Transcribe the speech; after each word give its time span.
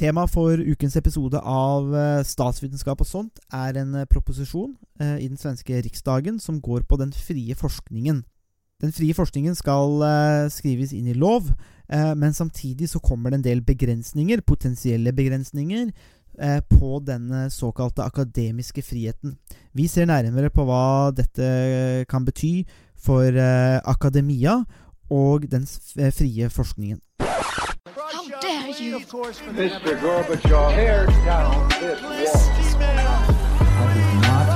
Temaet 0.00 0.32
for 0.32 0.56
ukens 0.56 0.94
episode 0.96 1.36
av 1.44 1.90
eh, 1.92 2.22
Statsvitenskap 2.24 3.02
og 3.04 3.08
sånt 3.08 3.40
er 3.52 3.76
en 3.82 3.98
eh, 4.00 4.06
proposisjon 4.08 4.70
eh, 4.96 5.18
i 5.20 5.26
den 5.28 5.36
svenske 5.36 5.76
riksdagen 5.84 6.38
som 6.40 6.62
går 6.64 6.86
på 6.88 6.96
den 7.02 7.10
frie 7.12 7.52
forskningen. 7.58 8.22
Den 8.80 8.94
frie 8.96 9.12
forskningen 9.12 9.58
skal 9.58 10.00
skrives 10.48 10.94
inn 10.96 11.10
i 11.12 11.12
lov, 11.12 11.50
men 12.16 12.32
samtidig 12.32 12.86
så 12.88 12.96
kommer 13.04 13.28
det 13.28 13.36
en 13.36 13.44
del 13.44 13.60
begrensninger, 13.60 14.40
potensielle 14.40 15.12
begrensninger, 15.12 15.90
på 16.70 17.02
denne 17.04 17.42
såkalte 17.52 18.06
akademiske 18.08 18.80
friheten. 18.80 19.34
Vi 19.76 19.84
ser 19.84 20.08
nærmere 20.08 20.48
på 20.48 20.64
hva 20.64 21.12
dette 21.12 21.50
kan 22.08 22.24
bety 22.24 22.62
for 22.96 23.36
akademia 23.36 24.62
og 25.12 25.44
den 25.52 25.68
frie 25.68 26.48
forskningen. 26.48 27.02
Dare 28.50 28.70
you? 28.82 28.98
Mr. 28.98 29.94
Gorbachev, 30.02 30.74
tear 30.74 31.06
down 31.24 31.68
this 31.78 32.02
wall. 32.74 33.22
I 33.78 33.94
did 33.94 34.10
not 34.26 34.46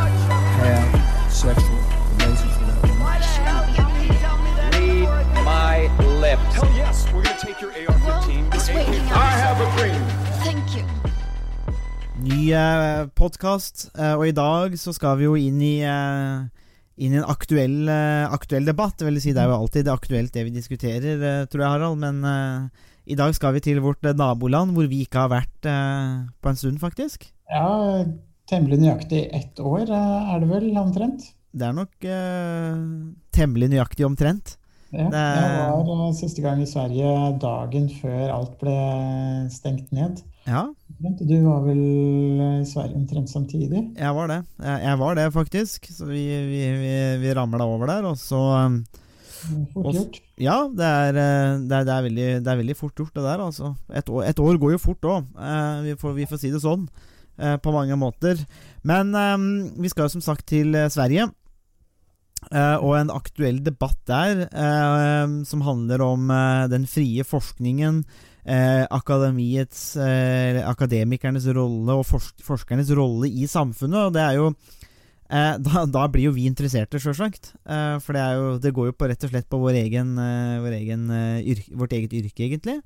have 0.58 1.32
sexual 1.32 1.78
relations 2.18 2.54
with 2.58 2.68
that 2.74 2.82
woman. 2.90 3.14
Read 5.06 5.44
my 5.46 5.86
lips. 6.18 6.42
Hell 6.58 6.74
yes, 6.74 7.06
we're 7.12 7.22
gonna 7.22 7.38
take 7.38 7.60
your 7.60 7.70
AR-15. 7.70 8.52
It's 8.56 8.68
waiting 8.68 9.06
I 9.14 9.30
have 9.44 9.62
a 9.62 9.68
dream. 9.78 10.02
Thank 10.42 10.74
you. 10.74 10.82
Ny 12.18 12.50
eh, 12.50 13.06
podkast, 13.14 13.92
eh, 13.94 14.16
og 14.18 14.26
i 14.26 14.34
dag 14.34 14.74
så 14.78 14.90
skal 14.96 15.20
vi 15.20 15.28
jo 15.28 15.36
inn 15.38 15.60
i 15.62 15.76
eh, 15.86 16.42
inn 16.98 17.14
i 17.14 17.20
en 17.20 17.30
aktuell, 17.30 17.86
aktuell 18.26 18.66
debatt. 18.66 18.98
Det 18.98 19.06
vil 19.06 19.22
si, 19.22 19.30
det 19.30 19.44
er 19.44 19.54
jo 19.54 19.60
alltid 19.60 19.86
det 19.86 19.94
aktuelt 19.94 20.34
det 20.34 20.44
vi 20.48 20.56
diskuterer, 20.58 21.46
tror 21.46 21.62
jeg, 21.62 21.70
Harald. 21.70 22.02
Men 22.02 22.20
uh, 22.26 22.90
i 23.04 23.16
dag 23.18 23.34
skal 23.36 23.56
vi 23.56 23.62
til 23.64 23.80
vårt 23.84 24.04
naboland, 24.16 24.74
hvor 24.76 24.88
vi 24.90 25.02
ikke 25.04 25.24
har 25.26 25.32
vært 25.32 25.68
eh, 25.68 26.26
på 26.40 26.52
en 26.52 26.60
stund, 26.60 26.80
faktisk. 26.82 27.28
Ja, 27.52 28.04
temmelig 28.50 28.80
nøyaktig 28.82 29.26
ett 29.36 29.60
år 29.60 29.88
er 29.92 30.42
det 30.42 30.50
vel, 30.50 30.70
omtrent? 30.80 31.30
Det 31.54 31.68
er 31.68 31.74
nok 31.76 32.06
temmelig 33.34 33.68
nøyaktig 33.70 34.06
omtrent. 34.08 34.56
Ja, 34.94 35.08
det... 35.10 35.20
Jeg 35.20 35.84
var 35.88 36.12
siste 36.14 36.42
gang 36.42 36.62
i 36.62 36.68
Sverige 36.70 37.12
dagen 37.42 37.88
før 38.00 38.32
alt 38.34 38.56
ble 38.60 38.74
stengt 39.50 39.92
ned. 39.94 40.22
Ja. 40.46 40.66
Du 41.18 41.34
var 41.46 41.64
vel 41.64 41.80
i 42.60 42.66
Sverige 42.68 42.98
omtrent 43.00 43.32
samtidig? 43.32 43.80
Jeg 43.98 44.16
var 44.16 44.30
det. 44.30 44.40
Jeg, 44.60 44.82
jeg 44.84 45.00
var 45.00 45.16
det, 45.18 45.26
faktisk. 45.34 45.88
Så 45.90 46.06
vi, 46.08 46.22
vi, 46.50 46.60
vi, 46.82 46.92
vi 47.22 47.34
ramla 47.34 47.66
over 47.66 47.90
der, 47.90 48.06
og 48.10 48.20
så 48.20 48.42
Fort 49.72 49.94
gjort. 49.96 50.20
Ja, 50.40 50.56
det 50.68 50.90
er, 50.90 51.12
det, 51.14 51.24
er, 51.24 51.86
det, 51.86 51.94
er 51.94 52.06
veldig, 52.08 52.28
det 52.44 52.52
er, 52.52 52.60
veldig, 52.60 52.76
fort 52.78 52.98
gjort, 52.98 53.14
det 53.14 53.24
der. 53.26 53.44
Altså. 53.44 53.74
Et, 53.92 54.10
år, 54.10 54.26
et 54.30 54.42
år 54.42 54.60
går 54.62 54.74
jo 54.74 54.82
fort 54.82 55.08
òg, 55.10 55.30
eh, 55.38 55.86
vi, 55.86 55.96
vi, 56.20 56.28
får 56.30 56.42
si 56.42 56.52
det 56.54 56.62
sånn. 56.64 56.88
Eh, 57.34 57.56
på 57.58 57.72
mange 57.74 57.96
måter. 57.98 58.38
Men 58.86 59.14
eh, 59.18 59.48
vi 59.82 59.90
skal 59.92 60.08
jo 60.08 60.16
som 60.16 60.24
sagt 60.24 60.46
til 60.52 60.76
Sverige. 60.92 61.30
og 62.52 62.90
en 62.98 63.08
aktuell 63.08 63.62
debatt 63.64 63.96
der 64.04 64.42
som 65.48 65.62
handler 65.64 66.02
om 66.04 66.28
den 66.68 66.84
frie 66.84 67.24
forskningen 67.24 68.02
eh, 68.44 68.84
akademiets, 68.90 69.96
eh, 69.96 70.60
akademikernes 70.68 71.46
rolle 71.56 71.98
og 71.98 72.06
forsk 72.08 72.44
forskernes 72.44 72.92
rolle 72.96 73.28
i 73.28 73.48
samfunnet. 73.50 74.08
Og 74.08 74.14
det 74.16 74.24
er 74.24 74.38
jo 74.38 74.50
eh, 75.30 75.54
da, 75.66 75.84
da, 75.86 76.06
blir 76.12 76.28
jo 76.28 76.34
vi 76.36 76.48
interesserte, 76.50 77.00
sjølsagt. 77.02 77.52
Eh, 77.64 77.96
for 78.04 78.16
det, 78.16 78.24
jo, 78.38 78.50
det, 78.62 78.74
går 78.76 78.90
jo 78.90 78.96
på, 78.98 79.08
rett 79.10 79.26
og 79.26 79.32
slett 79.32 79.48
på 79.50 79.60
vår 79.62 79.80
egen, 79.84 80.14
eh, 80.20 80.60
vår 80.64 80.78
egen, 80.80 81.08
eh, 81.14 81.40
yrke, 81.54 81.76
vårt 81.80 81.96
eget 81.96 82.16
yrke, 82.20 82.48
egentlig. 82.48 82.80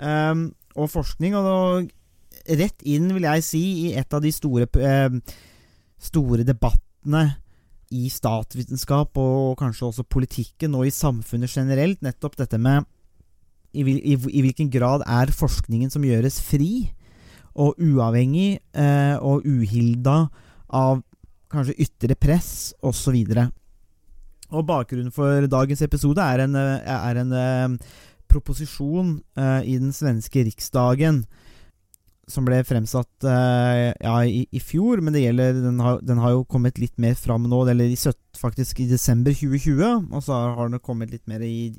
og 0.00 0.86
forskning. 0.88 1.34
Og, 1.36 1.46
og 1.50 2.56
rett 2.60 2.86
inn, 2.88 3.10
vil 3.12 3.26
jeg 3.28 3.44
si, 3.44 3.64
i 3.84 3.92
et 4.00 4.14
av 4.16 4.22
de 4.24 4.32
store, 4.32 4.68
store 6.00 6.46
debattene 6.46 7.26
i 7.90 8.06
statsvitenskap 8.08 9.18
og 9.18 9.58
kanskje 9.58 9.88
også 9.88 10.06
politikken 10.06 10.76
og 10.78 10.86
i 10.86 10.94
samfunnet 10.94 11.50
generelt, 11.50 12.00
nettopp 12.06 12.38
dette 12.38 12.58
med 12.58 12.86
i, 13.72 13.82
i, 13.82 14.14
i, 14.14 14.42
hvilken 14.42 14.70
grad 14.70 15.04
er 15.06 15.30
forskningen 15.34 15.90
som 15.92 16.06
gjøres 16.06 16.40
fri 16.42 16.90
og 17.60 17.78
uavhengig 17.82 18.60
eh, 18.78 19.16
og 19.18 19.46
uhilda 19.46 20.24
av 20.74 21.02
kanskje 21.50 21.78
ytre 21.86 22.16
press 22.18 22.72
osv. 22.82 23.16
Og 24.50 24.66
bakgrunnen 24.66 25.14
for 25.14 25.46
dagens 25.50 25.82
episode 25.86 26.22
er 26.22 26.44
en, 26.46 26.56
er 26.56 27.20
en 27.22 27.36
eh, 27.36 27.92
proposisjon 28.30 29.20
eh, 29.38 29.60
i 29.70 29.78
den 29.78 29.94
svenske 29.94 30.44
riksdagen 30.46 31.24
som 32.30 32.46
ble 32.46 32.60
fremsatt 32.66 33.26
eh, 33.26 33.90
ja, 33.90 34.14
i, 34.22 34.44
i, 34.54 34.60
fjor, 34.62 35.02
men 35.02 35.16
gjelder, 35.18 35.56
den 35.64 35.80
har, 35.82 35.98
den, 36.06 36.20
har, 36.22 36.36
jo 36.36 36.46
kommet 36.46 36.78
litt 36.78 36.94
mer 37.02 37.16
fram 37.18 37.48
nå, 37.50 37.64
eller 37.72 37.90
i, 37.90 37.98
faktisk 38.38 38.84
i 38.84 38.88
desember 38.90 39.34
2020, 39.34 40.10
og 40.14 40.22
så 40.24 40.38
har 40.54 40.70
den 40.70 40.82
kommet 40.84 41.10
litt 41.10 41.26
mer 41.30 41.42
i, 41.42 41.72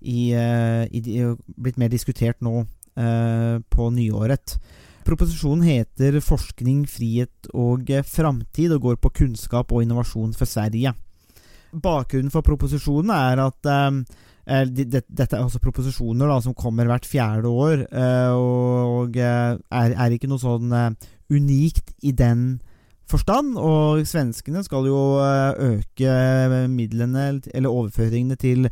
i 0.00 0.18
eh, 0.36 1.32
blitt 1.56 1.80
mer 1.80 1.92
diskutert 1.92 2.42
nå 2.44 2.60
eh, 2.60 3.56
på 3.72 3.90
nyåret. 3.96 4.58
Proposisjonen 5.06 5.62
heter 5.62 6.18
'Forskning, 6.20 6.86
frihet 6.90 7.50
og 7.54 7.86
framtid' 7.86 8.74
og 8.74 8.82
går 8.82 8.96
på 8.96 9.12
kunnskap 9.22 9.72
og 9.72 9.82
innovasjon 9.82 10.34
for 10.34 10.44
Sverige. 10.44 10.92
Bakgrunnen 11.72 12.30
for 12.30 12.42
proposisjonen 12.42 13.10
er 13.14 13.42
at 13.44 13.66
eh, 13.70 14.64
dette 14.66 15.36
er 15.36 15.42
altså 15.42 15.62
proposisjoner 15.62 16.26
da, 16.26 16.40
som 16.40 16.54
kommer 16.54 16.86
hvert 16.86 17.06
fjerde 17.06 17.46
år, 17.46 17.86
og 18.34 19.16
er, 19.16 19.58
er 19.70 20.10
ikke 20.14 20.30
noe 20.30 20.38
sånn 20.38 20.70
unikt 21.30 21.90
i 22.02 22.12
den 22.12 22.60
forstand. 23.10 23.58
Og 23.58 24.06
svenskene 24.06 24.62
skal 24.62 24.86
jo 24.86 25.18
øke 25.18 26.68
midlene, 26.70 27.42
eller 27.54 27.74
overføringene 27.74 28.38
til 28.38 28.70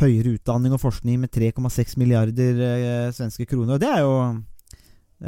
høyere 0.00 0.34
utdanning 0.38 0.74
og 0.74 0.82
forskning 0.82 1.20
med 1.22 1.32
3,6 1.34 1.96
milliarder 2.00 2.60
eh, 2.66 3.12
svenske 3.14 3.46
kroner. 3.46 3.76
Og 3.76 3.82
det 3.82 3.90
er 3.90 4.02
jo, 4.02 4.14
eh, 4.22 4.40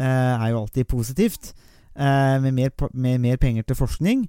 er 0.04 0.50
jo 0.52 0.60
alltid 0.62 0.88
positivt, 0.90 1.54
eh, 1.96 2.36
med 2.42 2.52
mer, 2.54 2.70
med, 2.92 3.20
mer, 3.20 3.36
penger 3.40 3.62
til 3.66 3.78
forskning. 3.78 4.26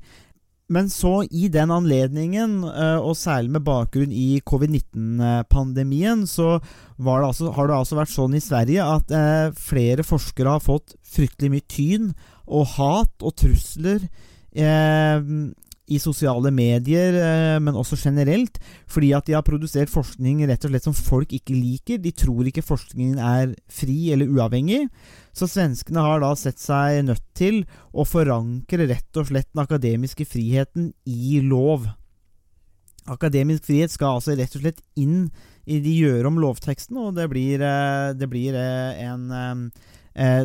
Men 0.69 0.89
så, 0.91 1.22
i 1.31 1.47
den 1.47 1.72
anledningen, 1.72 2.59
eh, 2.67 3.00
og 3.00 3.16
særlig 3.16 3.53
med 3.55 3.63
bakgrunn 3.63 4.11
i 4.11 4.41
covid-19-pandemien, 4.44 6.25
så 6.27 6.57
det 6.59 7.13
altså, 7.16 7.53
har 7.56 7.69
det 7.69 7.77
altså 7.77 7.95
vært 7.95 8.11
sånn 8.11 8.35
i 8.35 8.44
Sverige 8.44 8.83
at 8.83 9.13
eh, 9.16 9.53
flere 9.56 10.03
forskere 10.03 10.57
har 10.57 10.66
fått 10.66 10.97
fryktelig 11.07 11.53
mye 11.53 11.67
tyn 11.72 12.11
og 12.47 12.67
hat 12.75 13.23
og 13.23 13.35
trusler 13.39 14.09
eh, 14.51 15.23
i 15.87 15.99
sosiale 16.03 16.51
medier, 16.51 17.15
eh, 17.15 17.57
men 17.63 17.77
også 17.77 17.97
generelt, 17.99 18.59
fordi 18.91 19.13
at 19.15 19.27
de 19.27 19.35
har 19.37 19.45
produsert 19.47 19.91
forskning 19.91 20.43
rett 20.49 20.65
og 20.67 20.73
slett 20.73 20.87
som 20.87 20.95
folk 20.95 21.31
ikke 21.35 21.55
liker. 21.55 22.01
De 22.03 22.11
tror 22.11 22.47
ikke 22.49 22.65
forskningen 22.65 23.21
er 23.23 23.53
fri 23.71 24.11
eller 24.11 24.27
uavhengig. 24.27 24.87
Så 25.37 25.47
svenskene 25.47 26.03
har 26.03 26.23
da 26.23 26.33
sett 26.35 26.59
seg 26.59 27.05
nødt 27.07 27.23
til 27.37 27.61
å 27.93 28.07
forankre 28.07 28.89
rett 28.89 29.19
og 29.19 29.29
slett 29.29 29.47
den 29.53 29.63
akademiske 29.63 30.27
friheten 30.27 30.91
i 31.07 31.39
lov. 31.45 31.87
Akademisk 33.07 33.69
frihet 33.69 33.93
skal 33.93 34.17
altså 34.17 34.35
rett 34.35 34.57
og 34.57 34.65
slett 34.65 34.83
inn 34.99 35.29
i 35.67 35.79
de 35.83 35.93
gjør 36.01 36.27
om 36.27 36.41
lovteksten, 36.43 36.99
og 36.99 37.15
det 37.15 37.29
blir, 37.31 37.63
eh, 37.63 38.11
det 38.17 38.27
blir 38.31 38.55
eh, 38.55 39.07
en 39.07 39.71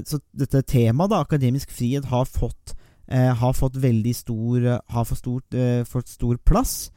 Så 0.04 0.18
dette 0.36 0.60
temaet, 0.68 1.08
da, 1.08 1.22
akademisk 1.24 1.70
frihet, 1.72 2.04
har 2.04 2.26
fått 2.28 2.74
eh, 3.12 3.30
har 3.36 3.52
fått 3.52 3.76
veldig 3.76 4.14
stor 4.16 4.66
Har 4.88 5.04
fått, 5.04 5.20
stort, 5.20 5.54
eh, 5.54 5.84
fått 5.84 6.08
stor 6.08 6.40
plass. 6.40 6.90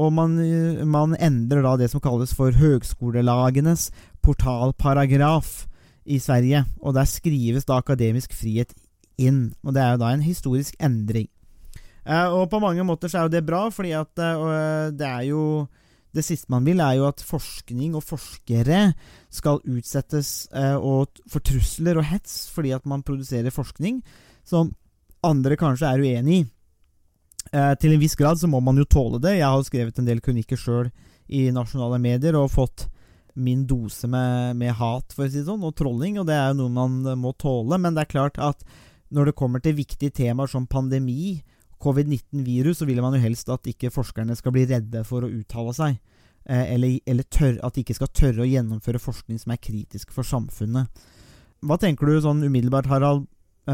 Og 0.00 0.12
man, 0.12 0.36
man, 0.88 1.16
endrer 1.16 1.64
da 1.64 1.74
det 1.76 1.90
som 1.92 2.00
kalles 2.00 2.32
for 2.32 2.54
høgskolelagenes 2.56 3.90
portalparagraf 4.24 5.66
i 6.06 6.20
Sverige. 6.22 6.64
Og 6.80 6.94
der 6.96 7.08
skrives 7.08 7.68
da 7.68 7.80
akademisk 7.80 8.32
frihet 8.32 8.72
inn. 9.20 9.50
Og 9.64 9.74
det 9.76 9.82
er 9.82 9.92
jo 9.94 10.02
da 10.04 10.14
en 10.14 10.24
historisk 10.24 10.78
endring. 10.80 11.28
Eh, 12.06 12.32
og 12.32 12.48
på 12.50 12.60
mange 12.62 12.84
måter 12.86 13.10
så 13.10 13.20
er 13.20 13.28
jo 13.28 13.34
det 13.34 13.44
bra, 13.46 13.66
fordi 13.72 13.92
at 13.98 14.24
eh, 14.24 14.88
det 14.96 15.06
er 15.06 15.28
jo 15.30 15.42
det 16.10 16.24
siste 16.26 16.50
man 16.50 16.64
vil, 16.66 16.80
er 16.82 16.96
jo 16.98 17.06
at 17.06 17.22
forskning 17.22 17.94
og 17.94 18.02
forskere 18.02 18.80
skal 19.30 19.60
utsettes 19.62 20.48
eh, 20.50 20.74
for 21.30 21.44
trusler 21.46 22.00
og 22.00 22.08
hets 22.08 22.48
fordi 22.50 22.72
at 22.74 22.88
man 22.88 23.04
produserer 23.06 23.54
forskning 23.54 24.00
som 24.42 24.72
andre 25.26 25.58
kanskje 25.60 25.90
er 25.90 26.02
uenig 26.04 26.38
i. 26.40 26.46
Eh, 27.50 27.74
til 27.80 27.94
en 27.94 28.02
viss 28.02 28.16
grad 28.18 28.38
så 28.40 28.48
må 28.50 28.60
man 28.62 28.78
jo 28.78 28.86
tåle 28.88 29.20
det. 29.22 29.38
Jeg 29.38 29.48
har 29.48 29.66
skrevet 29.66 29.98
en 29.98 30.08
del 30.08 30.22
kronikker 30.24 30.60
sjøl 30.60 30.90
i 31.30 31.48
nasjonale 31.54 31.98
medier 32.02 32.38
og 32.38 32.52
fått 32.52 32.86
min 33.40 33.62
dose 33.66 34.08
med, 34.10 34.56
med, 34.58 34.74
hat, 34.76 35.14
for 35.14 35.24
å 35.24 35.30
si 35.30 35.38
det 35.40 35.46
sånn, 35.46 35.62
og 35.64 35.76
trolling, 35.78 36.18
og 36.20 36.26
det 36.28 36.36
er 36.36 36.50
jo 36.50 36.64
noe 36.64 36.74
man 36.74 37.20
må 37.20 37.32
tåle. 37.38 37.78
Men 37.78 37.96
det 37.96 38.04
er 38.04 38.14
klart 38.14 38.40
at 38.42 38.64
når 39.14 39.30
det 39.30 39.38
kommer 39.38 39.62
til 39.62 39.78
viktige 39.78 40.14
temaer 40.14 40.50
som 40.50 40.68
pandemi, 40.70 41.40
covid-19-virus, 41.80 42.82
så 42.82 42.88
vil 42.88 43.00
man 43.00 43.16
jo 43.16 43.22
helst 43.22 43.48
at 43.52 43.66
ikke 43.70 43.92
forskerne 43.94 44.36
skal 44.36 44.52
bli 44.54 44.66
redde 44.68 45.02
for 45.08 45.24
å 45.24 45.30
uttale 45.32 45.72
seg. 45.76 45.96
Eh, 46.44 46.74
eller, 46.74 46.98
eller 47.08 47.26
tør, 47.32 47.56
at 47.64 47.76
de 47.76 47.84
ikke 47.84 47.96
skal 47.96 48.12
tørre 48.12 48.44
å 48.44 48.50
gjennomføre 48.50 49.00
forskning 49.00 49.40
som 49.40 49.54
er 49.54 49.62
kritisk 49.62 50.12
for 50.14 50.26
samfunnet. 50.26 50.88
hva 51.60 51.76
tenker 51.76 52.06
du 52.06 52.20
sånn 52.20 52.44
umiddelbart, 52.44 52.88
Harald, 52.88 53.26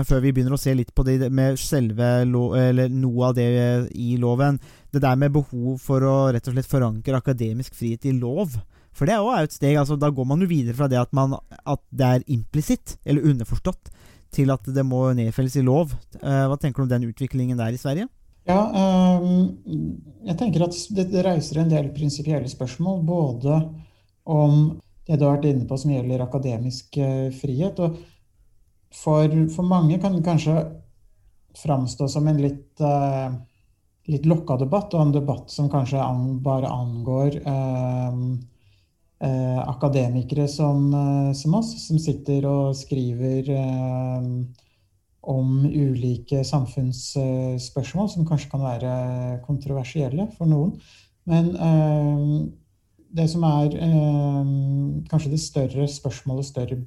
før 0.07 0.23
vi 0.25 0.33
begynner 0.35 0.57
å 0.57 0.61
se 0.61 0.75
litt 0.75 0.93
på 0.95 1.05
det 1.07 1.31
med 1.33 1.59
selve 1.61 2.09
eller 2.25 2.91
noe 2.93 3.29
av 3.29 3.37
det 3.37 3.47
i 3.95 4.17
loven? 4.21 4.59
Det 4.93 5.03
der 5.05 5.19
med 5.21 5.35
behov 5.35 5.77
for 5.83 6.05
å 6.05 6.17
rett 6.35 6.49
og 6.49 6.57
slett 6.57 6.71
forankre 6.71 7.21
akademisk 7.21 7.77
frihet 7.79 8.09
i 8.09 8.15
lov. 8.17 8.57
For 8.97 9.09
det 9.09 9.17
er 9.17 9.23
jo 9.23 9.33
et 9.37 9.55
steg. 9.55 9.77
altså 9.77 9.99
Da 10.01 10.11
går 10.11 10.29
man 10.29 10.41
jo 10.41 10.49
videre 10.51 10.77
fra 10.77 10.89
det 10.89 11.01
at, 11.01 11.13
man, 11.17 11.37
at 11.65 11.83
det 11.93 12.07
er 12.07 12.29
implisitt, 12.33 12.97
eller 13.05 13.29
underforstått, 13.33 13.91
til 14.35 14.53
at 14.53 14.65
det 14.73 14.85
må 14.85 15.03
nedfelles 15.17 15.59
i 15.61 15.65
lov. 15.65 15.93
Eh, 16.21 16.47
hva 16.49 16.57
tenker 16.61 16.83
du 16.83 16.87
om 16.87 16.95
den 16.95 17.11
utviklingen 17.11 17.61
der 17.61 17.77
i 17.77 17.81
Sverige? 17.81 18.09
Ja, 18.47 18.61
um, 19.19 19.57
jeg 20.27 20.37
tenker 20.39 20.69
at 20.69 20.77
det, 20.95 21.09
det 21.11 21.25
reiser 21.27 21.61
en 21.61 21.71
del 21.71 21.91
prinsipielle 21.95 22.49
spørsmål. 22.51 23.01
Både 23.07 23.61
om 24.27 24.77
det 25.07 25.19
du 25.19 25.25
har 25.27 25.37
vært 25.37 25.49
inne 25.51 25.67
på 25.69 25.79
som 25.79 25.93
gjelder 25.95 26.25
akademisk 26.25 26.99
eh, 27.03 27.29
frihet. 27.35 27.81
Og 27.83 27.99
for, 28.97 29.33
for 29.53 29.69
mange 29.69 29.99
kan 30.03 30.17
det 30.17 30.25
kanskje 30.27 30.57
framstå 31.57 32.09
som 32.09 32.29
en 32.29 32.41
litt, 32.41 32.81
eh, 32.81 33.31
litt 34.13 34.27
lokka 34.29 34.59
debatt, 34.61 34.95
og 34.95 35.07
en 35.07 35.15
debatt 35.15 35.51
som 35.53 35.71
kanskje 35.73 36.03
an, 36.03 36.39
bare 36.45 36.71
angår 36.73 37.39
eh, 37.41 38.21
eh, 39.29 39.63
akademikere 39.65 40.49
som, 40.49 40.89
eh, 40.95 41.33
som, 41.33 41.57
oss, 41.61 41.73
som 41.87 42.01
sitter 42.03 42.47
og 42.51 42.77
skriver 42.77 43.51
eh, 43.57 44.29
om 45.27 45.65
ulike 45.67 46.45
samfunnsspørsmål 46.47 48.13
som 48.13 48.29
kanskje 48.29 48.53
kan 48.53 48.63
være 48.63 48.93
kontroversielle 49.47 50.29
for 50.37 50.47
noen. 50.47 50.77
Men 51.27 51.51
det 53.17 53.27
som 53.33 53.45
er 53.49 53.75
eh, 53.75 54.53
kanskje 55.11 55.33
det 55.33 55.41
større 55.43 55.89
spørsmålet, 55.91 56.47
større, 56.47 56.79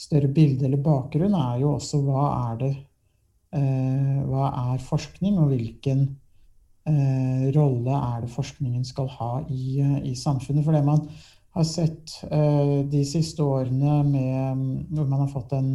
større 0.00 0.30
bilde 0.32 0.66
eller 0.68 0.80
bakgrunn, 0.84 1.36
er 1.36 1.60
jo 1.62 1.74
også 1.76 2.00
hva 2.06 2.24
er 2.50 2.56
det 2.62 2.72
eh, 3.56 4.18
Hva 4.30 4.48
er 4.72 4.82
forskning, 4.84 5.38
og 5.42 5.52
hvilken 5.52 6.06
eh, 6.88 7.46
rolle 7.56 7.98
er 7.98 8.24
det 8.24 8.32
forskningen 8.32 8.86
skal 8.86 9.10
ha 9.18 9.32
i, 9.48 9.80
i 10.10 10.14
samfunnet? 10.16 10.64
For 10.64 10.76
det 10.76 10.84
man 10.86 11.06
har 11.56 11.66
sett 11.66 12.16
eh, 12.30 12.80
de 12.88 13.04
siste 13.06 13.44
årene 13.44 14.00
med, 14.06 14.66
hvor 14.94 15.08
man 15.10 15.24
har 15.26 15.32
fått 15.32 15.56
en 15.58 15.72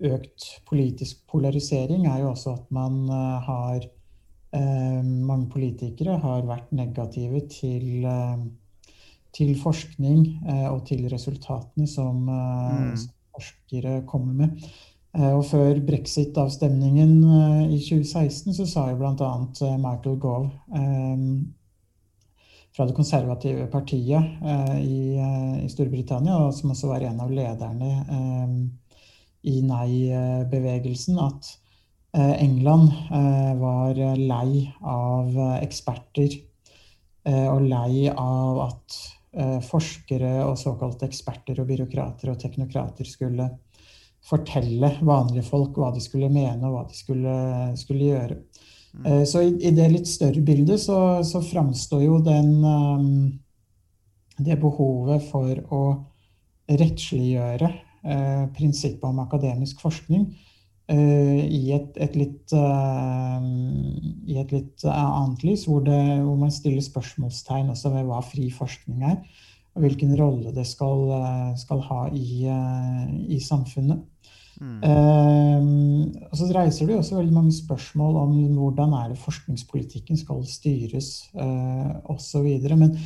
økt 0.00 0.46
politisk 0.70 1.26
polarisering, 1.28 2.06
er 2.08 2.22
jo 2.22 2.30
også 2.32 2.54
at 2.56 2.70
man 2.72 3.02
eh, 3.10 3.48
har 3.50 3.90
Eh, 4.50 5.02
mange 5.04 5.46
politikere 5.52 6.16
har 6.18 6.42
vært 6.42 6.72
negative 6.74 7.44
til, 7.52 8.04
eh, 8.04 8.38
til 9.36 9.54
forskning 9.60 10.22
eh, 10.48 10.68
og 10.70 10.84
til 10.88 11.06
resultatene 11.12 11.88
som, 11.88 12.24
mm. 12.26 12.94
forskere 13.34 14.00
kommer 14.08 14.44
med. 14.44 14.70
Og 15.10 15.40
før 15.42 15.80
brexit-avstemningen 15.82 17.16
i 17.74 17.78
2016 17.82 18.54
så 18.54 18.66
sa 18.70 18.84
jo 18.92 18.98
bl.a. 19.00 19.30
Michael 19.82 20.20
Gove 20.22 20.52
fra 22.70 22.86
det 22.86 22.94
konservative 22.94 23.64
partiet 23.72 24.38
i, 24.78 25.18
i, 25.18 25.66
Storbritannia, 25.72 26.36
og 26.38 26.54
som 26.54 26.70
også 26.76 26.92
var 26.92 27.08
en 27.08 27.24
av 27.24 27.34
lederne 27.34 27.90
i 29.50 29.56
nei-bevegelsen, 29.66 31.18
at 31.26 31.50
Eh, 32.12 32.42
England 32.42 32.92
eh, 33.10 33.54
var 33.60 33.94
lei 34.18 34.66
av 34.82 35.36
eksperter 35.62 36.40
og 37.30 37.66
lei 37.68 38.08
av 38.08 38.58
at 38.64 38.94
forskere 39.62 40.40
og 40.42 40.56
såkalte 40.58 41.06
eksperter 41.06 41.60
og 41.62 41.68
byråkrater 41.68 42.32
og 42.32 42.38
teknokrater 42.42 43.06
skulle 43.06 43.44
fortelle 44.26 44.90
vanlige 45.06 45.44
folk 45.46 45.78
hva 45.78 45.92
de 45.94 46.02
skulle 46.02 46.32
mene 46.32 46.66
og 46.66 46.74
hva 46.74 46.82
de 46.88 46.96
skulle, 46.98 47.34
skulle 47.78 48.08
gjøre. 48.08 48.40
Mm. 48.90 49.06
Så 49.30 49.44
i, 49.46 49.52
i, 49.68 49.70
det 49.70 49.86
litt 49.92 50.10
større 50.10 50.42
bildet 50.42 50.82
så, 50.82 50.98
så 51.22 51.44
framstår 51.46 52.02
jo 52.02 52.18
den 52.26 52.50
det 54.40 54.58
behovet 54.58 55.22
for 55.30 55.62
å 55.70 55.82
rettsliggjøre 56.66 57.70
prinsippet 58.56 59.06
om 59.06 59.22
akademisk 59.22 59.78
forskning 59.84 60.26
Eh, 60.26 60.59
i 60.90 61.60
et, 61.76 61.98
et, 62.02 62.16
litt, 62.18 62.52
uh, 62.56 63.44
i 64.26 64.38
et 64.40 64.50
litt 64.54 64.84
annet 64.90 65.44
lys, 65.46 65.66
hvor, 65.68 65.84
det, 65.86 66.00
hvor, 66.24 66.34
man 66.40 66.50
stiller 66.50 66.82
spørsmålstegn 66.82 67.70
også 67.70 67.92
ved 67.94 68.08
hva 68.08 68.18
fri 68.26 68.48
forskning 68.54 69.04
er, 69.06 69.20
og 69.76 69.84
hvilken 69.84 70.14
rolle 70.18 70.52
det 70.54 70.66
skal, 70.66 71.12
skal 71.60 71.82
ha 71.86 72.04
i, 72.14 72.46
uh, 72.50 73.10
i 73.30 73.38
samfunnet. 73.42 74.02
Mm. 74.60 74.80
Uh, 74.84 76.26
og 76.28 76.36
så 76.36 76.50
reiser 76.52 76.90
det 76.90 76.98
også 76.98 77.16
veldig 77.16 77.32
mange 77.32 77.54
spørsmål 77.56 78.18
om 78.20 78.34
hvordan 78.58 78.92
er 78.98 79.12
det 79.12 79.22
forskningspolitikken 79.22 80.20
skal 80.20 80.42
styres, 80.48 81.30
uh, 81.38 81.96
osv. 82.12 82.50
Men 82.74 82.98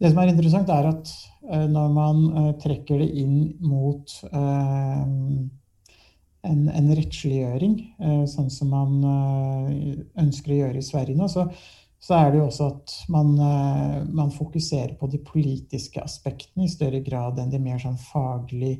det 0.00 0.10
som 0.10 0.22
er 0.22 0.32
interessant, 0.32 0.72
er 0.72 0.90
at 0.90 1.14
når 1.46 1.92
man 1.94 2.24
trekker 2.58 2.98
det 2.98 3.06
inn 3.22 3.36
mot 3.62 4.10
en, 6.46 6.66
en 6.70 6.92
rettsliggjøring, 6.96 7.74
eh, 8.00 8.22
sånn 8.30 8.52
som 8.52 8.70
man 8.72 8.94
eh, 9.10 10.04
ønsker 10.22 10.54
å 10.54 10.60
gjøre 10.60 10.80
i 10.80 10.86
Sverige 10.86 11.18
nå, 11.18 11.28
så, 11.32 11.46
så 12.02 12.18
er 12.18 12.32
det 12.32 12.40
jo 12.40 12.48
også 12.48 12.68
at 12.70 12.96
man, 13.12 13.32
eh, 13.42 14.02
man, 14.08 14.34
fokuserer 14.34 14.94
på 15.00 15.08
de 15.12 15.20
politiske 15.26 16.02
aspektene 16.02 16.66
i 16.66 16.72
større 16.72 17.00
grad 17.06 17.40
enn 17.42 17.52
de 17.52 17.62
mer 17.62 17.80
sånn 17.82 17.98
faglig 18.00 18.76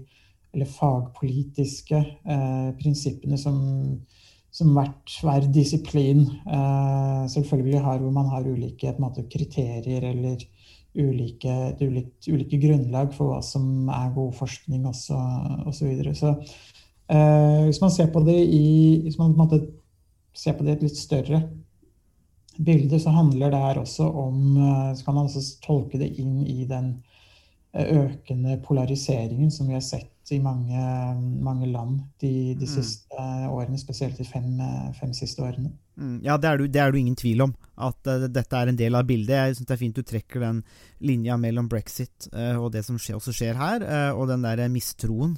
eller 0.54 0.68
fagpolitiske 0.72 1.98
eh, 2.00 2.68
prinsippene 2.78 3.38
som, 3.40 3.58
som 4.54 4.70
hvert, 4.76 5.16
hver 5.24 5.48
disiplin 5.52 6.22
eh, 6.46 7.24
selvfølgelig 7.32 7.82
har, 7.84 8.00
hvor 8.00 8.14
man 8.14 8.30
har 8.32 8.46
ulike 8.46 8.94
måte, 9.02 9.26
kriterier 9.32 10.06
eller 10.12 10.46
ulike, 10.96 11.52
ulike, 11.80 12.32
ulike, 12.32 12.60
grunnlag 12.60 13.12
for 13.12 13.34
hva 13.34 13.42
som 13.44 13.90
er 13.92 14.14
god 14.14 14.32
forskning 14.38 14.86
osv. 14.88 15.12
Og 15.66 15.74
så, 15.76 15.84
videre. 15.84 16.14
så 16.16 16.32
hvis 17.06 17.78
man 17.80 17.92
ser 17.94 18.08
på 18.10 18.18
det 18.26 18.34
i 18.34 18.66
hvis 19.04 19.18
man 19.20 19.36
på 19.38 19.60
ser 20.36 20.56
på 20.56 20.64
det 20.66 20.74
i 20.74 20.76
et 20.76 20.84
litt 20.88 20.98
større 20.98 21.40
bilde, 22.56 23.00
så 23.00 23.12
handler 23.12 23.52
det 23.52 23.60
her 23.60 23.80
også 23.82 24.08
om 24.08 24.56
eh, 24.56 24.94
Så 24.96 25.04
kan 25.04 25.14
man 25.14 25.28
også 25.28 25.60
tolke 25.64 26.00
det 26.00 26.12
inn 26.20 26.40
i 26.46 26.64
den 26.68 26.92
eh, 27.72 27.88
økende 28.04 28.58
polariseringen 28.64 29.50
som 29.52 29.68
vi 29.68 29.76
har 29.76 29.84
sett 29.84 30.12
i 30.32 30.40
mange, 30.42 30.80
mange 31.44 31.68
land 31.70 32.00
de, 32.18 32.56
de 32.58 32.66
mm. 32.66 32.70
siste 32.72 33.14
mm. 33.14 33.50
årene, 33.52 33.78
spesielt 33.78 34.16
de 34.18 34.24
fem, 34.26 34.48
fem 34.98 35.12
siste 35.14 35.44
årene. 35.44 35.70
Mm, 35.94 36.16
ja, 36.24 36.34
det 36.34 36.48
er, 36.48 36.64
det 36.66 36.80
er, 36.82 36.90
du, 36.90 36.98
ingen 36.98 37.14
tvil 37.14 37.44
om. 37.44 37.52
At 37.78 38.10
uh, 38.10 38.24
dette 38.26 38.58
er 38.58 38.72
en 38.72 38.80
del 38.80 38.98
av 38.98 39.06
bildet. 39.06 39.36
Jeg 39.36 39.54
synes 39.54 39.68
Det 39.68 39.76
er 39.76 39.82
fint 39.84 40.00
du 40.00 40.02
trekker 40.02 40.42
den 40.42 40.64
linja 40.98 41.36
mellom 41.38 41.68
brexit 41.70 42.26
uh, 42.32 42.58
og 42.58 42.72
det 42.74 42.82
som 42.88 42.98
skje, 42.98 43.14
også 43.20 43.36
skjer 43.36 43.60
her, 43.60 43.86
uh, 43.86 44.18
og 44.18 44.26
den 44.32 44.42
der 44.42 44.64
mistroen 44.72 45.36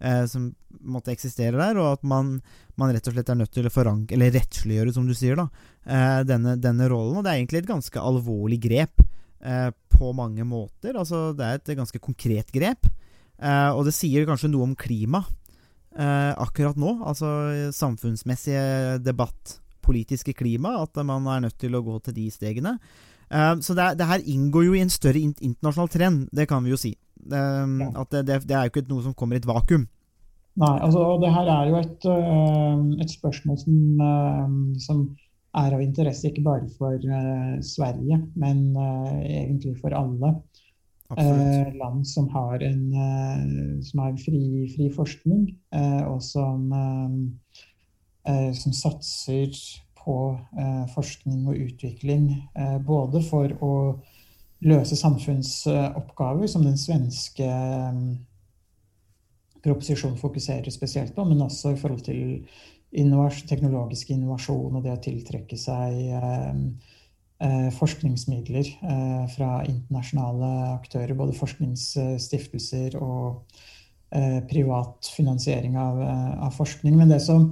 eh, 0.00 0.24
som 0.30 0.50
måtte 0.86 1.12
eksistere 1.14 1.56
der, 1.58 1.80
og 1.80 1.96
at 1.96 2.06
man, 2.06 2.36
man, 2.78 2.92
rett 2.94 3.08
og 3.08 3.16
slett 3.16 3.32
er 3.32 3.40
nødt 3.40 3.54
til 3.54 3.68
å 3.68 3.72
forankre, 3.72 4.16
eller 4.16 4.34
rettsliggjøre, 4.36 4.94
som 4.94 5.08
du 5.08 5.14
sier, 5.16 5.38
da, 5.38 5.48
eh, 5.86 6.20
denne, 6.28 6.56
denne, 6.60 6.90
rollen. 6.92 7.18
Og 7.18 7.26
det 7.26 7.32
er 7.32 7.40
egentlig 7.40 7.64
et 7.64 7.72
ganske 7.72 8.04
alvorlig 8.12 8.60
grep 8.66 9.02
eh, 9.40 9.70
på 9.96 10.12
mange 10.16 10.46
måter. 10.48 10.98
Altså, 10.98 11.30
det 11.36 11.46
er 11.48 11.60
et 11.60 11.74
ganske 11.78 12.02
konkret 12.02 12.52
grep. 12.54 12.88
Eh, 13.36 13.70
og 13.72 13.84
det 13.88 13.96
sier 13.96 14.28
kanskje 14.28 14.50
noe 14.52 14.70
om 14.70 14.76
klima 14.78 15.22
eh, 15.96 16.32
akkurat 16.32 16.78
nå. 16.80 16.98
Altså 17.08 17.28
samfunnsmessige 17.76 19.00
debatt, 19.04 19.58
politiske 19.84 20.34
klima, 20.36 20.78
at 20.82 20.96
man 21.06 21.28
er 21.30 21.44
nødt 21.46 21.60
til 21.60 21.76
å 21.76 21.84
gå 21.84 22.00
til 22.04 22.16
de 22.16 22.30
stegene. 22.32 22.76
Uh, 23.26 23.58
så 23.58 23.74
det, 23.74 23.96
det, 23.98 24.06
her 24.06 24.22
inngår 24.22 24.68
jo 24.68 24.74
i 24.76 24.82
en 24.84 24.92
større 24.92 25.18
internasjonal 25.18 25.88
trend, 25.90 26.28
det 26.30 26.46
kan 26.46 26.62
vi 26.62 26.70
jo 26.70 26.78
si. 26.78 26.92
Um, 27.30 27.80
ja. 27.80 27.90
At 28.02 28.12
det, 28.12 28.40
det, 28.46 28.54
er 28.54 28.66
jo 28.66 28.72
ikke 28.74 28.88
noe 28.90 29.04
som 29.04 29.14
kommer 29.18 29.36
i 29.36 29.42
et 29.42 29.48
vakuum. 29.48 29.86
Nei, 30.56 30.74
altså 30.80 31.18
det 31.20 31.30
her 31.34 31.48
er 31.52 31.70
jo 31.70 31.78
et, 31.82 32.06
uh, 32.08 32.84
et 33.02 33.12
spørsmål 33.12 33.58
som, 33.60 33.80
uh, 34.00 34.76
som, 34.82 35.06
er 35.56 35.72
av 35.72 35.80
interesse 35.80 36.28
ikke 36.28 36.42
bare 36.44 36.66
for 36.76 37.00
Sverige, 37.64 38.18
men 38.36 38.58
egentlig 38.76 39.70
for 39.80 39.94
alle 39.96 40.34
land 41.80 42.02
som 42.04 42.26
har, 42.28 42.60
en, 42.60 42.82
som 43.80 44.02
har 44.02 44.18
fri, 44.20 44.66
fri 44.74 44.90
forskning, 44.92 45.46
og 46.10 46.18
som, 46.20 46.66
som 48.60 48.76
satser 48.82 49.56
på 50.02 50.18
forskning 50.92 51.48
og 51.48 51.56
utvikling. 51.70 52.28
både 52.84 53.24
for 53.30 53.56
å 53.64 53.72
løse 54.64 54.96
samfunnsoppgaver, 54.96 56.48
som 56.48 56.64
den 56.64 56.78
svenske 56.80 57.44
mm, 57.44 58.08
proposisjonen 59.66 60.18
fokuserer 60.20 60.72
spesielt 60.72 61.14
på, 61.14 61.24
men 61.28 61.42
også 61.44 61.74
i 61.74 61.80
forhold 61.80 62.04
til 62.06 62.22
innovas 62.96 63.42
teknologisk 63.48 64.12
innovasjon 64.14 64.78
og 64.78 64.84
det 64.84 64.94
å 64.94 65.02
tiltrekke 65.02 65.58
seg 65.60 65.96
eh, 66.16 66.52
eh, 67.44 67.68
forskningsmidler 67.76 68.70
eh, 68.70 69.24
fra 69.34 69.50
internasjonale 69.66 70.52
aktører, 70.76 71.16
både 71.18 71.36
forskningsstiftelser 71.36 72.96
og 73.02 73.42
eh, 74.14 74.40
privat 74.48 75.10
finansiering 75.16 75.76
av, 75.80 76.00
av 76.46 76.56
forskning. 76.56 76.96
Men 76.96 77.12
det 77.12 77.20
som, 77.26 77.50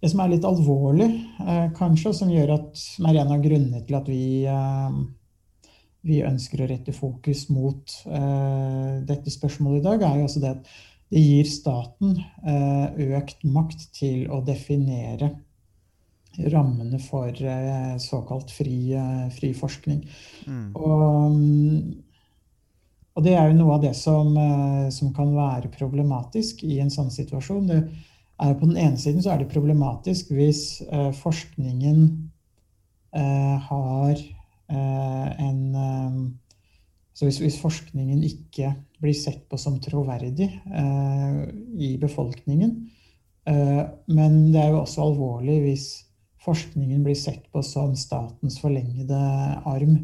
det 0.00 0.10
som 0.10 0.24
er 0.24 0.34
litt 0.34 0.48
alvorlig, 0.48 1.10
kanskje, 1.76 2.10
og 2.10 2.20
som, 2.22 2.34
gjør 2.34 2.56
at, 2.56 2.70
som 2.80 3.06
er 3.06 3.20
en 3.20 3.34
av 3.36 3.44
grunnene 3.44 3.84
til 3.86 4.00
at 4.00 4.10
vi, 4.10 4.22
vi 6.06 6.22
ønsker 6.24 6.62
å 6.62 6.68
rette 6.70 6.94
fokus 6.96 7.46
mot 7.52 7.92
eh, 8.08 9.00
dette 9.06 9.32
spørsmålet 9.32 9.82
i 9.82 9.84
dag, 9.84 10.04
er 10.04 10.20
jo 10.20 10.28
altså 10.28 10.42
det 10.42 10.54
at 10.54 10.72
det 11.10 11.22
gir 11.24 11.48
staten 11.50 12.14
eh, 12.46 13.16
økt 13.18 13.44
makt 13.50 13.88
til 13.96 14.30
å 14.30 14.40
definere 14.46 15.32
rammene 16.54 17.00
for 17.02 17.34
eh, 17.34 17.96
såkalt 18.00 18.52
fri, 18.54 18.94
fri 19.34 19.50
forskning. 19.56 20.04
Mm. 20.46 20.68
Og, 20.78 21.40
og 23.18 23.26
det 23.26 23.34
er 23.36 23.50
jo 23.50 23.58
noe 23.58 23.76
av 23.76 23.84
det 23.84 23.96
som, 23.98 24.32
som 24.94 25.10
kan 25.16 25.34
være 25.34 25.72
problematisk 25.74 26.62
i 26.64 26.78
en 26.80 26.92
sånn 26.94 27.10
situasjon. 27.12 27.66
Det 27.68 27.80
er 28.40 28.54
På 28.56 28.70
den 28.70 28.78
ene 28.78 28.96
siden 28.96 29.20
så 29.20 29.34
er 29.34 29.42
det 29.42 29.52
problematisk 29.52 30.30
hvis 30.32 30.62
forskningen 31.18 32.04
eh, 33.12 33.56
har 33.66 34.22
en 34.70 35.74
eh, 35.74 36.20
Så 37.14 37.26
hvis, 37.26 37.40
hvis 37.42 37.58
forskningen 37.60 38.22
ikke 38.24 38.74
blir 39.00 39.16
sett 39.16 39.48
på 39.50 39.58
som 39.60 39.80
troverdig 39.82 40.48
eh, 40.48 41.40
i 41.76 41.96
befolkningen 42.00 42.76
eh, 43.48 43.82
Men 44.06 44.52
det 44.52 44.62
er 44.62 44.70
jo 44.74 44.84
også 44.84 45.08
alvorlig 45.08 45.58
hvis 45.64 45.88
forskningen 46.44 47.02
blir 47.04 47.18
sett 47.18 47.50
på 47.52 47.62
som 47.62 47.92
statens 47.98 48.56
forlengede 48.62 49.18
arm. 49.68 49.96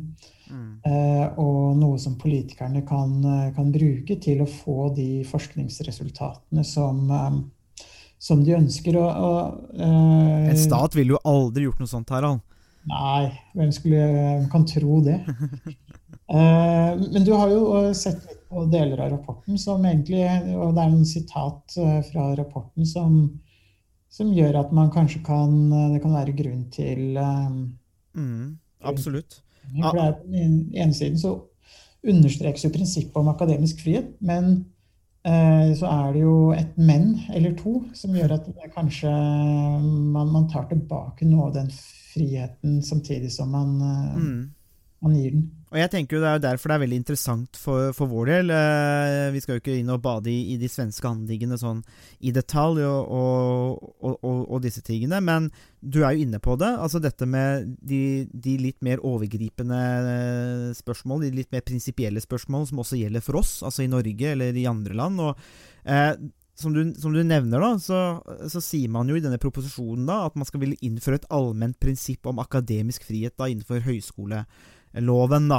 Mm. 0.50 0.72
Eh, 0.84 1.38
og 1.40 1.76
noe 1.80 1.98
som 1.98 2.18
politikerne 2.20 2.82
kan, 2.86 3.14
eh, 3.24 3.52
kan 3.56 3.72
bruke 3.72 4.18
til 4.22 4.42
å 4.44 4.50
få 4.50 4.90
de 4.94 5.24
forskningsresultatene 5.26 6.64
som, 6.64 7.10
eh, 7.10 7.86
som 8.18 8.44
de 8.44 8.52
ønsker. 8.58 8.98
Og, 9.00 9.08
og, 9.30 9.80
eh, 9.80 10.50
En 10.50 10.60
stat 10.60 10.94
ville 10.94 11.16
jo 11.16 11.24
aldri 11.24 11.64
gjort 11.64 11.80
noe 11.80 11.94
sånt, 11.94 12.10
Harald. 12.10 12.44
Nei, 12.86 13.30
hvem 13.56 13.72
skulle 13.74 14.46
kan 14.52 14.66
tro 14.68 15.00
det? 15.04 15.20
Eh, 16.26 16.92
men 16.98 17.22
du 17.22 17.28
har 17.38 17.52
jo 17.52 17.66
eh, 17.78 17.92
sett 17.94 18.24
litt 18.26 18.40
på 18.50 18.64
deler 18.66 18.98
av 18.98 19.12
rapporten 19.12 19.54
som 19.62 19.84
egentlig 19.86 20.24
Og 20.58 20.72
det 20.74 20.82
er 20.82 20.88
noen 20.90 21.06
sitat 21.06 21.76
eh, 21.78 22.00
fra 22.08 22.24
rapporten 22.34 22.82
som, 22.82 23.20
som 24.10 24.32
gjør 24.34 24.58
at 24.58 24.72
man 24.74 24.90
kanskje 24.90 25.20
kan 25.22 25.52
Det 25.92 26.00
kan 26.02 26.16
være 26.18 26.34
grunn 26.34 26.64
til 26.74 27.14
Mm. 28.16 28.56
Absolutt. 28.80 29.42
For 29.68 29.92
det 29.92 30.02
er 30.02 30.12
på 30.16 30.30
den 30.32 30.52
ene 30.72 30.94
siden 30.96 31.18
så 31.20 31.34
understrekes 32.00 32.64
jo 32.64 32.70
prinsippet 32.72 33.18
om 33.20 33.28
akademisk 33.28 33.82
frihet, 33.84 34.14
men 34.24 34.64
så 35.76 35.90
er 35.90 36.14
det 36.14 36.22
jo 36.22 36.36
et 36.56 36.78
men 36.80 37.10
eller 37.34 37.52
to 37.60 37.74
som 37.98 38.16
gjør 38.16 38.38
at 38.38 38.48
det 38.48 38.70
kanskje 38.72 39.12
man, 39.12 40.32
man 40.32 40.48
tar 40.48 40.64
tilbake 40.70 41.28
noe 41.28 41.50
av 41.50 41.58
den 41.58 41.68
friheten 41.68 42.05
samtidig 42.82 43.30
som 43.32 43.50
man, 43.52 43.76
eh, 43.80 44.16
Mm. 44.16 44.50
man 45.02 45.14
gir 45.14 45.30
den. 45.30 45.50
Og 45.72 45.78
jeg 45.78 45.90
tenker 45.90 46.16
jo 46.16 46.20
Det 46.22 46.28
er 46.30 46.36
jo 46.38 46.44
derfor 46.46 46.68
det 46.68 46.74
er 46.76 46.86
veldig 46.86 46.96
interessant 47.02 47.56
for, 47.56 47.92
for 47.92 48.06
vår 48.06 48.26
del. 48.30 48.50
Eh, 48.54 49.30
vi 49.34 49.40
skal 49.42 49.56
jo 49.56 49.60
ikke 49.60 49.74
inn 49.80 49.90
og 49.90 50.00
bade 50.00 50.30
i, 50.30 50.54
i 50.54 50.56
de 50.56 50.68
svenske 50.70 51.04
anliggende 51.04 51.58
sånn 51.58 51.82
i 52.22 52.30
detalj 52.32 52.80
og, 52.86 53.10
og, 53.10 53.92
og, 54.00 54.14
og, 54.22 54.38
og 54.54 54.62
disse 54.62 54.80
tingene, 54.86 55.20
men 55.20 55.50
du 55.82 56.02
er 56.04 56.14
jo 56.14 56.22
inne 56.24 56.38
på 56.40 56.56
det. 56.56 56.70
Altså 56.78 57.02
dette 57.02 57.26
med 57.26 57.76
de, 57.82 58.26
de 58.32 58.56
litt 58.62 58.80
mer 58.80 59.02
overgripende 59.04 59.82
eh, 60.14 60.72
spørsmål, 60.78 61.26
de 61.26 61.34
litt 61.42 61.52
mer 61.52 61.66
prinsipielle 61.66 62.22
spørsmål 62.22 62.66
som 62.70 62.78
også 62.78 62.96
gjelder 63.02 63.20
for 63.26 63.42
oss, 63.42 63.58
altså 63.66 63.84
i 63.84 63.90
Norge 63.92 64.32
eller 64.32 64.56
i 64.56 64.66
andre 64.70 64.94
land. 64.94 65.20
og 65.20 65.36
eh, 65.84 66.14
som 66.56 66.72
du, 66.72 66.94
som 66.96 67.12
du 67.12 67.20
nevner, 67.20 67.60
da, 67.60 67.74
så, 67.80 67.98
så 68.48 68.62
sier 68.64 68.88
man 68.92 69.08
jo 69.10 69.18
i 69.18 69.22
denne 69.24 69.40
proposisjonen 69.40 70.06
da, 70.08 70.22
at 70.26 70.36
man 70.40 70.48
skal 70.48 70.62
ville 70.62 70.78
innføre 70.84 71.20
et 71.20 71.26
allment 71.34 71.76
prinsipp 71.82 72.28
om 72.30 72.40
akademisk 72.40 73.04
frihet 73.04 73.36
da, 73.36 73.50
innenfor 73.52 73.82
høyskoleloven. 73.84 75.50
da, 75.52 75.58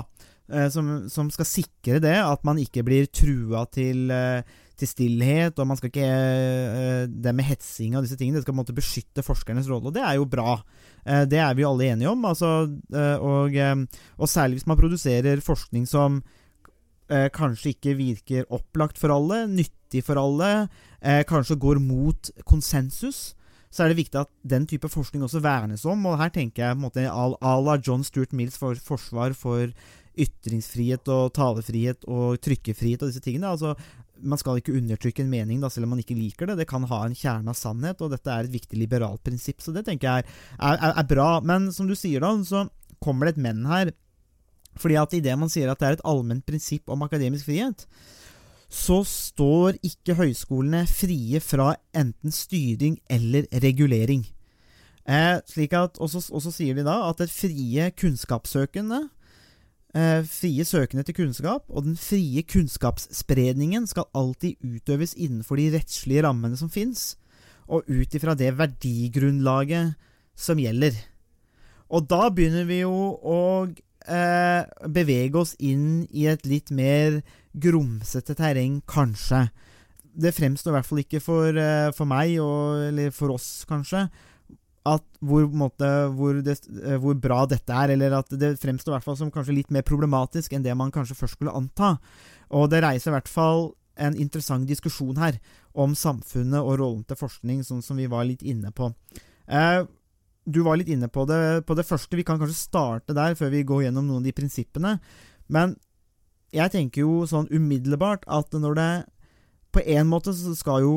eh, 0.49 0.69
som, 0.73 1.05
som 1.13 1.29
skal 1.33 1.49
sikre 1.49 1.99
det, 2.01 2.15
at 2.17 2.47
man 2.47 2.57
ikke 2.61 2.81
blir 2.87 3.11
trua 3.13 3.67
til, 3.69 4.09
eh, 4.09 4.41
til 4.77 4.89
stillhet, 4.89 5.61
og 5.61 5.69
man 5.69 5.77
skal 5.77 5.91
ikke 5.91 6.07
eh, 6.07 7.05
Det 7.13 7.35
med 7.35 7.45
hetsing 7.45 7.93
og 7.93 8.05
disse 8.05 8.17
tingene, 8.17 8.39
det 8.39 8.47
skal 8.47 8.55
på 8.55 8.57
en 8.57 8.63
måte 8.63 8.77
beskytte 8.77 9.25
forskernes 9.25 9.69
rolle, 9.69 9.91
og 9.91 9.97
det 9.99 10.05
er 10.05 10.17
jo 10.17 10.25
bra. 10.25 10.57
Det 11.05 11.39
er 11.39 11.53
vi 11.55 11.61
jo 11.63 11.69
alle 11.69 11.93
enige 11.93 12.09
om. 12.09 12.25
Altså, 12.27 12.49
og, 13.23 13.53
og 13.55 14.27
særlig 14.27 14.57
hvis 14.57 14.67
man 14.67 14.75
produserer 14.75 15.39
forskning 15.39 15.85
som 15.87 16.17
kanskje 17.07 17.71
ikke 17.71 17.93
virker 17.95 18.49
opplagt 18.51 18.99
for 18.99 19.15
alle, 19.15 19.45
nyttig 19.47 20.01
for 20.03 20.19
alle, 20.19 20.67
eh, 21.01 21.23
kanskje 21.27 21.59
går 21.59 21.81
mot 21.83 22.31
konsensus, 22.45 23.35
så 23.69 23.83
er 23.83 23.91
det 23.91 23.99
viktig 23.99 24.21
at 24.21 24.31
den 24.47 24.65
type 24.69 24.89
forskning 24.89 25.25
også 25.25 25.43
vernes 25.43 25.85
om. 25.85 26.05
Og 26.09 26.17
her 26.21 26.31
tenker 26.33 26.63
jeg 26.63 26.75
på 26.75 26.79
en 26.79 26.85
måte 26.87 27.05
à 27.05 27.53
la 27.61 27.77
John 27.77 28.03
Stuart 28.03 28.33
Mills 28.33 28.57
for, 28.57 28.79
forsvar 28.79 29.35
for 29.37 29.69
ytringsfrihet 30.17 31.07
og 31.13 31.33
talefrihet 31.35 32.07
og 32.09 32.39
trykkefrihet 32.41 33.03
og 33.03 33.11
disse 33.11 33.21
tingene. 33.21 33.53
altså 33.53 33.75
man 34.17 34.39
skal 34.41 34.57
ikke 34.57 34.73
undertrykke 34.73 35.21
en 35.23 35.29
mening 35.29 35.61
da, 35.61 35.69
selv 35.69 35.85
om 35.85 35.91
man 35.93 36.01
ikke 36.01 36.17
liker 36.17 36.49
det. 36.49 36.57
Det 36.61 36.69
kan 36.69 36.87
ha 36.89 37.03
en 37.05 37.15
kjerne 37.17 37.53
av 37.53 37.57
sannhet, 37.57 38.01
og 38.01 38.13
dette 38.13 38.31
er 38.33 38.47
et 38.47 38.55
viktig 38.55 38.79
liberalt 38.79 39.21
prinsipp. 39.25 39.61
Så 39.61 39.73
det 39.75 39.85
tenker 39.85 40.09
jeg 40.09 40.25
er, 40.25 40.73
er, 40.73 40.93
er 40.93 41.07
bra. 41.09 41.29
Men 41.45 41.69
som 41.75 41.89
du 41.89 41.95
sier, 41.97 42.23
da, 42.23 42.31
så 42.41 42.65
kommer 43.03 43.27
det 43.27 43.35
et 43.35 43.43
men 43.45 43.65
her. 43.69 43.93
Fordi 44.77 44.97
at 45.01 45.13
idet 45.17 45.37
man 45.39 45.51
sier 45.53 45.71
at 45.71 45.81
det 45.81 45.89
er 45.89 45.97
et 45.97 46.05
allment 46.07 46.45
prinsipp 46.45 46.89
om 46.93 47.05
akademisk 47.05 47.49
frihet, 47.49 47.85
så 48.67 48.99
står 49.07 49.77
ikke 49.85 50.17
høyskolene 50.19 50.83
frie 50.89 51.39
fra 51.43 51.73
enten 51.95 52.33
styring 52.35 52.97
eller 53.09 53.47
regulering. 53.63 54.25
Eh, 55.07 55.39
slik 55.47 55.73
at, 55.73 55.97
Og 55.99 56.09
så 56.11 56.51
sier 56.51 56.75
de 56.75 56.83
da 56.83 57.09
at 57.09 57.17
det 57.17 57.29
frie 57.31 57.91
kunnskapssøkende, 57.95 59.09
eh, 59.95 60.23
frie 60.23 60.65
søkende 60.65 61.05
til 61.05 61.15
kunnskap, 61.15 61.63
og 61.69 61.85
den 61.85 61.95
frie 61.95 62.43
kunnskapsspredningen 62.43 63.87
skal 63.87 64.11
alltid 64.13 64.57
utøves 64.61 65.15
innenfor 65.15 65.55
de 65.55 65.71
rettslige 65.77 66.23
rammene 66.23 66.57
som 66.57 66.69
fins, 66.69 67.15
og 67.69 67.87
ut 67.87 68.15
ifra 68.15 68.35
det 68.35 68.57
verdigrunnlaget 68.57 69.95
som 70.35 70.57
gjelder. 70.57 70.93
Og 71.89 72.07
da 72.07 72.29
begynner 72.29 72.65
vi 72.67 72.81
jo 72.81 72.91
å 73.23 73.39
eh, 74.07 74.63
bevege 74.89 75.41
oss 75.41 75.55
inn 75.59 76.05
i 76.11 76.27
et 76.31 76.45
litt 76.47 76.71
mer 76.71 77.21
grumsete 77.57 78.35
terreng, 78.37 78.81
kanskje. 78.87 79.47
Det 80.17 80.33
fremstår 80.33 80.71
i 80.71 80.77
hvert 80.77 80.89
fall 80.89 81.03
ikke 81.03 81.21
for, 81.21 81.57
eh, 81.57 81.91
for 81.95 82.09
meg, 82.09 82.37
og, 82.41 82.87
eller 82.89 83.13
for 83.15 83.35
oss, 83.35 83.65
kanskje, 83.69 84.07
hvor, 85.19 85.47
måte, 85.51 85.87
hvor, 86.15 86.39
det, 86.41 86.59
eh, 86.83 86.97
hvor 87.01 87.17
bra 87.19 87.43
dette 87.49 87.73
er, 87.73 87.93
eller 87.95 88.19
at 88.19 88.31
det 88.31 88.55
fremstår 88.61 88.93
i 88.93 88.95
hvert 88.97 89.07
fall 89.07 89.19
som 89.19 89.31
kanskje 89.33 89.57
litt 89.57 89.73
mer 89.73 89.85
problematisk 89.87 90.53
enn 90.53 90.63
det 90.63 90.75
man 90.77 90.93
kanskje 90.93 91.17
først 91.17 91.37
skulle 91.37 91.55
anta. 91.55 91.97
Og 92.55 92.69
det 92.71 92.83
reiser 92.85 93.11
i 93.11 93.17
hvert 93.17 93.31
fall 93.31 93.71
en 93.97 94.15
interessant 94.15 94.67
diskusjon 94.69 95.17
her 95.17 95.39
om 95.77 95.95
samfunnet 95.97 96.61
og 96.61 96.79
rollen 96.79 97.03
til 97.07 97.19
forskning, 97.19 97.63
sånn 97.65 97.83
som 97.85 97.97
vi 97.99 98.07
var 98.09 98.27
litt 98.29 98.45
inne 98.45 98.71
på. 98.71 98.91
Eh, 99.47 99.83
du 100.47 100.61
var 100.63 100.79
litt 100.79 100.89
inne 100.93 101.09
på 101.11 101.25
det, 101.27 101.65
på 101.67 101.75
det 101.75 101.85
første. 101.87 102.15
Vi 102.15 102.23
kan 102.27 102.39
kanskje 102.39 102.55
starte 102.55 103.15
der 103.15 103.35
før 103.35 103.51
vi 103.51 103.65
går 103.67 103.87
gjennom 103.87 104.07
noen 104.07 104.21
av 104.21 104.29
de 104.29 104.35
prinsippene. 104.35 104.93
Men 105.51 105.75
jeg 106.55 106.71
tenker 106.71 107.03
jo 107.03 107.25
sånn 107.27 107.49
umiddelbart 107.51 108.23
at 108.31 108.55
når 108.55 108.79
det 108.79 108.91
På 109.75 109.81
en 109.83 110.07
måte 110.07 110.31
så 110.33 110.55
skal 110.55 110.85
jo 110.85 110.95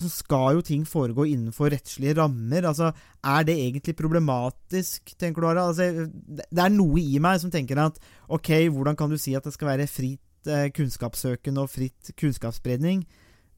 så 0.00 0.08
skal 0.10 0.56
jo 0.56 0.62
ting 0.64 0.82
foregå 0.88 1.26
innenfor 1.30 1.70
rettslige 1.70 2.16
rammer. 2.18 2.66
Altså, 2.66 2.92
Er 3.22 3.44
det 3.44 3.54
egentlig 3.54 3.94
problematisk, 3.96 5.14
tenker 5.18 5.42
du, 5.42 5.48
Ara? 5.48 5.68
Altså, 5.68 6.10
det 6.50 6.62
er 6.64 6.72
noe 6.74 6.98
i 6.98 7.18
meg 7.22 7.40
som 7.40 7.50
tenker 7.50 7.78
at 7.78 7.98
ok, 8.28 8.70
hvordan 8.74 8.96
kan 8.96 9.10
du 9.10 9.18
si 9.18 9.34
at 9.34 9.44
det 9.44 9.54
skal 9.54 9.70
være 9.70 9.86
fritt 9.86 10.50
eh, 10.50 10.70
kunnskapssøken 10.74 11.58
og 11.62 11.70
fritt 11.70 12.10
kunnskapsspredning 12.18 13.04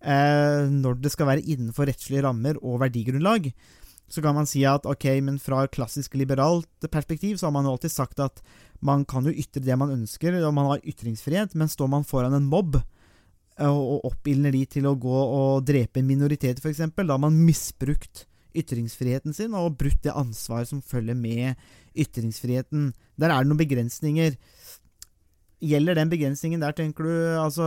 eh, 0.03 0.69
når 0.69 1.01
det 1.01 1.13
skal 1.15 1.31
være 1.33 1.47
innenfor 1.47 1.89
rettslige 1.89 2.25
rammer 2.27 2.61
og 2.63 2.81
verdigrunnlag? 2.85 3.49
Så 4.09 4.23
kan 4.23 4.37
man 4.37 4.47
si 4.47 4.63
at 4.69 4.87
ok, 4.87 5.09
men 5.27 5.41
fra 5.43 5.65
klassisk 5.67 6.15
liberalt 6.15 6.89
perspektiv 6.93 7.41
så 7.41 7.49
har 7.49 7.57
man 7.57 7.67
jo 7.67 7.75
alltid 7.75 7.93
sagt 7.93 8.23
at 8.23 8.43
man 8.85 9.05
kan 9.09 9.27
jo 9.27 9.35
ytre 9.35 9.65
det 9.65 9.79
man 9.79 9.95
ønsker, 9.95 10.37
og 10.45 10.55
man 10.55 10.71
har 10.71 10.85
ytringsfrihet, 10.87 11.57
men 11.59 11.71
står 11.71 11.91
man 11.91 12.07
foran 12.07 12.37
en 12.37 12.47
mobb 12.47 12.79
eh, 12.79 13.67
og 13.67 14.07
oppildner 14.07 14.55
de 14.55 14.63
til 14.77 14.87
å 14.87 14.95
gå 15.01 15.17
og 15.17 15.67
drepe 15.67 16.03
en 16.03 16.09
minoritet, 16.09 16.63
f.eks., 16.63 16.85
da 16.95 17.09
har 17.11 17.23
man 17.23 17.39
misbrukt 17.41 18.27
ytringsfriheten 18.57 19.35
sin 19.37 19.55
og 19.57 19.77
brutt 19.81 20.03
det 20.05 20.15
ansvaret 20.17 20.71
som 20.71 20.85
følger 20.85 21.17
med 21.19 21.57
ytringsfriheten. 21.97 22.93
Der 23.21 23.33
er 23.33 23.43
det 23.43 23.51
noen 23.51 23.61
begrensninger. 23.61 24.37
Gjelder 25.67 25.97
den 25.97 26.13
begrensningen 26.13 26.61
der, 26.61 26.75
tenker 26.77 27.07
du? 27.09 27.15
Altså, 27.41 27.65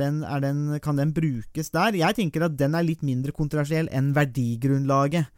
den, 0.00 0.20
den, 0.42 0.62
kan 0.82 0.98
den 0.98 1.14
brukes 1.14 1.70
der? 1.74 1.94
Jeg 1.98 2.18
tenker 2.18 2.46
at 2.46 2.56
den 2.58 2.74
er 2.74 2.86
litt 2.86 3.04
mindre 3.06 3.34
kontroversiell 3.34 3.90
enn 3.94 4.10
verdigrunnlaget, 4.16 5.30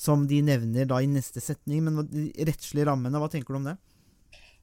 som 0.00 0.24
de 0.28 0.40
nevner 0.44 0.88
da 0.88 1.00
i 1.02 1.08
neste 1.10 1.42
setning. 1.44 1.84
Men 1.84 2.06
de 2.08 2.30
rettslige 2.48 2.88
rammene, 2.88 3.20
hva 3.20 3.28
tenker 3.32 3.52
du 3.52 3.60
om 3.60 3.68
det? 3.68 3.76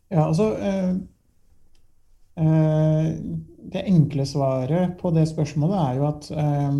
Ja, 0.09 0.23
altså 0.23 0.53
eh, 0.55 0.95
eh, 2.41 3.09
det 3.73 3.83
enkle 3.83 4.25
svaret 4.25 4.95
på 5.01 5.11
det 5.15 5.27
spørsmålet 5.29 5.81
er 5.83 5.99
jo 5.99 6.07
at 6.07 6.29
eh, 6.31 6.79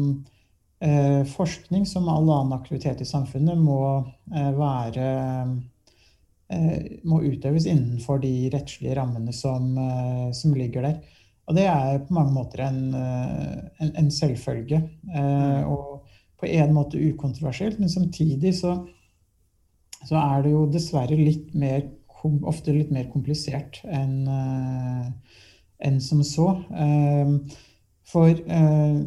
eh, 0.88 1.22
forskning, 1.36 1.86
som 1.86 2.08
all 2.10 2.26
annen 2.26 2.56
aktivitet 2.58 3.04
i 3.04 3.10
samfunnet, 3.10 3.60
må 3.60 3.82
eh, 4.32 4.52
være 4.58 5.08
eh, 6.50 6.98
må 7.06 7.22
utøves 7.28 7.68
innenfor 7.68 8.24
de 8.24 8.34
rettslige 8.56 8.98
rammene 8.98 9.36
som, 9.36 9.70
eh, 9.78 10.28
som 10.34 10.56
ligger 10.58 10.88
der. 10.88 10.98
Og 11.48 11.56
det 11.56 11.68
er 11.70 12.02
på 12.04 12.16
mange 12.16 12.34
måter 12.36 12.66
en, 12.66 12.82
en, 12.92 13.92
en 14.02 14.10
selvfølge. 14.12 14.82
Eh, 15.16 15.62
og 15.64 16.07
på 16.38 16.50
en 16.50 16.74
måte 16.76 17.02
ukontroversielt, 17.02 17.80
men 17.82 17.90
samtidig 17.90 18.54
så, 18.60 18.76
så 20.04 20.20
er 20.22 20.46
det 20.46 20.54
jo 20.54 20.66
dessverre 20.72 21.18
litt 21.18 21.56
mer, 21.58 21.88
ofte 22.48 22.76
litt 22.76 22.92
mer 22.94 23.08
komplisert 23.14 23.80
enn 23.86 24.28
eh, 24.28 25.38
enn 25.78 26.02
som 26.02 26.24
så. 26.26 26.50
Eh, 26.74 27.34
for 28.08 28.30
eh, 28.30 29.00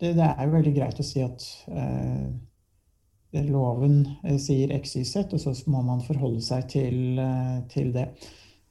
det, 0.00 0.12
det 0.18 0.26
er 0.26 0.42
jo 0.44 0.56
veldig 0.56 0.74
greit 0.76 1.00
å 1.00 1.06
si 1.06 1.22
at 1.24 1.46
eh, 1.72 2.26
loven 3.46 4.02
sier 4.40 4.72
x, 4.78 4.96
y, 5.00 5.04
z, 5.04 5.26
og 5.32 5.40
så 5.42 5.54
må 5.72 5.82
man 5.84 6.04
forholde 6.04 6.40
seg 6.44 6.68
til, 6.72 7.18
til 7.72 7.90
det. 7.92 8.06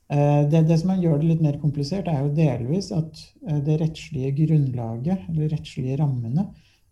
Det, 0.09 0.62
det 0.65 0.77
som 0.81 0.93
gjør 0.97 1.19
det 1.21 1.27
litt 1.27 1.43
mer 1.43 1.59
komplisert, 1.62 2.07
er 2.09 2.24
jo 2.24 2.31
delvis 2.33 2.88
at 2.93 3.21
det 3.65 3.75
rettslige 3.81 4.31
grunnlaget, 4.39 5.27
eller 5.29 5.51
rettslige 5.53 6.00
rammene, 6.01 6.47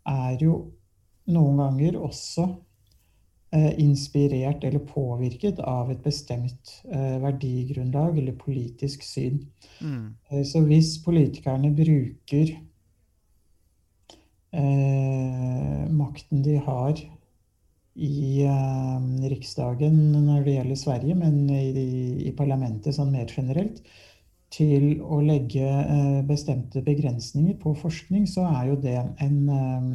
er 0.09 0.37
jo 0.41 0.57
noen 1.31 1.59
ganger 1.61 1.97
også 2.03 2.47
eh, 3.55 3.71
inspirert 3.79 4.65
eller 4.67 4.83
påvirket 4.89 5.61
av 5.63 5.91
et 5.93 6.03
bestemt 6.03 6.75
eh, 6.91 7.17
verdigrunnlag 7.23 8.17
eller 8.19 8.35
politisk 8.39 9.05
syn. 9.07 9.39
Mm. 9.79 10.15
Eh, 10.29 10.43
Så 10.43 10.63
hvis 10.67 10.97
politikerne 11.05 11.71
bruker 11.75 12.55
eh, 14.51 15.83
makten 15.93 16.43
de 16.43 16.57
har 16.67 16.99
i 17.93 18.43
eh, 18.43 19.27
Riksdagen 19.31 19.99
når 20.25 20.43
det 20.43 20.57
gjelder 20.57 20.81
Sverige, 20.81 21.15
men 21.15 21.45
i, 21.53 22.27
i 22.27 22.33
parlamentet 22.35 22.95
sånn 22.97 23.13
mer 23.13 23.29
generelt, 23.31 23.79
til 24.53 24.99
å 25.01 25.21
legge 25.23 25.63
eh, 25.65 26.19
bestemte 26.27 26.83
begrensninger 26.85 27.55
på 27.61 27.73
forskning, 27.79 28.27
så 28.29 28.45
er 28.51 28.67
jo 28.69 28.75
det 28.83 28.97
en, 29.23 29.37
eh, 29.49 29.87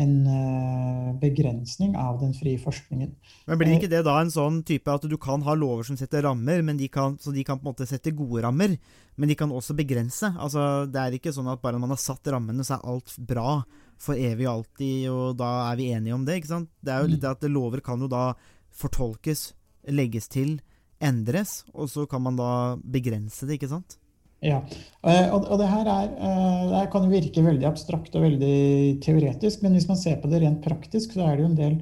en 0.00 0.14
eh, 0.32 1.10
begrensning 1.20 1.96
av 1.98 2.20
den 2.22 2.32
frie 2.36 2.60
forskningen. 2.62 3.12
Men 3.50 3.60
blir 3.60 3.74
ikke 3.76 3.90
det 3.92 4.04
da 4.06 4.16
en 4.20 4.32
sånn 4.32 4.62
type 4.66 4.92
at 4.92 5.04
du 5.10 5.16
kan 5.20 5.44
ha 5.44 5.56
lover 5.58 5.90
som 5.90 5.98
setter 6.00 6.24
rammer, 6.28 6.64
men 6.66 6.80
de 6.80 6.88
kan, 6.92 7.18
så 7.20 7.34
de 7.36 7.44
kan 7.44 7.60
på 7.60 7.66
en 7.66 7.72
måte 7.72 7.88
sette 7.90 8.14
gode 8.16 8.46
rammer, 8.46 8.78
men 9.20 9.28
de 9.28 9.36
kan 9.36 9.52
også 9.52 9.76
begrense? 9.76 10.32
Altså, 10.40 10.86
Det 10.88 11.02
er 11.02 11.18
ikke 11.18 11.34
sånn 11.36 11.52
at 11.52 11.60
bare 11.60 11.80
man 11.82 11.92
har 11.92 12.00
satt 12.00 12.32
rammene, 12.32 12.64
så 12.64 12.78
er 12.78 12.88
alt 12.94 13.12
bra 13.18 13.60
for 14.00 14.16
evig 14.16 14.46
og 14.48 14.54
alltid, 14.54 15.10
og 15.12 15.36
da 15.36 15.50
er 15.68 15.76
vi 15.76 15.92
enige 15.92 16.16
om 16.16 16.24
det. 16.24 16.40
ikke 16.40 16.54
sant? 16.54 16.72
Det 16.80 16.94
er 16.94 17.02
jo 17.02 17.12
litt 17.12 17.20
det 17.20 17.34
at 17.34 17.44
lover 17.50 17.84
kan 17.84 18.00
jo 18.00 18.08
da 18.08 18.30
fortolkes, 18.72 19.50
legges 19.90 20.30
til, 20.32 20.60
endres, 21.00 21.64
og 21.72 21.88
så 21.90 22.06
kan 22.08 22.22
man 22.22 22.38
da 22.38 22.52
begrense 22.84 23.48
det, 23.48 23.58
ikke 23.58 23.72
sant? 23.72 23.96
Ja, 24.40 24.62
eh, 25.04 25.26
og, 25.34 25.44
det 25.60 25.68
her 25.68 25.84
er, 25.84 26.12
eh, 26.16 26.60
det 26.70 26.76
her 26.78 26.86
kan 26.92 27.10
virke 27.12 27.44
veldig 27.44 27.66
abstrakt 27.68 28.14
og 28.16 28.24
veldig 28.24 29.00
teoretisk, 29.04 29.60
men 29.62 29.76
hvis 29.76 29.88
man 29.88 30.00
ser 30.00 30.16
på 30.20 30.30
det 30.32 30.40
rent 30.40 30.62
praktisk, 30.64 31.12
så 31.12 31.26
er 31.26 31.36
det 31.36 31.44
jo 31.44 31.50
en 31.50 31.58
del 31.58 31.74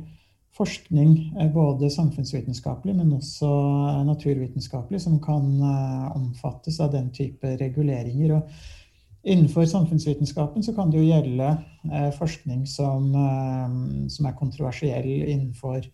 forskning, 0.59 1.13
eh, 1.39 1.53
både 1.55 1.91
samfunnsvitenskapelig, 1.95 2.97
men 2.99 3.15
også 3.15 3.53
naturvitenskapelig, 4.09 5.05
som 5.05 5.21
kan 5.23 5.47
omfattes 6.17 6.81
av 6.83 6.91
den 6.97 7.13
type 7.15 7.55
reguleringer. 7.63 8.35
Og 8.41 8.51
innenfor 9.23 9.69
samfunnsvitenskapen 9.71 10.67
så 10.67 10.75
kan 10.75 10.91
det 10.91 10.99
jo 10.99 11.07
gjelde 11.13 11.55
forskning 12.19 12.67
som, 12.67 13.13
som 14.11 14.27
er 14.27 14.39
kontroversiell 14.39 15.07
innenfor 15.07 15.87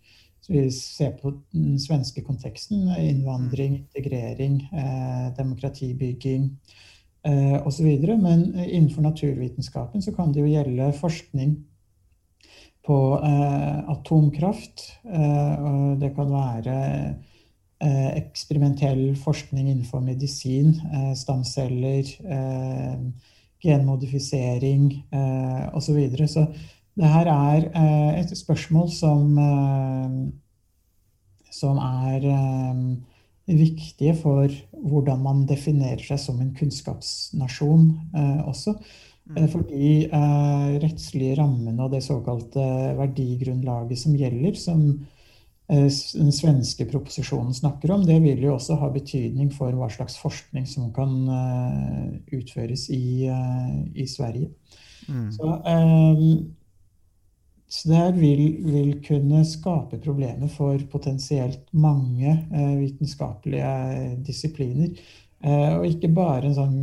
så 0.45 0.53
vi 0.53 0.71
ser 0.71 1.15
på 1.17 1.31
den 1.53 1.79
svenske 1.81 2.21
konteksten, 2.21 2.89
innvandring, 3.01 3.79
integrering, 3.79 4.59
eh, 4.69 5.31
demokratibygging 5.37 6.51
eh, 7.25 7.67
osv. 7.67 7.87
Men 8.21 8.59
innenfor 8.69 9.01
naturvitenskapen 9.01 10.01
så 10.05 10.13
kan 10.13 10.33
det 10.33 10.43
jo 10.43 10.51
gjelde 10.51 10.91
forskning 10.99 11.55
på 12.85 12.99
eh, 13.23 13.89
atomkraft. 13.89 14.85
Eh, 15.09 15.65
og 15.65 15.97
det 16.03 16.13
kan 16.13 16.29
være 16.29 16.77
eh, 17.81 18.11
eksperimentell 18.21 19.15
forskning 19.17 19.71
innenfor 19.71 20.05
medisin, 20.05 20.75
eh, 20.93 21.13
stamceller, 21.17 22.05
eh, 22.21 23.01
genmodifisering 23.65 24.91
eh, 25.09 25.73
osv. 25.73 25.89
Så, 25.89 25.93
videre. 25.97 26.27
så 26.27 26.45
det 26.95 27.11
her 27.11 27.31
er 27.31 27.67
eh, 27.69 28.21
et 28.21 28.31
spørsmål 28.37 28.91
som, 28.95 29.37
eh, 29.37 30.13
som 31.51 31.77
er 31.77 32.29
eh, 32.31 32.85
viktige 33.45 34.15
for 34.17 34.51
hvordan 34.71 35.19
man 35.21 35.43
definerer 35.49 36.01
seg 36.03 36.21
som 36.21 36.39
en 36.41 36.53
kunnskapsnasjon 36.55 37.91
eh, 38.15 38.39
også. 38.47 38.77
Eh, 39.33 39.47
Fordi 39.49 40.05
eh, 40.05 40.71
rettslige 40.83 41.35
rammene 41.39 41.81
og 41.83 41.93
det 41.95 42.03
såkalte 42.05 42.63
verdigrunnlaget 42.99 43.97
som 43.99 44.17
gjelder, 44.17 44.57
som 44.59 44.83
eh, 45.69 45.87
den 45.89 46.31
svenske 46.33 46.85
proposisjonen 46.89 47.53
snakker 47.57 47.95
om, 47.95 48.05
det 48.05 48.19
vil 48.21 48.43
jo 48.45 48.53
også 48.53 48.77
ha 48.81 48.91
betydning 48.93 49.49
for 49.53 49.73
hva 49.73 49.89
slags 49.89 50.19
forskning 50.21 50.67
som 50.69 50.91
kan 50.93 51.25
utføres 52.33 52.89
i, 52.93 53.25
i 53.95 54.05
Sverige. 54.09 54.51
Mm. 55.09 55.31
Så, 55.33 55.57
så 57.67 57.89
det 57.89 57.97
her 57.97 58.13
vil, 58.17 58.43
vil 58.65 58.91
kunne 59.05 59.41
skape 59.47 59.97
problemer 60.03 60.51
for 60.53 60.79
potensielt 60.91 61.65
mange 61.73 62.29
eh, 62.29 62.75
vitenskapelige 62.79 63.71
disipliner. 64.25 64.93
Eh, 65.41 65.71
og 65.79 65.87
ikke 65.89 66.11
bare 66.13 66.49
en 66.49 66.55
sånn 66.57 66.77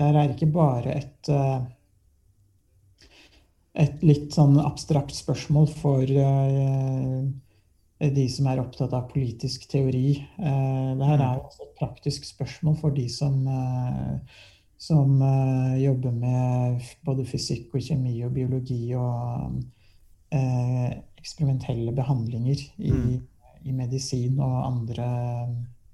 Der 0.00 0.16
er 0.16 0.30
ikke 0.32 0.48
bare 0.48 0.94
et 0.96 1.28
eh, 1.28 1.58
et 3.80 4.02
litt 4.02 4.32
sånn 4.34 4.58
abstrakt 4.60 5.14
spørsmål 5.14 5.68
for 5.78 6.02
eh, 6.02 7.26
de 8.00 8.24
som 8.32 8.48
er 8.50 8.62
opptatt 8.62 8.94
av 8.96 9.10
politisk 9.12 9.68
teori. 9.70 10.16
Eh, 10.18 10.88
det 10.98 11.10
her 11.10 11.20
er 11.20 11.42
også 11.42 11.66
et 11.66 11.76
praktisk 11.78 12.26
spørsmål 12.28 12.78
for 12.80 12.96
de 12.96 13.06
som 13.12 13.44
eh, 13.46 14.40
som 14.80 15.20
eh, 15.22 15.82
jobber 15.82 16.14
med 16.16 16.80
både 17.04 17.26
fysikk 17.28 17.74
og 17.76 17.84
kjemi 17.84 18.14
og 18.24 18.32
biologi 18.32 18.94
og 18.96 19.60
eh, 20.32 21.00
eksperimentelle 21.20 21.92
behandlinger 21.96 22.60
i, 22.78 22.90
Mm. 22.92 23.20
i 23.64 23.72
medisin 23.72 24.38
og 24.40 24.64
andre, 24.66 25.06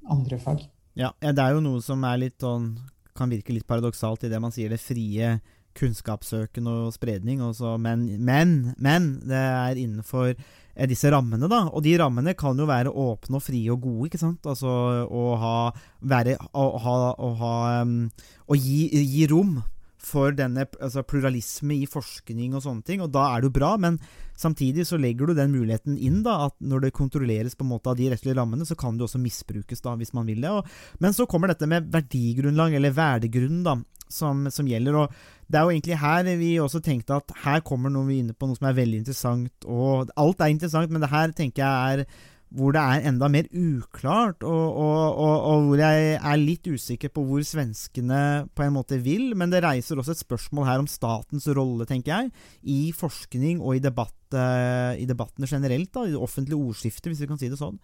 andre 0.09 0.38
fag. 0.38 0.66
Ja, 0.96 1.11
det 1.20 1.38
er 1.38 1.53
jo 1.57 1.61
noe 1.61 1.81
som 1.83 2.05
er 2.05 2.16
litt 2.18 2.38
sånn 2.40 2.77
Kan 3.16 3.31
virke 3.31 3.49
litt 3.55 3.66
paradoksalt 3.66 4.25
i 4.25 4.29
det 4.29 4.38
man 4.40 4.53
sier 4.53 4.68
det 4.68 4.79
frie 4.79 5.40
kunnskapssøken 5.77 6.66
og 6.68 6.92
spredning, 6.92 7.40
og 7.40 7.55
så- 7.55 7.79
men, 7.81 8.03
men, 8.22 8.75
men 8.79 9.20
det 9.20 9.33
er 9.37 9.75
innenfor 9.77 10.35
eh, 10.77 10.87
disse 10.87 11.09
rammene, 11.11 11.49
da. 11.49 11.68
Og 11.72 11.83
de 11.83 11.96
rammene 11.96 12.35
kan 12.37 12.57
jo 12.59 12.66
være 12.66 12.92
åpne 12.92 13.37
og 13.37 13.42
frie 13.42 13.70
og 13.72 13.81
gode, 13.81 14.09
ikke 14.11 14.18
sant. 14.20 14.42
Altså 14.44 14.68
å 15.09 15.37
ha 15.38 15.72
være, 16.03 16.37
å 16.55 16.79
ha, 16.79 17.14
å 17.16 17.31
ha 17.37 17.83
um, 17.83 18.11
Å 18.49 18.55
gi, 18.55 18.88
gi 18.92 19.27
rom 19.33 19.62
for 20.07 20.35
denne 20.37 20.66
altså, 20.81 21.03
pluralisme 21.07 21.81
i 21.81 21.88
forskning 21.90 22.55
og 22.55 22.62
sånne 22.64 22.87
ting, 22.87 23.03
og 23.03 23.11
da 23.14 23.25
er 23.33 23.42
det 23.42 23.51
jo 23.51 23.57
bra, 23.59 23.73
men 23.81 23.99
samtidig 24.38 24.87
så 24.87 24.99
legger 25.01 25.31
du 25.31 25.37
den 25.38 25.55
muligheten 25.55 25.97
inn, 25.99 26.21
da, 26.27 26.47
at 26.47 26.57
når 26.61 26.87
det 26.87 26.95
kontrolleres 26.97 27.57
på 27.59 27.66
en 27.66 27.73
måte 27.73 27.90
av 27.90 27.99
de 27.99 28.11
rettslige 28.12 28.37
rammene, 28.38 28.69
så 28.69 28.79
kan 28.79 28.99
det 28.99 29.07
også 29.09 29.21
misbrukes, 29.23 29.83
da, 29.85 29.97
hvis 29.99 30.14
man 30.16 30.29
vil 30.29 30.45
det. 30.45 30.53
Og, 30.53 30.71
men 31.03 31.16
så 31.16 31.27
kommer 31.31 31.51
dette 31.51 31.69
med 31.71 31.90
verdigrunnlag, 31.95 32.77
eller 32.79 32.95
verdegrunn, 32.97 33.64
da, 33.66 33.79
som, 34.12 34.47
som 34.55 34.69
gjelder. 34.71 35.01
og 35.03 35.19
det 35.51 35.59
er 35.59 35.66
jo 35.66 35.75
egentlig 35.75 35.99
her 35.99 36.31
vi 36.38 36.53
også 36.62 36.81
tenkte 36.83 37.19
at 37.19 37.35
her 37.45 37.61
kommer 37.66 37.90
noe 37.90 38.07
vi 38.07 38.21
er 38.21 38.25
inne 38.25 38.35
på 38.35 38.49
noe 38.49 38.59
som 38.59 38.69
er 38.71 38.79
veldig 38.79 39.03
interessant. 39.03 39.66
Og 39.66 40.11
alt 40.19 40.42
er 40.42 40.55
interessant, 40.55 40.90
men 40.90 41.03
det 41.03 41.12
her 41.12 41.35
tenker 41.35 41.62
jeg 41.62 42.01
er 42.01 42.25
hvor 42.55 42.75
det 42.75 42.81
er 42.81 43.07
enda 43.11 43.29
mer 43.33 43.49
uklart, 43.51 44.45
og, 44.47 44.67
og, 44.79 45.19
og, 45.19 45.35
og 45.51 45.65
hvor 45.67 45.81
jeg 45.81 46.13
er 46.17 46.39
litt 46.39 46.69
usikker 46.69 47.11
på 47.13 47.25
hvor 47.27 47.43
svenskene 47.47 48.21
på 48.55 48.67
en 48.67 48.77
måte 48.77 49.01
vil. 49.03 49.33
Men 49.39 49.51
det 49.53 49.65
reiser 49.65 49.99
også 49.99 50.15
et 50.15 50.23
spørsmål 50.23 50.69
her 50.69 50.83
om 50.85 50.91
statens 50.91 51.49
rolle, 51.57 51.89
tenker 51.89 52.13
jeg, 52.13 52.31
i 52.63 52.81
forskning 52.97 53.59
og 53.59 53.77
i, 53.77 53.83
debatt, 53.83 54.15
eh, 54.31 55.03
i 55.03 55.09
debattene 55.11 55.51
generelt, 55.51 55.91
da, 55.97 56.07
i 56.07 56.15
det 56.15 56.23
offentlige 56.23 56.61
ordskiftet, 56.61 57.11
hvis 57.11 57.25
vi 57.25 57.31
kan 57.33 57.43
si 57.43 57.51
det 57.51 57.61
sånn. 57.61 57.81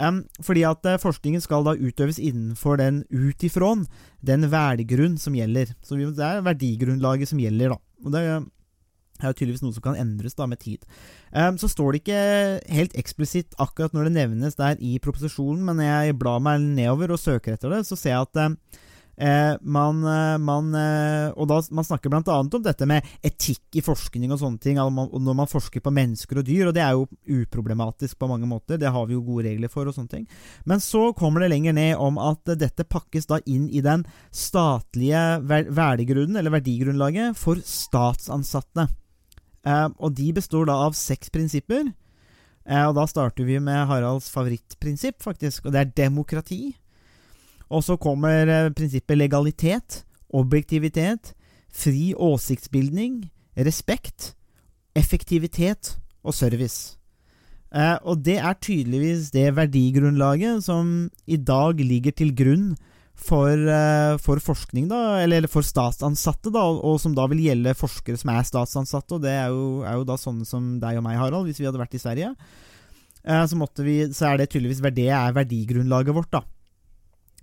Um, 0.00 0.24
fordi 0.44 0.64
at 0.68 0.88
eh, 0.88 1.00
forskningen 1.02 1.44
skal 1.44 1.68
da 1.68 1.76
utøves 1.76 2.20
innenfor 2.22 2.80
den 2.80 3.04
ut 3.12 3.46
ifrån 3.46 3.84
den 4.26 4.48
verdigrunn 4.52 5.20
som 5.20 5.36
gjelder. 5.36 5.76
Så 5.84 6.00
det 6.00 6.24
er 6.24 6.44
verdigrunnlaget 6.46 7.34
som 7.34 7.42
gjelder, 7.42 7.76
da. 7.76 7.82
Og 8.06 8.12
det 8.16 8.26
er 9.24 9.32
jo 9.32 9.38
tydeligvis 9.40 9.64
noe 9.64 9.76
som 9.76 9.84
kan 9.84 10.00
endres 10.00 10.36
da 10.36 10.48
med 10.50 10.60
tid. 10.62 10.84
Um, 11.32 11.56
så 11.60 11.70
står 11.72 11.92
det 11.92 12.02
ikke 12.02 12.24
helt 12.78 12.98
eksplisitt 12.98 13.56
akkurat 13.62 13.96
når 13.96 14.08
det 14.08 14.16
nevnes 14.18 14.58
der 14.58 14.76
i 14.80 14.98
proposisjonen, 15.02 15.64
men 15.66 15.80
når 15.80 15.88
jeg 15.90 16.18
blar 16.20 16.42
meg 16.44 16.60
nedover 16.64 17.14
og 17.16 17.22
søker 17.22 17.56
etter 17.56 17.72
det, 17.72 17.86
så 17.88 17.98
ser 17.98 18.14
jeg 18.16 18.28
at 18.28 18.44
um, 18.46 18.58
man, 19.16 20.02
eh, 20.04 20.38
man, 20.38 20.66
og 21.32 21.46
da, 21.48 21.60
man 21.72 21.86
snakker 21.88 22.12
bl.a. 22.12 22.34
om 22.36 22.50
dette 22.62 22.84
med 22.84 23.06
etikk 23.24 23.78
i 23.80 23.84
forskning 23.84 24.32
og 24.32 24.40
sånne 24.42 24.60
ting. 24.60 24.76
Når 24.76 25.38
man 25.38 25.48
forsker 25.48 25.80
på 25.80 25.92
mennesker 25.94 26.42
og 26.42 26.44
dyr, 26.44 26.68
og 26.68 26.74
det 26.76 26.82
er 26.84 26.92
jo 26.92 27.06
uproblematisk 27.24 28.18
på 28.20 28.28
mange 28.28 28.48
måter. 28.50 28.76
Det 28.76 28.92
har 28.92 29.08
vi 29.08 29.16
jo 29.16 29.24
gode 29.24 29.46
regler 29.48 29.72
for 29.72 29.88
og 29.88 29.96
sånne 29.96 30.12
ting. 30.12 30.28
Men 30.68 30.84
så 30.84 31.14
kommer 31.16 31.40
det 31.40 31.48
lenger 31.54 31.76
ned 31.76 31.96
om 31.96 32.20
at 32.20 32.44
dette 32.60 32.84
pakkes 32.84 33.30
da 33.30 33.40
inn 33.46 33.70
i 33.70 33.80
den 33.84 34.04
statlige 34.36 35.24
ver 35.48 35.72
verdigrunnen, 35.72 36.36
eller 36.36 36.58
verdigrunnlaget, 36.58 37.40
for 37.40 37.60
statsansatte. 37.64 38.90
Eh, 39.66 39.88
og 39.98 40.14
de 40.16 40.30
består 40.36 40.68
da 40.68 40.78
av 40.86 40.96
seks 40.98 41.32
prinsipper. 41.34 41.88
Eh, 42.66 42.84
og 42.86 42.96
da 42.98 43.06
starter 43.10 43.46
vi 43.48 43.58
med 43.62 43.86
Haralds 43.90 44.28
favorittprinsipp, 44.32 45.20
faktisk, 45.24 45.66
og 45.66 45.74
det 45.74 45.82
er 45.82 45.94
demokrati. 46.06 46.60
Og 47.66 47.82
så 47.82 47.98
kommer 47.98 48.46
eh, 48.46 48.72
prinsippet 48.74 49.18
legalitet, 49.18 50.04
objektivitet, 50.30 51.34
fri 51.70 52.12
åsiktsbildning, 52.14 53.26
respekt, 53.66 54.34
effektivitet 54.96 55.96
og 56.24 56.34
service. 56.34 56.96
Og 57.76 58.22
det 58.24 58.38
er 58.38 58.54
tydeligvis 58.62 59.32
det 59.34 59.50
verdigrunnlaget 59.52 60.62
som 60.64 61.10
i 61.28 61.36
dag 61.36 61.76
ligger 61.76 62.14
til 62.16 62.30
grunn 62.32 62.70
for, 63.16 63.50
eh, 63.52 64.16
for 64.22 64.40
forskning, 64.42 64.88
da, 64.90 65.18
eller, 65.24 65.48
for 65.50 65.66
statsansatte, 65.66 66.52
da, 66.54 66.62
og, 66.62 66.98
som 67.02 67.14
da 67.16 67.26
vil 67.32 67.42
gjelde 67.46 67.76
forskere 67.78 68.20
som 68.20 68.32
er 68.34 68.46
statsansatte, 68.46 69.16
og 69.16 69.24
det 69.24 69.32
er 69.32 69.48
jo, 69.54 69.82
er 69.88 69.98
jo 69.98 70.06
da 70.08 70.18
sånne 70.20 70.46
som 70.48 70.76
deg 70.82 71.00
og 71.00 71.06
meg, 71.06 71.18
Harald, 71.20 71.48
hvis 71.48 71.62
vi 71.62 71.68
hadde 71.68 71.80
vært 71.80 71.96
i 71.96 72.02
Sverige. 72.02 72.34
Eh, 73.24 73.46
så, 73.48 73.58
vi, 73.82 73.96
så 74.14 74.30
er 74.30 74.42
det 74.42 74.50
tydeligvis 74.52 74.84
det 74.94 75.08
er 75.08 75.34
verdigrunnlaget 75.36 76.16
vårt, 76.16 76.30
da. 76.36 76.44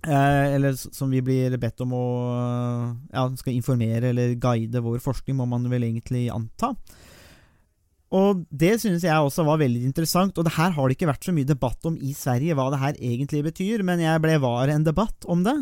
Eh, 0.04 0.54
eller 0.56 0.76
som 0.76 1.10
vi 1.12 1.22
blir 1.24 1.54
bedt 1.56 1.80
om 1.80 1.94
å 1.96 2.06
Ja, 3.08 3.22
skal 3.40 3.54
informere 3.54 4.10
eller 4.10 4.34
guide 4.36 4.82
vår 4.84 5.00
forskning, 5.00 5.36
må 5.38 5.48
man 5.48 5.64
vel 5.72 5.86
egentlig 5.88 6.28
anta. 6.32 6.74
Og 8.12 8.44
det 8.50 8.76
synes 8.82 9.04
jeg 9.06 9.14
også 9.16 9.46
var 9.46 9.62
veldig 9.62 9.86
interessant, 9.88 10.36
og 10.38 10.46
det 10.46 10.54
her 10.58 10.74
har 10.76 10.88
det 10.88 10.96
ikke 10.98 11.08
vært 11.08 11.26
så 11.26 11.32
mye 11.34 11.48
debatt 11.48 11.88
om 11.88 11.96
i 11.96 12.12
Sverige, 12.16 12.54
hva 12.54 12.68
det 12.70 12.82
her 12.82 13.00
egentlig 13.00 13.42
betyr, 13.48 13.82
men 13.86 14.02
jeg 14.02 14.22
ble 14.22 14.36
var 14.42 14.70
en 14.70 14.84
debatt 14.86 15.26
om 15.30 15.42
det 15.46 15.56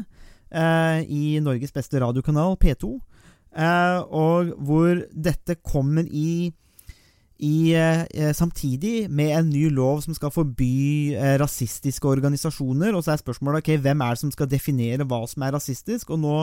eh, 0.50 1.00
i 1.06 1.38
Norges 1.44 1.72
beste 1.72 2.02
radiokanal, 2.02 2.58
P2, 2.60 2.92
eh, 3.56 4.00
og 4.04 4.52
hvor 4.58 5.04
dette 5.12 5.56
kommer 5.62 6.08
i 6.08 6.52
i, 7.42 7.74
eh, 7.74 8.32
samtidig 8.32 9.10
med 9.10 9.32
en 9.34 9.48
ny 9.50 9.66
lov 9.74 10.04
som 10.04 10.14
skal 10.14 10.30
forby 10.30 11.14
eh, 11.16 11.34
rasistiske 11.42 12.06
organisasjoner. 12.06 12.94
Og 12.94 13.02
så 13.02 13.14
er 13.14 13.22
spørsmålet 13.22 13.64
ok, 13.64 13.70
hvem 13.82 14.04
er 14.04 14.14
det 14.14 14.22
som 14.22 14.30
skal 14.34 14.50
definere 14.50 15.06
hva 15.10 15.24
som 15.26 15.42
er 15.42 15.56
rasistisk. 15.56 16.12
Og, 16.14 16.20
nå, 16.22 16.36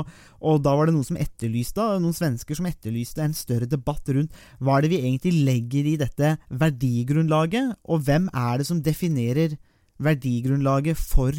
og 0.43 0.59
da 0.65 0.75
var 0.75 0.89
det 0.89 0.97
noen 0.97 1.07
som 1.07 1.19
etterlyste, 1.19 1.85
noen 2.03 2.17
svensker 2.17 2.59
som 2.59 2.67
etterlyste 2.67 3.23
en 3.23 3.37
større 3.37 3.69
debatt 3.69 4.11
rundt 4.11 4.35
hva 4.59 4.77
er 4.77 4.85
det 4.85 4.91
vi 4.91 5.01
egentlig 5.05 5.45
legger 5.47 5.87
i 5.87 5.95
dette 6.03 6.35
verdigrunnlaget, 6.51 7.79
og 7.87 8.03
hvem 8.03 8.27
er 8.35 8.59
det 8.59 8.67
som 8.67 8.83
definerer 8.83 9.55
verdigrunnlaget 10.03 10.99
for, 10.99 11.31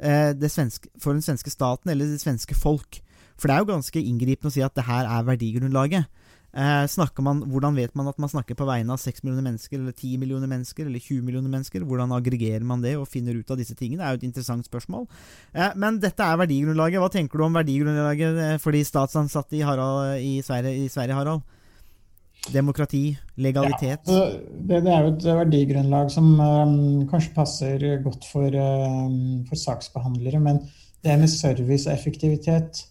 eh, 0.00 0.32
svenske, 0.48 0.88
for 0.98 1.12
den 1.12 1.24
svenske 1.24 1.52
staten 1.52 1.92
eller 1.92 2.08
det 2.08 2.24
svenske 2.24 2.56
folk. 2.56 3.02
For 3.36 3.48
det 3.48 3.54
er 3.54 3.64
jo 3.64 3.72
ganske 3.74 4.00
inngripende 4.00 4.48
å 4.48 4.54
si 4.54 4.64
at 4.64 4.74
det 4.74 4.88
her 4.88 5.04
er 5.04 5.28
verdigrunnlaget. 5.28 6.08
Eh, 6.52 6.86
snakker 6.86 7.24
man, 7.24 7.38
hvordan 7.48 7.76
vet 7.80 7.94
man 7.96 8.10
at 8.10 8.18
man 8.20 8.28
snakker 8.28 8.56
på 8.58 8.66
vegne 8.68 8.92
av 8.92 9.00
6 9.00 9.22
millioner 9.24 9.46
mennesker, 9.46 9.78
eller 9.78 9.94
10 9.96 10.18
millioner 10.20 10.50
mennesker, 10.50 10.84
eller 10.84 11.00
20 11.00 11.24
millioner 11.24 11.48
mennesker? 11.48 11.86
Hvordan 11.88 12.12
aggregerer 12.12 12.66
man 12.68 12.84
det 12.84 12.92
og 13.00 13.08
finner 13.08 13.38
ut 13.38 13.50
av 13.50 13.56
disse 13.60 13.76
tingene? 13.78 14.02
Det 14.02 14.08
er 14.08 14.12
jo 14.12 14.20
et 14.20 14.28
interessant 14.28 14.68
spørsmål. 14.68 15.06
Eh, 15.56 15.72
men 15.80 15.96
dette 16.02 16.26
er 16.26 16.42
verdigrunnlaget. 16.42 17.00
Hva 17.00 17.08
tenker 17.14 17.40
du 17.40 17.46
om 17.46 17.56
verdigrunnlaget 17.56 18.44
eh, 18.44 18.54
for 18.60 18.76
de 18.76 18.84
statsansatte 18.84 19.56
i, 19.56 19.64
Harald, 19.64 20.20
i, 20.20 20.36
Sverige, 20.44 20.84
i 20.84 20.92
Sverige, 20.92 21.16
Harald? 21.16 21.48
Demokrati, 22.52 23.16
legalitet. 23.38 24.08
Ja, 24.10 24.24
altså, 24.26 24.56
det, 24.68 24.80
det 24.84 24.92
er 24.92 25.04
jo 25.06 25.12
et 25.12 25.26
verdigrunnlag 25.40 26.08
som 26.10 26.32
um, 26.36 26.78
kanskje 27.08 27.36
passer 27.36 27.84
godt 28.02 28.26
for, 28.26 28.50
um, 28.50 29.44
for 29.46 29.60
saksbehandlere, 29.60 30.40
men 30.42 30.58
det 31.06 31.14
med 31.20 31.30
service 31.30 31.86
og 31.86 31.94
effektivitet 31.94 32.82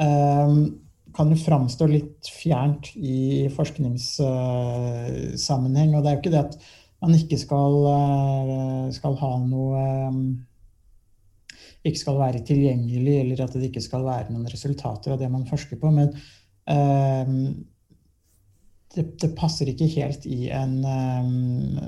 um, 0.00 0.72
kan 1.14 1.30
jo 1.30 1.36
framstå 1.38 1.86
litt 1.90 2.28
fjernt 2.30 2.96
i 2.96 3.48
forskningssammenheng. 3.54 5.94
og 5.94 6.02
det 6.02 6.10
er 6.10 6.14
jo 6.16 6.22
ikke 6.22 6.34
det 6.34 6.46
at 6.46 6.54
man 7.04 7.14
ikke 7.16 7.38
skal, 7.40 7.72
uh, 7.84 8.90
skal 8.94 9.16
ha 9.20 9.38
noe 9.44 9.80
um, 10.08 10.18
ikke 11.84 12.00
skal 12.00 12.16
være 12.16 12.40
tilgjengelig, 12.48 13.16
eller 13.20 13.40
at 13.44 13.52
det 13.58 13.66
ikke 13.68 13.84
skal 13.84 14.02
være 14.06 14.32
noen 14.32 14.48
resultater 14.48 15.12
av 15.12 15.18
det 15.20 15.28
man 15.32 15.48
forsker 15.48 15.76
på. 15.80 15.88
Men 15.92 16.08
uh, 16.72 17.26
det, 18.94 19.04
det, 19.20 19.36
passer 19.36 19.68
ikke 19.70 19.94
helt 19.98 20.22
i 20.30 20.50
en 20.54 20.74
um, 20.80 21.78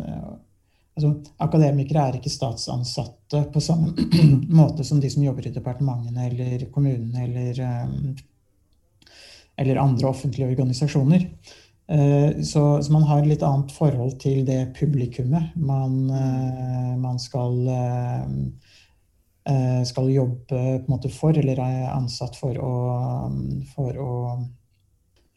altså, 0.97 1.09
Akademikere 1.47 2.01
er 2.09 2.15
ikke 2.19 2.33
statsansatte 2.33 3.39
på 3.55 3.61
samme 3.65 3.89
måte 4.61 4.83
som 4.85 5.01
de 5.01 5.09
som 5.13 5.25
jobber 5.25 5.45
i 5.49 5.55
departementene 5.55 6.23
eller 6.29 6.67
kommunene 6.75 7.19
eller, 7.29 7.53
um, 7.89 8.17
eller 9.57 9.81
andre 9.81 10.09
offentlige 10.09 10.49
organisasjoner. 10.49 11.29
Uh, 11.93 12.43
så, 12.43 12.83
så, 12.83 12.93
man 12.93 13.05
har 13.07 13.21
et 13.23 13.29
litt 13.31 13.43
annet 13.47 13.71
forhold 13.71 14.17
til 14.19 14.41
det 14.47 14.73
publikummet 14.75 15.53
man, 15.55 16.11
uh, 16.11 16.97
man 16.99 17.21
skal 17.23 17.61
uh, 17.71 18.27
skal 19.87 20.09
jobbe 20.11 20.83
for, 21.15 21.37
eller 21.39 21.61
er 21.63 21.93
ansatt 21.93 22.35
for 22.35 22.59
å, 22.59 22.71
for 23.77 23.99
å 24.03 24.15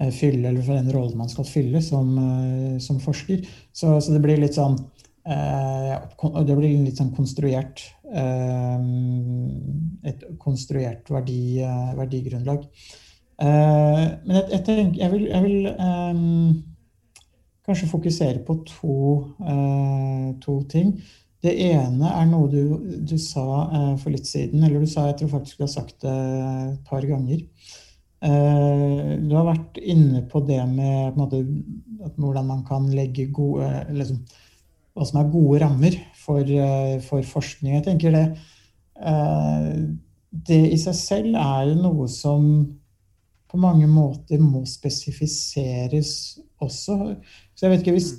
fylle, 0.10 0.49
eller 0.49 0.63
for 0.65 0.73
den 0.79 0.89
rollen 0.95 1.19
man 1.19 1.29
skal 1.29 1.45
fylle 1.45 1.77
som, 1.86 2.17
som 2.82 2.97
forsker. 3.03 3.43
Så, 3.69 4.01
så, 4.01 4.15
det 4.15 4.23
blir 4.23 4.41
litt 4.41 4.58
sånn 4.58 4.79
det 5.29 6.55
blir 6.58 6.82
litt 6.88 6.97
sånn 6.97 7.13
konstruert 7.13 7.84
et 10.10 10.25
konstruert 10.41 11.13
verdi, 11.13 11.62
verdigrunnlag. 11.99 12.65
Men 13.39 14.36
jeg, 14.36 14.45
jeg, 14.52 14.63
tenker, 14.67 14.99
jeg 14.99 15.12
vil, 15.13 15.21
jeg 15.32 15.43
vil 15.45 15.67
um, 15.80 16.63
kanskje 17.69 17.89
fokusere 17.89 18.43
på 18.45 18.56
to, 18.67 18.95
uh, 19.45 20.30
to 20.41 20.62
ting. 20.71 20.95
Det 21.43 21.54
ene 21.69 22.10
er 22.12 22.25
noe 22.28 22.49
du, 22.52 22.63
du 23.08 23.15
sa 23.21 23.45
uh, 23.69 23.93
for 23.99 24.12
litt 24.13 24.28
siden, 24.28 24.63
eller 24.65 24.82
du 24.82 24.89
sa, 24.89 25.08
jeg 25.10 25.21
tror 25.21 25.36
faktisk 25.38 25.60
du 25.60 25.67
har 25.67 25.71
sagt 25.75 26.02
det 26.04 26.15
et 26.15 26.89
par 26.89 27.06
ganger. 27.08 27.45
Uh, 28.19 29.15
du 29.23 29.32
har 29.38 29.47
vært 29.47 29.80
inne 29.80 30.25
på 30.28 30.41
det 30.47 30.60
med 30.67 31.13
på 31.13 31.21
måte, 31.21 31.43
hvordan 32.17 32.49
man 32.49 32.65
kan 32.67 32.89
legge 32.91 33.30
gode 33.32 33.69
liksom, 33.95 34.23
Hva 34.97 35.06
som 35.08 35.19
er 35.21 35.32
gode 35.32 35.60
rammer 35.62 35.95
for, 36.17 36.49
for 37.06 37.23
forskning. 37.23 37.75
Jeg 37.78 37.86
tenker 37.86 38.12
det 38.12 38.23
Det 40.49 40.58
i 40.73 40.80
seg 40.82 40.95
selv 40.97 41.38
er 41.39 41.69
jo 41.69 41.75
noe 41.78 42.08
som 42.12 42.49
på 43.50 43.58
mange 43.58 43.88
måter 43.90 44.42
må 44.42 44.62
spesifiseres 44.70 46.12
også. 46.62 46.98
Så 47.56 47.66
jeg 47.66 47.72
vet 47.72 47.84
ikke 47.84 47.96
hvis, 47.98 48.12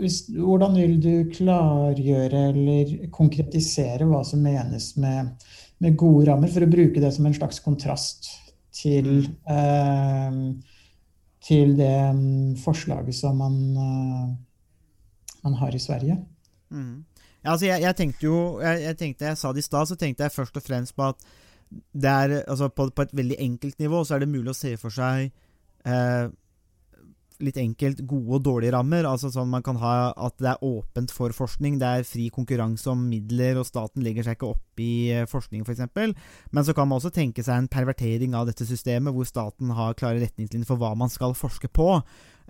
hvis, 0.00 0.18
Hvordan 0.34 0.76
vil 0.76 0.96
du 1.02 1.30
klargjøre 1.32 2.48
eller 2.50 2.96
konkretisere 3.14 4.08
hva 4.10 4.24
som 4.26 4.42
menes 4.44 4.92
med, 5.00 5.32
med, 5.78 5.96
gode 5.96 6.26
rammer, 6.28 6.50
for 6.52 6.66
å 6.66 6.70
bruke 6.70 7.00
det 7.02 7.12
som 7.14 7.28
en 7.28 7.36
slags 7.36 7.62
kontrast 7.62 8.28
til, 8.74 9.28
eh, 9.46 10.40
til 11.46 11.76
det 11.78 12.58
forslaget 12.64 13.16
som 13.16 13.38
man, 13.38 13.56
eh, 13.86 14.26
man 15.46 15.56
har 15.62 15.74
i 15.74 15.80
Sverige? 15.82 16.18
Mm. 16.72 17.04
Ja, 17.42 17.54
altså 17.54 17.66
jeg, 17.66 17.82
jeg, 17.82 17.96
tenkte 17.98 18.26
jo 18.26 18.36
jeg, 18.62 18.82
jeg, 18.82 18.98
tenkte, 18.98 19.30
jeg 19.30 19.38
sa 19.38 19.50
det 19.52 19.64
i 19.64 19.66
stad, 19.66 19.88
så 19.90 19.96
tenkte 19.98 20.26
jeg 20.26 20.34
først 20.34 20.58
og 20.58 20.62
fremst 20.62 20.94
på 20.96 21.08
at 21.10 21.24
er, 22.02 22.36
altså 22.46 22.68
på, 22.68 22.90
på, 22.90 23.06
et 23.06 23.16
veldig 23.16 23.38
enkelt 23.40 23.78
nivå 23.82 24.04
så 24.04 24.16
er 24.16 24.24
det 24.24 24.32
mulig 24.32 24.52
å 24.52 24.56
se 24.56 24.74
for 24.80 24.94
seg 24.94 25.30
eh, 25.88 26.30
litt 27.42 27.58
enkelt 27.60 28.02
gode 28.08 28.38
og 28.38 28.44
dårlige 28.46 28.74
rammer. 28.74 29.06
altså 29.08 29.30
sånn 29.32 29.50
Man 29.50 29.64
kan 29.66 29.78
ha 29.82 30.12
at 30.12 30.36
det 30.42 30.52
er 30.52 30.66
åpent 30.66 31.12
for 31.14 31.34
forskning, 31.36 31.78
det 31.80 31.88
er 31.88 32.06
fri 32.08 32.28
konkurranse 32.34 32.90
om 32.92 33.06
midler, 33.08 33.58
og 33.60 33.68
staten 33.68 34.04
legger 34.04 34.26
seg 34.26 34.38
ikke 34.38 34.52
opp 34.54 34.82
i 34.82 34.92
forskning 35.30 35.64
f.eks. 35.66 35.82
Men 35.96 36.66
så 36.66 36.74
kan 36.76 36.88
man 36.88 37.00
også 37.00 37.12
tenke 37.14 37.44
seg 37.44 37.58
en 37.58 37.72
pervertering 37.72 38.36
av 38.38 38.48
dette 38.50 38.66
systemet, 38.68 39.14
hvor 39.14 39.28
staten 39.28 39.72
har 39.76 39.98
klare 39.98 40.22
retningslinjer 40.22 40.68
for 40.68 40.80
hva 40.80 40.94
man 40.98 41.12
skal 41.12 41.36
forske 41.38 41.70
på. 41.72 41.90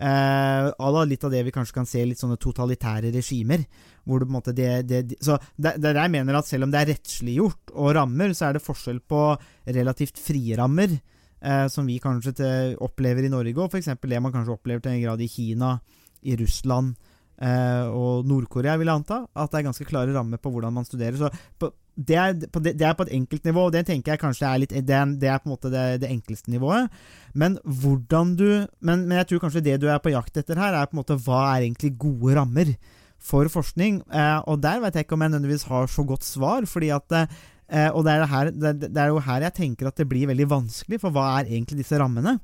Eh, 0.02 1.06
litt 1.06 1.24
av 1.24 1.32
det 1.32 1.42
vi 1.46 1.54
kanskje 1.54 1.78
kan 1.80 1.88
se 1.88 2.04
litt 2.04 2.20
sånne 2.20 2.40
totalitære 2.40 3.12
regimer. 3.14 3.64
Hvor 4.04 4.18
du 4.18 4.26
på 4.26 4.32
en 4.32 4.38
måte 4.38 4.54
det, 4.56 4.70
det, 4.90 5.02
så 5.22 5.36
det, 5.54 5.76
det 5.82 5.94
jeg 5.94 6.10
mener 6.10 6.38
at 6.38 6.48
Selv 6.48 6.66
om 6.66 6.72
det 6.72 6.80
er 6.80 6.92
rettsliggjort 6.94 7.74
og 7.74 7.94
rammer, 7.98 8.34
så 8.34 8.48
er 8.48 8.56
det 8.56 8.64
forskjell 8.64 8.98
på 9.08 9.22
relativt 9.68 10.18
frie 10.18 10.58
rammer, 10.58 10.96
eh, 11.42 11.66
som 11.72 11.86
vi 11.88 12.00
kanskje 12.02 12.34
til, 12.40 12.76
opplever 12.82 13.26
i 13.26 13.32
Norge, 13.32 13.54
og 13.58 13.70
f.eks. 13.70 13.92
det 13.94 14.22
man 14.22 14.34
kanskje 14.34 14.56
opplever 14.56 14.82
til 14.82 14.96
en 14.96 15.04
grad 15.04 15.22
i 15.22 15.30
Kina, 15.30 15.76
i 16.22 16.36
Russland 16.38 16.94
eh, 17.42 17.86
og 17.90 18.26
Nord-Korea, 18.28 18.76
vil 18.78 18.90
jeg 18.90 19.02
anta. 19.02 19.22
At 19.34 19.52
det 19.52 19.60
er 19.60 19.68
ganske 19.70 19.86
klare 19.88 20.14
rammer 20.14 20.42
på 20.42 20.52
hvordan 20.54 20.74
man 20.74 20.86
studerer. 20.86 21.18
Så 21.18 21.30
på, 21.58 21.72
det 21.92 22.16
er, 22.16 22.32
det 22.34 22.86
er 22.86 22.94
på 22.96 23.04
et 23.04 23.14
enkelt 23.18 23.44
nivå, 23.44 23.66
og 23.68 23.74
det 23.74 23.84
tenker 23.88 24.14
jeg 24.14 24.22
kanskje 24.22 24.48
er 24.48 24.62
litt 24.62 24.72
Det 24.72 24.94
er, 24.96 25.10
det 25.20 25.28
er 25.28 25.42
på 25.42 25.50
en 25.50 25.52
måte 25.52 25.72
det, 25.72 26.00
det 26.04 26.10
enkleste 26.10 26.52
nivået. 26.52 26.88
Men 27.34 27.58
hvordan 27.62 28.34
du 28.38 28.48
men, 28.80 29.04
men 29.06 29.18
jeg 29.20 29.28
tror 29.28 29.44
kanskje 29.44 29.64
det 29.66 29.78
du 29.82 29.88
er 29.92 30.00
på 30.02 30.14
jakt 30.14 30.40
etter 30.40 30.58
her, 30.58 30.74
er 30.74 30.88
på 30.88 30.96
en 30.96 31.02
måte 31.02 31.18
hva 31.20 31.44
er 31.52 31.66
egentlig 31.66 31.94
gode 32.00 32.38
rammer 32.38 32.72
for 33.22 33.48
forskning? 33.52 34.02
Eh, 34.10 34.38
og 34.50 34.60
der 34.64 34.82
vet 34.82 34.98
jeg 34.98 35.06
ikke 35.06 35.16
om 35.18 35.24
jeg 35.24 35.34
nødvendigvis 35.34 35.68
har 35.70 35.90
så 35.90 36.04
godt 36.06 36.26
svar, 36.26 36.66
fordi 36.66 36.92
at 36.94 37.18
eh, 37.18 37.90
Og 37.94 38.04
det 38.04 38.12
er, 38.12 38.26
her, 38.26 38.50
det, 38.50 38.96
er 38.96 39.08
jo 39.08 39.18
her 39.18 39.46
jeg 39.46 39.54
tenker 39.56 39.88
at 39.88 39.96
det 39.96 40.08
blir 40.08 40.28
veldig 40.28 40.50
vanskelig, 40.50 41.00
for 41.00 41.14
hva 41.14 41.38
er 41.38 41.48
egentlig 41.48 41.78
disse 41.80 41.96
rammene? 41.96 42.38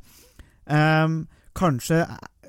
Um, 0.68 1.26
kanskje 1.56 2.06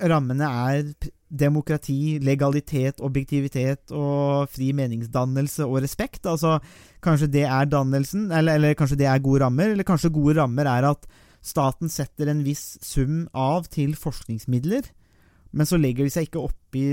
rammene 0.08 0.48
er 0.48 0.94
demokrati, 1.30 2.18
legalitet, 2.24 3.02
objektivitet 3.06 3.92
og 3.94 4.50
fri 4.50 4.72
meningsdannelse 4.74 5.68
og 5.68 5.84
respekt. 5.84 6.26
Altså, 6.26 6.58
kanskje 7.04 7.30
det 7.34 7.46
er 7.46 7.70
dannelsen, 7.70 8.30
eller, 8.32 8.58
eller 8.58 8.78
kanskje 8.80 8.98
det 9.04 9.10
er 9.10 9.22
gode 9.24 9.44
rammer, 9.44 9.74
eller 9.74 9.88
kanskje 9.88 10.14
gode 10.14 10.40
rammer 10.40 10.70
er 10.70 10.90
at 10.90 11.06
staten 11.46 11.92
setter 11.92 12.32
en 12.32 12.44
viss 12.44 12.78
sum 12.84 13.28
av 13.34 13.70
til 13.72 13.94
forskningsmidler, 13.98 14.90
men 15.52 15.66
så 15.66 15.80
legger 15.80 16.06
de 16.06 16.14
seg 16.14 16.28
ikke 16.28 16.44
opp 16.46 16.78
i 16.78 16.86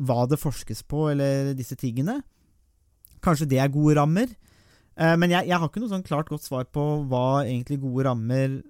hva 0.00 0.24
det 0.30 0.40
forskes 0.40 0.84
på, 0.88 1.08
eller 1.12 1.52
disse 1.58 1.76
tingene. 1.80 2.20
Kanskje 3.24 3.48
det 3.50 3.60
er 3.60 3.72
gode 3.72 3.98
rammer. 3.98 4.30
Eh, 4.96 5.14
men 5.20 5.32
jeg, 5.32 5.50
jeg 5.50 5.58
har 5.58 5.68
ikke 5.68 5.82
noe 5.82 5.92
sånn 5.92 6.06
klart 6.06 6.30
godt 6.32 6.46
svar 6.46 6.68
på 6.72 6.84
hva 7.10 7.44
egentlig 7.44 7.80
gode 7.82 8.06
rammer 8.08 8.60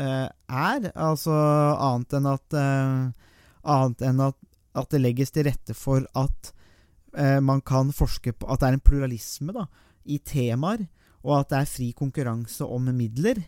eh, 0.00 0.28
er. 0.28 0.90
Altså 0.94 1.34
annet 1.34 2.18
enn 2.18 2.30
at 2.34 2.58
eh, 2.58 3.26
Annet 3.68 4.04
enn 4.06 4.20
at, 4.22 4.36
at 4.78 4.94
det 4.94 5.00
legges 5.02 5.34
til 5.34 5.44
rette 5.48 5.74
for 5.76 6.06
at 6.16 6.52
eh, 7.18 7.36
man 7.44 7.60
kan 7.66 7.90
forske 7.92 8.32
på 8.32 8.46
At 8.48 8.62
det 8.62 8.68
er 8.68 8.76
en 8.78 8.84
pluralisme 8.86 9.52
da, 9.52 9.66
i 10.08 10.20
temaer, 10.24 10.86
og 11.26 11.40
at 11.40 11.50
det 11.50 11.58
er 11.58 11.68
fri 11.68 11.88
konkurranse 11.98 12.64
om 12.64 12.86
midler. 12.94 13.42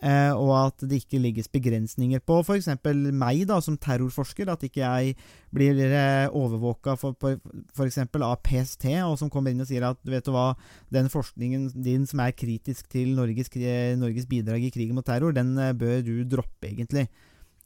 Eh, 0.00 0.32
og 0.32 0.50
at 0.56 0.84
det 0.88 1.02
ikke 1.02 1.18
legges 1.20 1.50
begrensninger 1.52 2.22
på 2.24 2.38
f.eks. 2.40 2.70
meg 3.12 3.42
da, 3.48 3.58
som 3.60 3.76
terrorforsker. 3.76 4.48
At 4.48 4.64
ikke 4.64 4.80
jeg 4.80 5.16
blir 5.52 5.80
eh, 5.84 6.26
overvåka 6.32 6.96
eksempel 7.84 8.24
av 8.24 8.38
PST, 8.46 8.86
og 9.04 9.18
som 9.20 9.32
kommer 9.32 9.52
inn 9.52 9.60
og 9.60 9.68
sier 9.68 9.84
at 9.90 10.00
vet 10.08 10.24
du 10.24 10.32
hva, 10.32 10.54
den 10.92 11.10
forskningen 11.12 11.68
din 11.84 12.06
som 12.08 12.24
er 12.24 12.36
kritisk 12.36 12.88
til 12.92 13.12
Norges, 13.18 13.52
Norges 14.00 14.30
bidrag 14.30 14.64
i 14.64 14.72
krigen 14.72 14.96
mot 14.96 15.06
terror, 15.06 15.36
den 15.36 15.52
eh, 15.60 15.76
bør 15.76 16.00
du 16.06 16.14
droppe, 16.24 16.70
egentlig. 16.72 17.08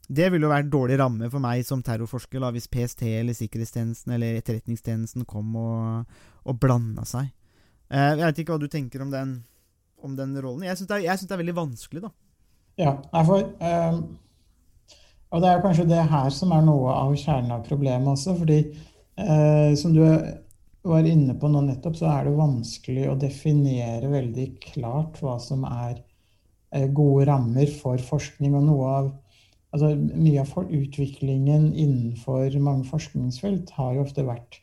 Det 0.05 0.27
ville 0.29 0.45
jo 0.45 0.51
vært 0.51 0.69
dårlig 0.69 0.99
ramme 1.01 1.31
for 1.33 1.41
meg 1.41 1.63
som 1.65 1.81
terrorforsker 1.81 2.43
da, 2.43 2.51
hvis 2.53 2.69
PST 2.69 3.07
eller 3.07 3.33
Sikkerhetstjenesten 3.33 4.13
eller 4.13 4.37
Etterretningstjenesten 4.37 5.25
kom 5.25 5.55
og, 5.57 6.19
og 6.45 6.59
blanda 6.61 7.07
seg. 7.09 7.31
Eh, 7.89 8.11
jeg 8.11 8.21
vet 8.21 8.43
ikke 8.43 8.53
hva 8.53 8.61
du 8.61 8.69
tenker 8.69 9.01
om 9.05 9.13
den, 9.13 9.39
om 10.03 10.13
den 10.17 10.35
rollen. 10.37 10.67
Jeg 10.67 10.77
syns 10.77 10.91
det, 10.91 11.01
det 11.05 11.33
er 11.33 11.41
veldig 11.41 11.57
vanskelig, 11.57 12.05
da. 12.05 12.13
Ja, 12.79 12.97
for 13.23 13.43
ehm, 13.63 14.01
Og 15.31 15.41
det 15.41 15.49
er 15.49 15.61
kanskje 15.63 15.87
det 15.89 16.01
her 16.11 16.29
som 16.31 16.51
er 16.55 16.63
noe 16.63 16.91
av 16.95 17.13
kjernen 17.19 17.51
av 17.51 17.63
problemet 17.65 18.07
også, 18.07 18.35
fordi 18.39 18.59
eh, 19.19 19.73
som 19.75 19.91
du 19.95 20.03
var 20.85 21.07
inne 21.09 21.33
på 21.39 21.49
nå 21.49 21.63
nettopp, 21.65 21.97
så 21.97 22.07
er 22.13 22.27
det 22.27 22.35
vanskelig 22.37 23.07
å 23.09 23.17
definere 23.19 24.11
veldig 24.11 24.45
klart 24.63 25.19
hva 25.23 25.35
som 25.41 25.65
er 25.67 25.97
eh, 26.71 26.87
gode 26.87 27.25
rammer 27.31 27.71
for 27.81 27.99
forskning. 27.99 28.55
Og 28.55 28.67
noe 28.69 28.91
av 28.99 29.11
altså 29.75 29.91
Mye 29.97 30.45
av 30.45 30.69
utviklingen 30.71 31.73
innenfor 31.73 32.53
mange 32.63 32.87
forskningsfelt 32.87 33.73
har 33.75 33.97
jo 33.97 34.05
ofte 34.05 34.23
vært 34.23 34.61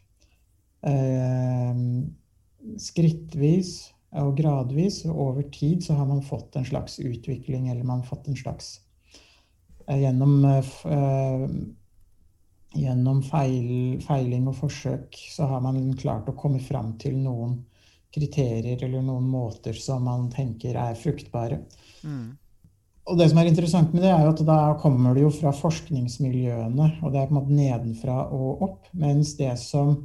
eh, 0.88 1.74
skrittvis 2.80 3.91
og 4.20 4.34
gradvis, 4.36 5.02
og 5.08 5.20
over 5.28 5.44
tid 5.52 5.84
så 5.84 5.96
har 5.96 6.08
man 6.08 6.22
fått 6.24 6.56
en 6.56 6.66
slags 6.68 6.98
utvikling, 7.00 7.70
eller 7.70 7.84
man 7.84 8.02
har 8.02 8.10
fått 8.10 8.28
en 8.28 8.36
slags 8.36 8.74
eh, 9.86 10.02
Gjennom, 10.02 10.44
uh, 10.44 11.48
gjennom 12.76 13.22
feil, 13.24 14.00
feiling 14.04 14.48
og 14.50 14.58
forsøk 14.60 15.16
så 15.32 15.48
har 15.48 15.64
man 15.64 15.80
klart 16.00 16.28
å 16.28 16.36
komme 16.36 16.60
fram 16.60 16.94
til 17.00 17.16
noen 17.20 17.58
kriterier 18.12 18.84
eller 18.84 19.02
noen 19.04 19.24
måter 19.32 19.76
som 19.76 20.04
man 20.04 20.28
tenker 20.32 20.76
er 20.76 20.98
fruktbare. 21.00 21.62
Og 23.08 23.18
det 23.18 23.30
som 23.32 23.40
er 23.40 23.48
interessant 23.50 23.94
med 23.94 24.04
det, 24.04 24.12
er 24.12 24.28
at 24.28 24.40
da 24.46 24.58
kommer 24.80 25.16
det 25.16 25.24
jo 25.24 25.30
fra 25.34 25.50
forskningsmiljøene, 25.56 26.88
og 27.02 27.12
det 27.12 27.18
er 27.18 27.30
på 27.30 27.34
en 27.34 27.38
måte 27.40 27.56
nedenfra 27.56 28.18
og 28.30 28.62
opp, 28.68 28.90
mens 28.92 29.34
det 29.40 29.56
som 29.58 29.96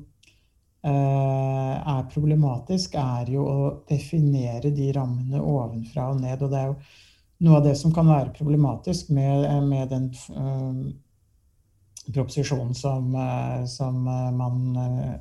er 0.88 2.08
problematisk, 2.14 2.96
er 2.96 3.30
jo 3.34 3.44
å 3.48 3.68
definere 3.90 4.72
de 4.76 4.92
rammene 4.96 5.42
ovenfra 5.42 6.10
og 6.14 6.22
ned. 6.22 6.42
Og 6.42 6.52
det 6.52 6.60
er 6.60 6.72
jo 6.72 6.78
noe 7.46 7.60
av 7.60 7.68
det 7.68 7.76
som 7.78 7.94
kan 7.94 8.08
være 8.10 8.34
problematisk 8.38 9.12
med, 9.14 9.46
med 9.68 9.92
den 9.94 10.08
uh, 10.34 10.88
proposisjonen 12.10 12.74
som, 12.78 13.12
uh, 13.14 13.66
som 13.70 14.08
eh, 14.08 14.30
man 14.34 14.62
uh, 14.78 15.16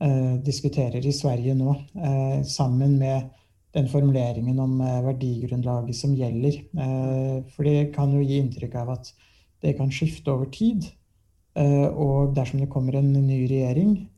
eh, 0.00 0.34
diskuterer 0.44 1.04
i 1.06 1.12
Sverige 1.12 1.54
nå, 1.58 1.74
eh, 1.98 2.42
sammen 2.46 2.98
med 2.98 3.30
den 3.76 3.88
formuleringen 3.90 4.58
om 4.62 4.80
eh, 4.80 5.00
verdigrunnlaget 5.04 5.96
som 5.96 6.14
gjelder. 6.16 6.60
Eh, 6.84 7.34
For 7.54 7.66
det 7.66 7.92
kan 7.94 8.14
jo 8.14 8.22
gi 8.22 8.38
inntrykk 8.40 8.74
av 8.80 8.94
at 8.96 9.12
det 9.62 9.76
kan 9.76 9.90
skifte 9.92 10.32
over 10.32 10.46
tid. 10.54 10.86
Eh, 11.58 11.88
Og 11.88 12.34
dersom 12.36 12.60
det 12.62 12.70
kommer 12.70 12.96
en 12.96 13.12
ny 13.12 13.46
regjering, 13.50 13.96
eh, 13.98 14.17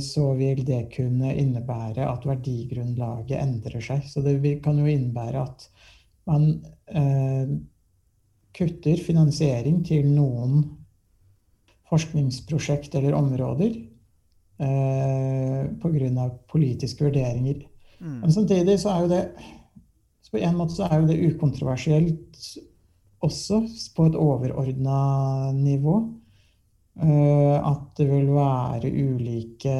så 0.00 0.30
vil 0.38 0.62
det 0.64 0.86
kunne 0.94 1.34
innebære 1.36 2.06
at 2.08 2.24
verdigrunnlaget 2.24 3.36
endrer 3.36 3.82
seg. 3.84 4.06
Så 4.08 4.22
det 4.24 4.38
kan 4.64 4.78
jo 4.80 4.86
innebære 4.88 5.42
at 5.42 5.66
man 6.30 6.46
eh, 6.88 7.50
kutter 8.56 9.02
finansiering 9.04 9.82
til 9.86 10.08
noen 10.08 10.62
forskningsprosjekt 11.90 12.96
eller 12.98 13.14
områder 13.18 13.76
eh, 14.62 15.62
pga. 15.82 16.28
politiske 16.50 17.06
vurderinger. 17.06 17.66
Men 18.00 18.32
samtidig 18.32 18.78
så 18.80 18.92
er 18.92 19.04
jo 19.04 19.08
det 19.08 19.22
På 20.30 20.40
en 20.42 20.56
måte 20.58 20.74
så 20.74 20.88
er 20.90 21.00
jo 21.00 21.06
det 21.08 21.20
ukontroversielt 21.30 22.40
også 23.24 23.60
på 23.96 24.08
et 24.08 24.16
overordna 24.18 25.52
nivå. 25.54 25.94
Eh, 27.02 27.56
At 27.60 27.96
det 27.98 28.08
vil 28.10 28.30
være 28.34 28.90
ulike 28.90 29.76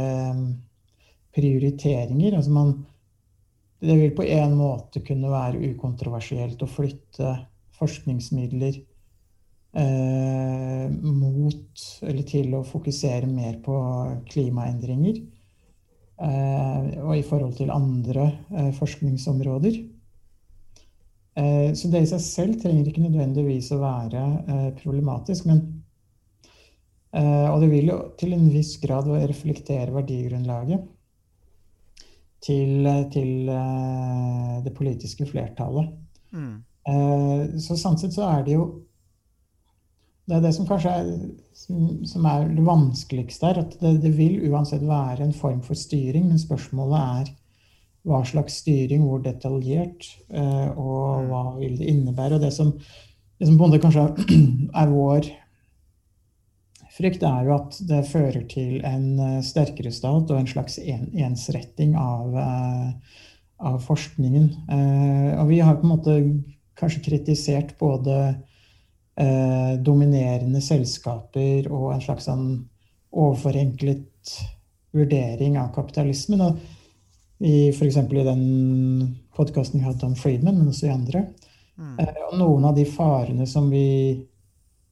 prioriteringer. 1.37 2.37
Altså 2.37 2.51
man 2.51 2.75
Det 3.81 3.97
vil 4.01 4.15
på 4.17 4.25
en 4.25 4.55
måte 4.57 5.03
kunne 5.05 5.31
være 5.31 5.61
ukontroversielt 5.75 6.63
å 6.65 6.69
flytte 6.71 7.35
forskningsmidler 7.77 8.79
eh, 9.77 10.89
mot 10.89 11.83
eller 12.03 12.25
til 12.25 12.57
å 12.57 12.65
fokusere 12.65 13.29
mer 13.29 13.59
på 13.65 13.77
klimaendringer. 14.33 15.21
Eh, 16.17 16.89
og 17.05 17.13
i 17.19 17.27
forhold 17.29 17.59
til 17.59 17.71
andre 17.75 18.31
eh, 18.49 18.73
forskningsområder. 18.79 19.77
Eh, 21.37 21.75
så 21.77 21.93
det 21.93 22.07
i 22.07 22.09
seg 22.09 22.23
selv 22.25 22.61
trenger 22.63 22.89
ikke 22.89 23.05
nødvendigvis 23.05 23.69
å 23.77 23.83
være 23.83 24.23
eh, 24.49 24.71
problematisk, 24.81 25.45
men 25.51 25.76
Og 27.17 27.63
det 27.63 27.71
vil 27.71 27.87
jo 27.89 27.95
til 28.21 28.35
en 28.37 28.49
viss 28.53 28.75
grad 28.83 29.07
reflektere 29.09 29.95
verdigrunnlaget 29.95 30.83
til, 32.47 32.89
til 33.13 33.49
eh, 33.51 34.57
det 34.65 34.73
politiske 34.77 35.27
flertallet. 35.29 35.93
Mm. 36.33 36.57
Eh, 36.89 37.47
Så 37.63 37.79
sånn 37.79 37.99
sett 38.01 38.15
så 38.17 38.29
er 38.31 38.45
det 38.47 38.59
jo 38.59 38.67
Det 40.27 40.35
er 40.35 40.41
det 40.43 40.57
som 40.57 40.67
kanskje 40.67 40.91
er, 40.91 41.11
som, 41.55 42.25
er 42.27 42.49
det 42.51 42.63
vanskeligste 42.67 43.47
her. 43.47 43.61
At 43.63 43.77
det, 43.79 43.93
det 44.03 44.11
vil 44.17 44.41
uansett 44.51 44.83
være 44.83 45.23
en 45.23 45.37
form 45.37 45.61
for 45.63 45.79
styring, 45.79 46.25
men 46.27 46.41
spørsmålet 46.43 46.97
er 46.99 47.29
hva 48.07 48.25
slags 48.27 48.57
styring, 48.59 49.05
hvor 49.07 49.23
detaljert, 49.23 50.09
eh, 50.35 50.73
og 50.75 51.31
hva 51.31 51.45
vil 51.61 51.79
det 51.79 51.93
innebære. 51.93 52.41
Og 52.41 52.43
det 52.43 52.51
som, 52.57 52.73
det 53.39 53.47
som 53.47 53.79
kanskje 53.79 54.09
er 54.75 54.91
vår 54.97 55.31
frykt, 56.97 57.25
er 57.27 57.47
jo 57.47 57.55
at 57.57 57.79
det 57.89 58.03
fører 58.11 58.45
til 58.51 58.81
en 58.87 59.07
eh, 59.21 59.45
sterkere 59.45 59.93
stat 59.95 60.31
og 60.33 60.39
en 60.39 60.51
slags 60.51 60.79
en, 60.83 61.07
ensretting 61.27 61.95
av, 62.01 62.37
eh, 62.43 63.23
av 63.71 63.79
forskningen. 63.85 64.51
Eh, 64.73 65.31
og 65.41 65.51
vi 65.53 65.63
har 65.65 65.79
på 65.79 65.87
en 65.87 65.95
måte 65.95 66.19
kanskje 66.77 67.07
kritisert 67.11 67.79
både 67.81 68.37
dominerende 69.81 70.61
selskaper 70.61 71.71
og 71.73 71.87
en 71.95 72.03
slags 72.05 72.27
sånn 72.29 72.51
overforenklet 73.17 74.35
vurdering 74.93 75.57
av 75.57 75.71
kapitalismen. 75.73 76.43
Og 76.45 77.47
i 77.49 77.71
F.eks. 77.71 77.97
i 77.97 78.27
den 78.27 78.45
podkasten 79.33 79.81
vi 79.81 79.87
hadde 79.87 80.05
om 80.05 80.13
Friedman, 80.21 80.59
men 80.61 80.69
også 80.69 80.91
i 80.91 80.93
andre. 80.93 81.25
Eh, 81.77 82.21
og 82.31 82.39
noen 82.41 82.65
av 82.71 82.77
de 82.77 82.87
farene 82.89 83.47
som 83.49 83.69
vi, 83.73 84.17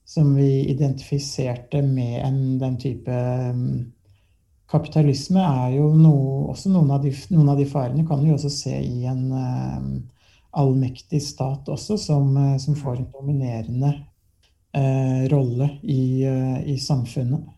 som 0.04 0.34
vi 0.36 0.66
identifiserte 0.70 1.82
med 1.82 2.26
en, 2.26 2.40
den 2.60 2.76
type 2.80 3.10
mm, 3.56 3.92
kapitalisme 4.70 5.40
er 5.40 5.76
jo 5.78 5.88
noe, 5.96 6.50
også 6.52 6.72
noen 6.72 6.92
av, 6.92 7.04
de, 7.04 7.12
noen 7.32 7.52
av 7.52 7.60
de 7.60 7.66
farene 7.68 8.04
kan 8.08 8.20
vi 8.24 8.32
også 8.34 8.50
se 8.52 8.74
i 8.84 9.04
en 9.08 9.24
eh, 9.38 9.86
allmektig 10.60 11.22
stat 11.24 11.70
også, 11.72 11.98
som, 12.00 12.36
eh, 12.36 12.56
som 12.62 12.76
får 12.78 13.00
en 13.00 13.10
dominerende 13.14 13.94
eh, 14.76 15.24
rolle 15.32 15.70
i, 15.82 16.24
eh, 16.28 16.60
i 16.74 16.78
samfunnet. 16.80 17.48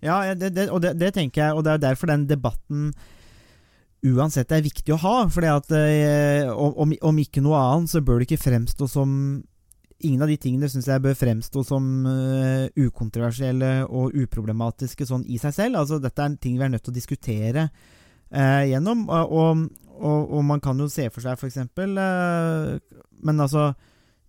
Ja, 0.00 0.22
det, 0.34 0.54
det, 0.56 0.70
og 0.72 0.82
det, 0.82 0.94
det 0.98 1.14
tenker 1.14 1.44
jeg, 1.44 1.54
og 1.54 1.64
det 1.64 1.76
er 1.76 1.86
derfor 1.90 2.10
den 2.10 2.26
debatten 2.28 2.90
uansett 4.00 4.52
er 4.56 4.64
viktig 4.64 4.94
å 4.94 5.00
ha. 5.02 5.16
at 5.28 5.72
eh, 5.76 6.48
om, 6.48 6.94
om 6.96 7.18
ikke 7.20 7.42
noe 7.44 7.60
annet, 7.60 7.92
så 7.92 8.00
bør 8.00 8.20
det 8.20 8.30
ikke 8.30 8.46
fremstå 8.48 8.88
som 8.88 9.42
Ingen 10.00 10.24
av 10.24 10.30
de 10.30 10.38
tingene 10.40 10.68
syns 10.70 10.88
jeg 10.88 11.02
bør 11.04 11.16
fremstå 11.18 11.62
som 11.66 11.84
uh, 12.08 12.66
ukontroversielle 12.78 13.84
og 13.84 14.16
uproblematiske 14.16 15.04
sånn 15.08 15.26
i 15.28 15.36
seg 15.42 15.56
selv. 15.56 15.80
Altså, 15.82 16.00
dette 16.00 16.24
er 16.24 16.38
ting 16.40 16.56
vi 16.56 16.64
er 16.64 16.72
nødt 16.72 16.86
til 16.86 16.94
å 16.94 16.96
diskutere 16.96 17.66
uh, 17.68 18.64
gjennom. 18.64 19.04
Og, 19.12 19.66
og, 20.00 20.22
og, 20.24 20.42
man 20.48 20.62
kan 20.64 20.80
jo 20.80 20.88
se 20.88 21.08
for 21.12 21.24
seg 21.24 21.36
f.eks. 21.36 21.60
Uh, 21.76 22.80
men 23.20 23.44
altså 23.44 23.70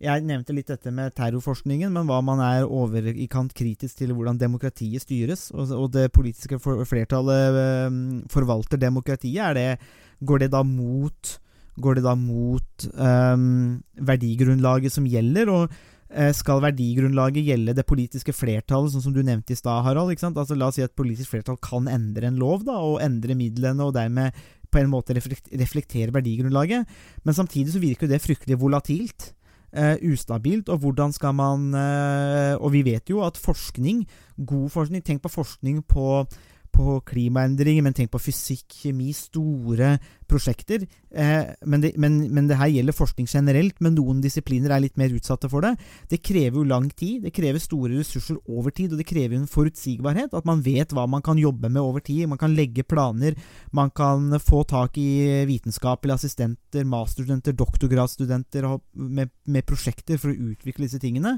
jeg 0.02 0.26
nevnte 0.26 0.56
litt 0.58 0.72
dette 0.72 0.92
med 0.92 1.14
terrorforskningen, 1.14 1.92
men 1.94 2.08
hva 2.10 2.18
man 2.26 2.42
er 2.42 2.66
over 2.66 3.06
i 3.12 3.28
kant 3.30 3.54
kritisk 3.54 4.00
til 4.00 4.16
hvordan 4.18 4.40
demokratiet 4.42 5.04
styres, 5.04 5.52
og, 5.54 5.70
og 5.78 5.92
det 5.94 6.08
politiske 6.16 6.58
flertallet 6.58 8.26
forvalter 8.34 8.82
demokratiet, 8.82 9.60
det, 9.60 9.78
går 10.26 10.42
det 10.42 10.50
da 10.56 10.64
mot 10.66 11.36
Går 11.80 11.98
det 11.98 12.04
da 12.04 12.18
mot 12.20 12.86
um, 13.00 13.80
verdigrunnlaget 13.96 14.94
som 14.94 15.08
gjelder? 15.08 15.52
Og 15.54 15.72
uh, 15.72 16.32
skal 16.36 16.64
verdigrunnlaget 16.66 17.48
gjelde 17.48 17.76
det 17.78 17.88
politiske 17.88 18.36
flertallet, 18.36 18.92
sånn 18.94 19.06
som 19.06 19.16
du 19.16 19.22
nevnte 19.24 19.56
i 19.56 19.60
stad, 19.60 19.84
Harald? 19.86 20.12
Altså, 20.12 20.58
la 20.58 20.72
oss 20.72 20.80
si 20.80 20.86
at 20.86 20.98
politisk 20.98 21.32
flertall 21.32 21.60
kan 21.64 21.88
endre 21.92 22.28
en 22.28 22.40
lov, 22.42 22.66
da, 22.68 22.76
og 22.84 23.00
endre 23.04 23.38
midlene, 23.40 23.88
og 23.88 23.96
dermed 23.96 24.36
på 24.72 24.80
en 24.80 24.92
måte 24.92 25.16
reflektere 25.16 26.14
verdigrunnlaget. 26.16 26.88
Men 27.28 27.36
samtidig 27.36 27.74
så 27.74 27.84
virker 27.84 28.12
det 28.12 28.24
fryktelig 28.24 28.60
volatilt. 28.60 29.32
Uh, 29.72 29.96
ustabilt, 30.12 30.68
og 30.68 30.82
hvordan 30.84 31.14
skal 31.16 31.32
man 31.32 31.70
uh, 31.72 32.60
Og 32.60 32.74
vi 32.74 32.82
vet 32.84 33.08
jo 33.08 33.22
at 33.24 33.38
forskning, 33.40 34.02
god 34.36 34.66
forskning 34.68 35.00
Tenk 35.00 35.22
på 35.24 35.32
forskning 35.32 35.78
på 35.88 36.26
på 36.72 36.98
klimaendringer, 37.08 37.84
men 37.86 37.96
tenk 37.96 38.12
på 38.14 38.22
fysikk, 38.22 38.66
kjemi, 38.84 39.12
store 39.16 39.96
prosjekter. 40.32 40.86
Eh, 41.12 41.52
men, 41.68 41.84
det, 41.84 41.92
men, 42.00 42.18
men, 42.32 42.48
det, 42.50 42.58
her 42.60 42.72
gjelder 42.72 42.96
forskning 42.96 43.28
generelt, 43.30 43.78
men 43.84 43.96
noen 43.98 44.22
disipliner 44.24 44.74
er 44.74 44.84
litt 44.86 45.00
mer 45.00 45.14
utsatte 45.16 45.50
for 45.52 45.66
det. 45.66 45.74
Det 46.12 46.22
krever 46.24 46.62
jo 46.62 46.68
lang 46.68 46.88
tid, 46.90 47.26
det 47.26 47.34
krever 47.36 47.62
store 47.62 48.00
ressurser 48.00 48.40
over 48.48 48.74
tid, 48.76 48.94
og 48.94 49.02
det 49.02 49.08
krever 49.10 49.38
en 49.38 49.50
forutsigbarhet. 49.52 50.36
At 50.38 50.48
man 50.48 50.64
vet 50.66 50.96
hva 50.96 51.08
man 51.12 51.26
kan 51.26 51.42
jobbe 51.42 51.70
med 51.70 51.82
over 51.84 52.04
tid. 52.06 52.28
Man 52.32 52.42
kan 52.42 52.56
legge 52.58 52.88
planer, 52.88 53.36
man 53.76 53.92
kan 53.96 54.40
få 54.42 54.64
tak 54.70 54.98
i 55.02 55.44
vitenskapelige 55.50 56.22
assistenter, 56.22 56.88
masterstudenter, 56.88 57.58
doktorgradsstudenter 57.58 58.70
med, 58.96 59.36
med 59.46 59.68
prosjekter 59.68 60.22
for 60.22 60.32
å 60.32 60.52
utvikle 60.54 60.88
disse 60.88 61.02
tingene. 61.02 61.38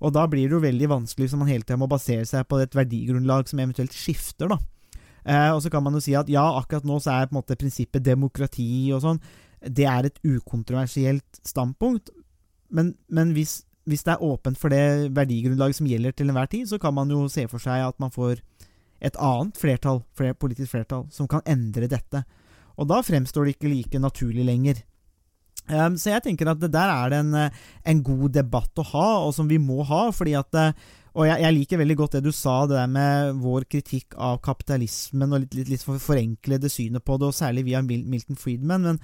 Og 0.00 0.12
da 0.16 0.24
blir 0.30 0.48
det 0.48 0.56
jo 0.56 0.62
veldig 0.64 0.88
vanskelig 0.90 1.28
hvis 1.28 1.38
man 1.38 1.50
hele 1.50 1.66
tida 1.66 1.78
må 1.80 1.88
basere 1.90 2.24
seg 2.28 2.46
på 2.48 2.60
et 2.62 2.76
verdigrunnlag 2.76 3.48
som 3.50 3.60
eventuelt 3.60 3.96
skifter, 3.96 4.48
da. 4.52 4.58
Eh, 5.24 5.50
og 5.52 5.60
så 5.60 5.72
kan 5.72 5.84
man 5.84 5.96
jo 5.96 6.00
si 6.00 6.14
at 6.16 6.30
ja, 6.32 6.46
akkurat 6.56 6.86
nå 6.88 6.96
så 7.02 7.12
er 7.12 7.28
på 7.28 7.34
en 7.34 7.40
måte 7.42 7.58
prinsippet 7.60 8.00
demokrati 8.06 8.88
og 8.96 9.02
sånn 9.04 9.18
Det 9.60 9.84
er 9.84 10.06
et 10.08 10.16
ukontroversielt 10.24 11.42
standpunkt, 11.44 12.08
men, 12.72 12.94
men 13.12 13.34
hvis, 13.36 13.58
hvis, 13.84 14.06
det 14.06 14.14
er 14.14 14.24
åpent 14.24 14.56
for 14.56 14.72
det 14.72 15.12
verdigrunnlaget 15.12 15.76
som 15.76 15.90
gjelder 15.90 16.16
til 16.16 16.32
enhver 16.32 16.48
tid, 16.48 16.64
så 16.70 16.78
kan 16.80 16.96
man 16.96 17.12
jo 17.12 17.26
se 17.28 17.44
for 17.50 17.60
seg 17.60 17.84
at 17.84 17.98
man 18.00 18.14
får 18.14 18.40
et 19.04 19.16
annet 19.20 19.60
flertall, 19.60 20.00
flere 20.16 20.36
politisk 20.36 20.72
flertall, 20.72 21.04
som 21.12 21.28
kan 21.28 21.44
endre 21.48 21.88
dette. 21.92 22.22
Og 22.80 22.88
da 22.88 23.02
fremstår 23.04 23.44
det 23.44 23.56
ikke 23.56 23.72
like 23.72 24.00
naturlig 24.00 24.46
lenger. 24.48 24.80
Um, 25.70 25.94
så 26.00 26.14
jeg 26.14 26.24
tenker 26.24 26.50
at 26.50 26.58
det 26.58 26.72
der 26.74 26.90
er 26.90 27.12
det 27.12 27.20
en, 27.22 27.34
en, 27.38 28.00
god 28.02 28.32
debatt 28.34 28.80
å 28.82 28.86
ha, 28.92 29.08
og 29.26 29.34
som 29.36 29.46
vi 29.50 29.60
må 29.62 29.84
ha. 29.86 30.08
fordi 30.14 30.34
at 30.38 30.56
og 31.10 31.26
jeg, 31.26 31.40
jeg, 31.42 31.54
liker 31.56 31.80
veldig 31.80 31.96
godt 31.98 32.16
det 32.16 32.22
du 32.28 32.30
sa, 32.34 32.60
det 32.70 32.76
der 32.78 32.90
med 32.90 33.40
vår 33.42 33.66
kritikk 33.70 34.14
av 34.14 34.38
kapitalismen 34.44 35.34
og 35.34 35.42
litt, 35.42 35.56
litt, 35.58 35.72
litt 35.72 35.82
forenklede 35.82 36.70
synet 36.70 37.04
på 37.06 37.16
det, 37.18 37.30
og 37.30 37.34
særlig 37.36 37.66
via 37.66 37.82
Milton 37.82 38.38
Friedman. 38.38 38.86
Men 38.86 39.00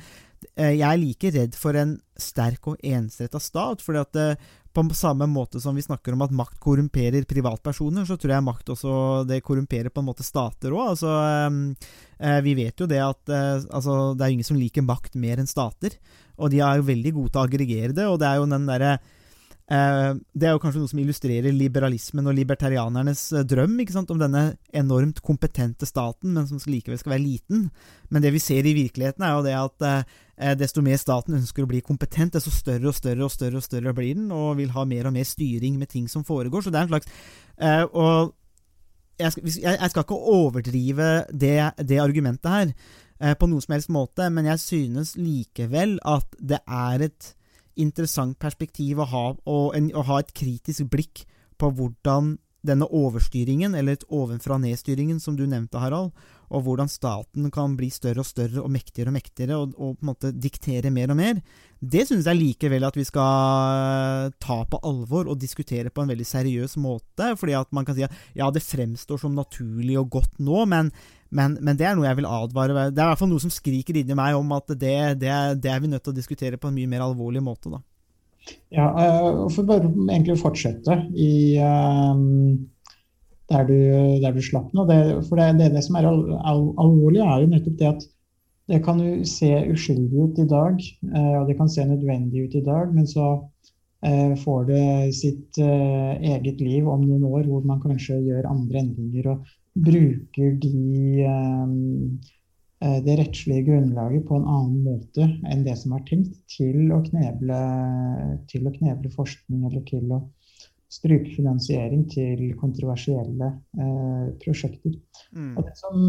eh, 0.54 0.76
jeg 0.76 0.86
er 0.86 1.00
like 1.02 1.32
redd 1.34 1.58
for 1.58 1.78
en 1.78 1.96
sterk 2.14 2.70
og 2.70 2.86
ensretta 2.86 3.42
stat. 3.42 3.82
fordi 3.82 4.04
at 4.04 4.20
eh, 4.22 4.46
på 4.76 4.84
samme 4.94 5.26
måte 5.26 5.60
som 5.60 5.74
vi 5.74 5.82
snakker 5.82 6.12
om 6.12 6.22
at 6.22 6.34
makt 6.36 6.60
korrumperer 6.60 7.24
privatpersoner, 7.26 8.04
så 8.06 8.18
tror 8.20 8.34
jeg 8.36 8.44
makt 8.44 8.74
også 8.76 8.92
det 9.26 9.40
korrumperer 9.42 9.90
på 9.90 10.04
en 10.04 10.10
måte 10.12 10.26
stater 10.26 10.76
òg. 10.76 10.92
Altså, 10.92 11.10
eh, 11.26 11.90
eh, 12.20 12.38
vi 12.46 12.54
vet 12.60 12.78
jo 12.78 12.86
det 12.86 13.02
at 13.02 13.34
eh, 13.34 13.66
altså, 13.66 14.14
det 14.14 14.26
er 14.26 14.36
ingen 14.36 14.46
som 14.46 14.60
liker 14.60 14.86
makt 14.86 15.18
mer 15.18 15.42
enn 15.42 15.50
stater. 15.50 15.98
Og 16.36 16.52
de 16.52 16.62
er 16.64 16.80
jo 16.80 16.88
veldig 16.88 17.12
gode 17.16 17.32
til 17.32 17.42
å 17.42 17.46
aggregere 17.46 17.96
det, 17.96 18.08
og 18.08 18.18
det 18.20 18.28
er 18.30 18.40
jo 18.40 18.50
den 18.50 18.68
derre 18.68 18.96
Eh, 19.66 20.12
det 20.30 20.46
er 20.46 20.52
jo 20.54 20.60
kanskje 20.62 20.78
noe 20.78 20.90
som 20.92 20.98
illustrerer 21.02 21.50
liberalismen 21.50 22.28
og 22.30 22.36
libertarianernes 22.38 23.22
eh, 23.34 23.46
drøm 23.50 23.74
om 24.14 24.20
denne 24.20 24.42
enormt 24.70 25.18
kompetente 25.26 25.88
staten, 25.88 26.36
men 26.36 26.46
som 26.46 26.60
likevel 26.70 27.00
skal 27.00 27.16
være 27.16 27.24
liten. 27.24 27.66
Men 28.08 28.22
det 28.22 28.32
vi 28.36 28.42
ser 28.42 28.66
i 28.66 28.76
virkeligheten, 28.76 29.24
er 29.26 29.34
jo 29.34 29.42
det 29.42 29.56
at 29.58 29.86
eh, 29.88 30.54
desto 30.54 30.84
mer 30.86 31.00
staten 31.02 31.34
ønsker 31.34 31.66
å 31.66 31.70
bli 31.70 31.82
kompetent, 31.82 32.36
desto 32.36 32.52
større 32.54 32.92
og 32.92 32.94
større 32.94 33.26
og 33.26 33.34
større 33.34 33.58
og 33.58 33.66
større 33.66 33.94
blir 33.96 34.14
den, 34.14 34.30
og 34.30 34.60
vil 34.60 34.70
ha 34.76 34.86
mer 34.86 35.10
og 35.10 35.16
mer 35.16 35.26
styring 35.26 35.80
med 35.80 35.90
ting 35.90 36.06
som 36.06 36.22
foregår. 36.24 36.62
Så 36.62 36.70
det 36.70 36.80
er 36.80 36.86
en 36.86 36.94
slags 36.94 37.10
Og 37.96 38.34
jeg 39.16 39.32
skal 39.32 40.04
ikke 40.04 40.16
overdrive 40.28 41.24
det, 41.32 41.72
det 41.88 42.00
argumentet 42.02 42.52
her 42.52 42.72
på 43.16 43.48
noen 43.48 43.64
som 43.64 43.72
helst 43.76 43.90
måte, 43.92 44.28
men 44.30 44.48
jeg 44.50 44.60
synes 44.60 45.14
likevel 45.16 45.96
at 46.04 46.36
det 46.36 46.58
er 46.66 47.06
et 47.08 47.30
interessant 47.76 48.38
perspektiv 48.40 49.00
å 49.00 49.08
ha, 49.10 49.24
og 49.48 49.76
en, 49.76 49.90
å 49.96 50.04
ha 50.08 50.20
et 50.20 50.32
kritisk 50.36 50.88
blikk 50.92 51.24
på 51.60 51.70
hvordan 51.76 52.36
denne 52.66 52.88
overstyringen, 52.90 53.74
eller 53.78 53.98
ovenfra-ned-styringen, 54.12 55.20
som 55.22 55.36
du 55.38 55.44
nevnte, 55.46 55.80
Harald, 55.80 56.12
og 56.46 56.62
hvordan 56.62 56.90
staten 56.90 57.48
kan 57.54 57.74
bli 57.78 57.88
større 57.90 58.22
og 58.22 58.28
større 58.28 58.62
og 58.62 58.70
mektigere 58.70 59.10
og 59.10 59.16
mektigere, 59.16 59.58
og, 59.58 59.74
og 59.74 59.96
på 59.96 60.04
en 60.04 60.10
måte 60.12 60.32
diktere 60.34 60.92
mer 60.94 61.10
og 61.14 61.18
mer, 61.18 61.40
det 61.80 62.06
synes 62.08 62.28
jeg 62.28 62.38
likevel 62.38 62.86
at 62.88 62.96
vi 62.96 63.04
skal 63.06 64.30
ta 64.42 64.60
på 64.70 64.80
alvor 64.86 65.28
og 65.28 65.40
diskutere 65.40 65.92
på 65.92 66.04
en 66.04 66.12
veldig 66.14 66.26
seriøs 66.26 66.78
måte. 66.80 67.34
fordi 67.36 67.52
at 67.58 67.72
man 67.72 67.84
kan 67.84 67.96
si 67.96 68.06
at 68.06 68.14
ja, 68.34 68.50
det 68.50 68.64
fremstår 68.64 69.20
som 69.20 69.34
naturlig 69.34 69.98
og 69.98 70.10
godt 70.10 70.38
nå, 70.38 70.64
men 70.66 70.92
men, 71.28 71.56
men, 71.60 71.74
det 71.74 71.88
er 71.88 71.96
noe 71.98 72.06
jeg 72.06 72.20
vil 72.20 72.28
advare 72.30 72.90
Det 72.94 73.00
er 73.00 73.08
i 73.08 73.10
hvert 73.10 73.18
fall 73.18 73.30
noe 73.32 73.42
som 73.42 73.50
skriker 73.50 73.96
inni 73.98 74.14
meg 74.14 74.36
om 74.38 74.52
at 74.54 74.70
det, 74.78 75.18
det, 75.18 75.32
det, 75.58 75.70
er 75.72 75.80
vi 75.82 75.90
nødt 75.90 76.04
til 76.06 76.14
å 76.14 76.16
diskutere 76.16 76.60
på 76.60 76.70
en 76.70 76.76
mye 76.76 76.90
mer 76.90 77.02
alvorlig 77.02 77.42
måte. 77.42 77.72
da. 77.72 77.80
Ja, 78.74 78.86
og 79.22 79.50
for 79.54 79.66
bare 79.68 79.88
egentlig 79.88 80.38
fortsette 80.40 80.98
i 81.14 81.56
um, 81.62 82.66
der, 83.50 83.64
du, 83.68 83.78
der, 84.22 84.34
du, 84.34 84.42
slapp 84.42 84.72
nå. 84.74 84.84
Det, 84.90 85.00
for 85.28 85.40
det, 85.40 85.52
det, 85.60 85.72
det 85.76 85.82
som 85.86 85.98
er 85.98 86.08
al 86.10 86.22
al 86.36 86.62
alvorlig, 86.82 87.22
er 87.24 87.42
jo 87.42 87.50
nettopp 87.52 87.80
det 87.80 87.90
at 87.90 88.06
det 88.66 88.80
kan 88.82 88.98
jo 88.98 89.20
se 89.30 89.50
uskyldig 89.70 90.22
ut 90.24 90.40
i 90.42 90.48
dag, 90.50 90.80
uh, 91.14 91.34
og 91.40 91.50
det 91.50 91.58
kan 91.58 91.70
se 91.70 91.86
nødvendig 91.86 92.46
ut 92.46 92.56
i 92.58 92.64
dag, 92.66 92.94
men 92.94 93.08
så 93.10 93.36
får 94.38 94.66
det 94.68 95.14
sitt 95.16 95.56
eget 95.58 96.60
liv 96.60 96.86
om 96.86 97.00
noen 97.00 97.24
år 97.26 97.46
hvor 97.48 97.64
man 97.66 97.80
kanskje 97.82 98.20
gjør 98.22 98.46
andre 98.52 98.82
endringer. 98.84 99.30
og 99.32 99.48
bruker 99.76 100.56
de 100.60 100.72
eh, 101.20 101.28
eh, 101.28 102.32
det 102.76 103.14
rettslige 103.16 103.64
grunnlaget 103.70 104.26
på 104.28 104.36
en 104.36 104.48
annen 104.52 104.82
måte 104.84 105.24
enn 105.48 105.62
det 105.64 105.78
som 105.80 105.94
er 105.96 106.02
tenkt, 106.08 106.34
til 106.52 106.90
å 106.92 106.98
kneble, 107.06 107.60
til 108.52 108.68
å 108.68 108.72
kneble 108.74 109.08
forskning 109.14 109.62
eller 109.64 109.84
til 109.88 110.12
å 110.12 110.18
stryke 110.92 111.34
finansiering 111.34 112.06
til 112.10 112.52
kontroversielle 112.60 113.50
eh, 113.78 114.28
prosjekter. 114.42 114.94
Mm. 115.34 115.56
Det 115.58 115.74
som, 115.80 116.04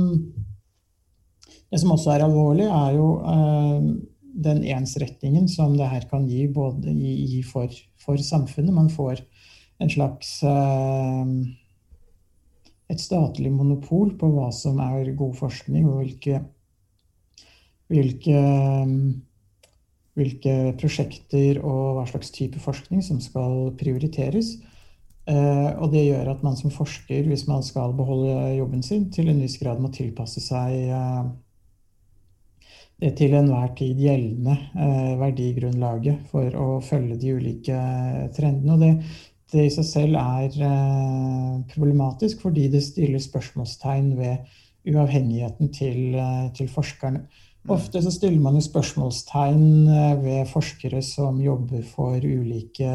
det 1.71 1.81
som, 1.81 1.93
også 1.95 2.13
er 2.13 2.25
alvorlig, 2.27 2.67
er 2.69 2.97
jo 2.97 3.07
eh, 3.33 3.87
den 4.47 4.63
ensrettingen 4.77 5.47
som 5.51 5.75
det 5.77 5.89
her 5.91 6.07
kan 6.11 6.27
gi 6.29 6.45
både 6.53 6.93
i, 6.93 7.13
i 7.39 7.43
for, 7.45 7.71
for, 8.01 8.21
samfunnet. 8.21 8.75
Man 8.75 8.91
får 8.93 9.23
en 9.81 9.93
slags 9.93 10.37
eh, 10.45 11.33
et 12.87 13.01
statlig 13.03 13.51
monopol 13.51 14.13
på 14.19 14.29
hva 14.31 14.51
som 14.55 14.79
er 14.83 15.15
god 15.17 15.35
forskning, 15.41 15.89
og 15.89 16.03
hvilke, 16.03 16.43
hvilke, 17.91 18.41
hvilke 20.17 20.55
prosjekter 20.79 21.61
og 21.61 21.97
hva 21.97 22.07
slags 22.09 22.33
type 22.35 22.59
forskning 22.63 23.03
som 23.05 23.21
skal 23.23 23.71
prioriteres. 23.79 24.57
Eh, 25.27 25.71
og 25.83 25.91
det 25.91 26.05
gjør 26.05 26.31
at 26.31 26.43
man 26.45 26.55
som 26.55 26.71
forsker, 26.71 27.25
hvis 27.27 27.47
man 27.49 27.63
skal 27.65 27.95
beholde 27.97 28.55
jobben 28.55 28.83
sin, 28.83 29.09
til 29.11 29.27
en 29.31 29.41
viss 29.43 29.57
grad 29.59 29.81
må 29.83 29.91
tilpasse 29.91 30.43
seg 30.43 30.75
eh, 30.87 31.25
det 32.97 33.11
til 33.19 33.35
enhver 33.37 33.73
tid 33.77 33.99
gjeldende 34.01 34.55
eh, 34.55 35.17
verdigrunnlaget 35.19 36.29
for 36.31 36.55
å 36.55 36.69
følge 36.81 37.19
de 37.19 37.33
ulike 37.35 37.81
trendene. 38.37 38.77
Og 38.77 38.85
det 38.85 38.93
det 39.47 39.63
i 39.63 39.71
seg 39.71 39.85
selv 39.87 40.17
er 40.19 41.61
problematisk, 41.71 42.41
fordi 42.43 42.65
det 42.67 42.81
stiller 42.83 43.21
spørsmålstegn 43.23 44.09
ved 44.17 44.49
uavhengigheten 44.91 45.69
til, 45.71 46.17
til 46.51 46.67
forskerne. 46.67 47.21
Ofte 47.67 47.99
så 48.01 48.11
stiller 48.15 48.39
man 48.39 48.55
jo 48.55 48.61
spørsmålstegn 48.63 49.87
eh, 49.91 50.21
ved 50.23 50.47
forskere 50.47 51.01
som 51.03 51.41
jobber 51.43 51.81
for 51.87 52.15
ulike 52.23 52.87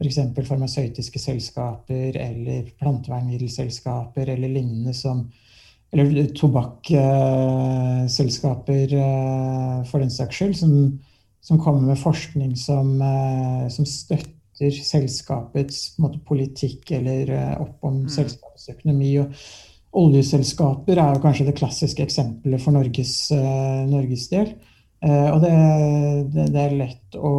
f.eks. 0.00 0.18
farmasøytiske 0.48 1.18
selskaper 1.20 2.16
eller 2.16 2.70
plantevernmiddelselskaper 2.80 4.28
eller 4.32 4.48
lignende 4.48 4.94
som 4.96 5.28
Eller 5.92 6.26
tobakksselskaper, 6.38 8.88
for 9.90 9.98
den 9.98 10.10
saks 10.14 10.36
skyld, 10.38 10.54
som, 10.54 11.00
som 11.42 11.58
kommer 11.58 11.82
med 11.82 11.98
forskning 11.98 12.56
som, 12.56 13.02
som 13.74 13.84
støtter 13.84 14.70
selskapets 14.70 15.98
måte, 15.98 16.18
politikk 16.28 16.90
eller 16.94 17.58
opp 17.58 17.82
om 17.82 18.04
mm. 18.04 18.08
selskapets 18.14 18.68
økonomi. 18.70 19.18
og 19.18 19.34
Oljeselskaper 19.90 20.98
er 21.00 21.16
jo 21.16 21.22
kanskje 21.22 21.48
det 21.48 21.56
klassiske 21.58 22.04
eksempelet 22.04 22.62
for 22.62 22.74
Norges, 22.76 23.14
uh, 23.34 23.82
Norges 23.90 24.28
del. 24.30 24.52
Uh, 25.02 25.32
og 25.34 25.40
det, 25.42 25.54
det, 26.34 26.44
det, 26.54 26.62
er 26.62 26.76
lett 26.78 27.16
å, 27.18 27.32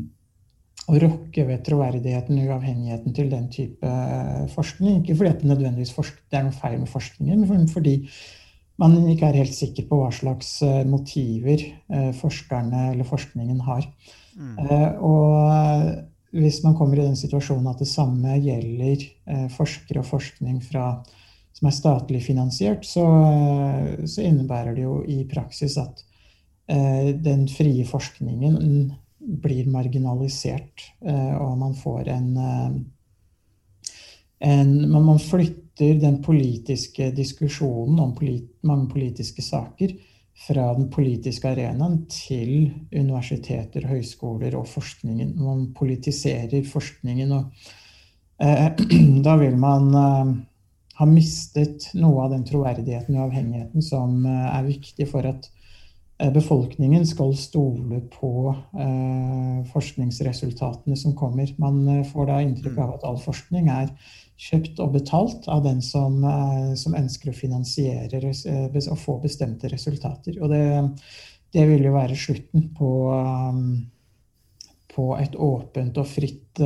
å 0.90 0.98
rokke 1.04 1.46
ved 1.48 1.62
troverdigheten 1.64 2.42
og 2.42 2.50
uavhengigheten 2.50 3.16
til 3.16 3.30
den 3.32 3.46
type 3.54 3.88
uh, 3.88 4.44
forskning. 4.52 5.00
Ikke 5.00 5.16
fordi 5.16 5.32
det 5.40 5.48
nødvendigvis 5.54 5.94
det 5.96 6.40
er 6.40 6.44
noe 6.44 6.58
feil 6.58 6.76
med 6.82 6.92
forskningen, 6.92 7.46
men 7.48 7.64
fordi 7.72 7.96
man 8.80 8.98
ikke 9.12 9.30
er 9.30 9.40
helt 9.40 9.56
sikker 9.56 9.88
på 9.88 9.96
hva 10.00 10.08
slags 10.08 10.54
motiver 10.88 11.60
forskerne 12.16 12.86
eller 12.94 13.04
forskningen 13.04 13.58
har. 13.66 13.82
Mm. 14.40 14.54
og 15.04 16.30
hvis 16.32 16.62
man 16.64 16.76
kommer 16.78 16.96
i 16.96 17.04
den 17.04 17.18
situasjonen 17.18 17.68
at 17.68 17.82
det 17.82 17.90
samme 17.90 18.38
gjelder 18.40 19.02
forskere 19.52 20.00
og 20.00 20.08
forskning 20.08 20.62
fra 20.64 20.86
som 21.60 21.68
er 21.68 21.76
statlig 21.76 22.22
finansiert, 22.24 22.86
så, 22.88 23.04
så, 24.08 24.22
innebærer 24.24 24.72
det 24.78 24.86
jo 24.86 25.02
i 25.04 25.20
praksis 25.28 25.76
at 25.80 26.00
eh, 26.72 27.12
den 27.20 27.44
frie 27.52 27.84
forskningen 27.84 28.56
blir 29.20 29.68
marginalisert, 29.68 30.86
eh, 31.04 31.34
og 31.36 31.58
man 31.60 31.76
får 31.76 32.08
en, 32.08 32.30
eh, 32.40 32.70
en 34.48 34.90
Man 34.90 35.18
flytter 35.18 36.00
den 36.00 36.22
politiske 36.22 37.10
diskusjonen 37.12 38.00
om 38.00 38.14
polit, 38.14 38.48
mange 38.64 38.88
politiske 38.88 39.42
saker 39.42 39.92
fra 40.46 40.72
den 40.74 40.88
politiske 40.88 41.48
arenaen 41.48 42.06
til 42.08 42.70
universiteter, 42.92 43.84
høyskoler 43.84 44.56
og 44.56 44.66
forskningen. 44.68 45.34
Man 45.36 45.74
politiserer 45.76 46.64
forskningen, 46.64 47.32
og 47.32 47.44
eh, 48.40 48.70
da 49.26 49.36
vil 49.36 49.60
man 49.60 49.92
eh, 49.94 50.38
har 51.00 51.08
mistet 51.08 51.88
noe 51.96 52.26
av 52.26 52.34
den 52.34 52.44
troverdigheten 52.44 53.16
og 53.16 53.30
avhengigheten 53.30 53.84
som 53.84 54.20
eh, 54.28 54.46
er 54.52 54.66
viktig 54.66 55.06
for 55.08 55.24
at 55.24 55.46
eh, 56.20 56.28
befolkningen 56.34 57.06
skal 57.08 57.32
stole 57.40 58.02
på 58.12 58.50
eh, 58.52 59.62
forskningsresultatene 59.72 60.98
som 61.00 61.14
kommer. 61.16 61.48
Man 61.62 62.04
får 62.10 62.28
da 62.28 62.40
inntrykk 62.44 62.76
av 62.84 62.92
at 62.98 63.06
all 63.08 63.16
forskning 63.22 63.70
er 63.72 63.94
kjøpt 64.40 64.82
og 64.84 64.92
betalt 64.98 65.48
av 65.52 65.64
den 65.64 65.80
som, 65.84 66.22
som 66.80 66.94
ønsker 66.96 67.28
å 67.28 67.36
finansiere 67.36 68.22
og 68.24 68.96
få 68.96 69.18
bestemte 69.20 69.68
resultater. 69.68 70.38
Og 70.40 70.48
det, 70.48 70.62
det 71.52 71.66
vil 71.68 71.84
jo 71.84 71.92
være 71.92 72.16
slutten 72.16 72.70
på, 72.72 72.92
på 74.94 75.06
et 75.20 75.36
åpent 75.36 76.00
og 76.00 76.08
fritt 76.08 76.62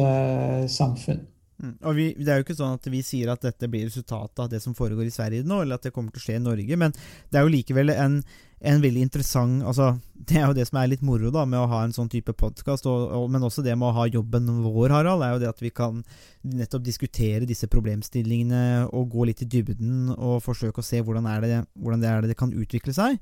samfunn. 0.70 1.24
Mm. 1.64 1.74
Og 1.82 1.94
vi, 1.96 2.06
Det 2.18 2.32
er 2.32 2.40
jo 2.40 2.46
ikke 2.46 2.56
sånn 2.58 2.78
at 2.78 2.88
vi 2.92 3.02
sier 3.04 3.30
at 3.32 3.44
dette 3.44 3.68
blir 3.70 3.86
resultatet 3.88 4.42
av 4.44 4.50
det 4.52 4.60
som 4.62 4.76
foregår 4.76 5.08
i 5.08 5.14
Sverige 5.14 5.46
nå, 5.46 5.62
eller 5.62 5.78
at 5.78 5.86
det 5.86 5.94
kommer 5.94 6.12
til 6.12 6.20
å 6.20 6.26
skje 6.26 6.40
i 6.40 6.42
Norge, 6.44 6.80
men 6.80 6.92
det 6.94 7.40
er 7.40 7.46
jo 7.46 7.54
likevel 7.54 7.94
en, 7.94 8.18
en 8.64 8.82
veldig 8.84 9.04
interessant 9.06 9.64
altså, 9.68 9.94
Det 10.28 10.38
er 10.40 10.46
jo 10.46 10.56
det 10.56 10.66
som 10.68 10.78
er 10.80 10.90
litt 10.92 11.04
moro 11.04 11.32
da, 11.34 11.44
med 11.48 11.60
å 11.60 11.68
ha 11.68 11.82
en 11.84 11.92
sånn 11.96 12.08
type 12.12 12.32
podkast, 12.40 12.86
men 13.30 13.44
også 13.44 13.64
det 13.64 13.74
med 13.76 13.90
å 13.90 13.96
ha 13.98 14.06
jobben 14.08 14.48
vår, 14.64 14.94
Harald, 14.94 15.24
er 15.24 15.34
jo 15.34 15.42
det 15.42 15.50
at 15.52 15.60
vi 15.64 15.72
kan 15.74 16.00
nettopp 16.44 16.84
diskutere 16.86 17.48
disse 17.48 17.68
problemstillingene 17.72 18.86
og 18.92 19.12
gå 19.12 19.28
litt 19.28 19.44
i 19.44 19.50
dybden 19.50 20.14
og 20.14 20.40
forsøke 20.44 20.80
å 20.80 20.86
se 20.86 21.02
hvordan, 21.04 21.28
er 21.28 21.44
det, 21.44 21.60
hvordan 21.76 22.04
det, 22.04 22.08
er 22.08 22.24
det, 22.24 22.32
det 22.32 22.40
kan 22.40 22.54
utvikle 22.56 22.96
seg. 22.96 23.20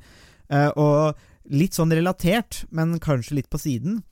Uh, 0.52 0.70
og 0.78 1.50
litt 1.50 1.74
sånn 1.74 1.90
relatert, 1.94 2.62
men 2.70 2.98
kanskje 3.02 3.40
litt 3.40 3.50
på 3.50 3.58
siden 3.58 4.02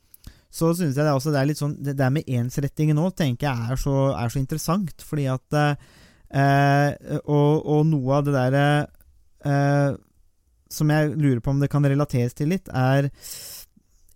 så 0.50 0.72
synes 0.74 0.96
jeg 0.96 1.06
det, 1.06 1.14
også, 1.14 1.30
det 1.30 1.38
er 1.40 1.46
litt 1.46 1.60
sånn 1.60 1.76
Det 1.78 1.92
der 1.94 2.10
med 2.10 2.26
ensrettingen 2.26 2.98
nå 2.98 3.12
tenker 3.14 3.46
jeg 3.46 3.70
er 3.70 3.78
så, 3.78 3.96
er 4.18 4.32
så 4.32 4.40
interessant, 4.40 5.04
fordi 5.06 5.28
at 5.30 5.58
eh, 5.60 7.20
og, 7.22 7.62
og, 7.62 7.84
noe 7.86 8.18
av 8.18 8.26
det 8.26 8.34
derre 8.34 8.64
eh, 9.46 9.92
som 10.70 10.90
jeg 10.90 11.14
lurer 11.14 11.40
på 11.42 11.54
om 11.54 11.62
det 11.62 11.70
kan 11.70 11.86
relateres 11.86 12.36
til 12.38 12.52
litt, 12.52 12.68
er 12.70 13.10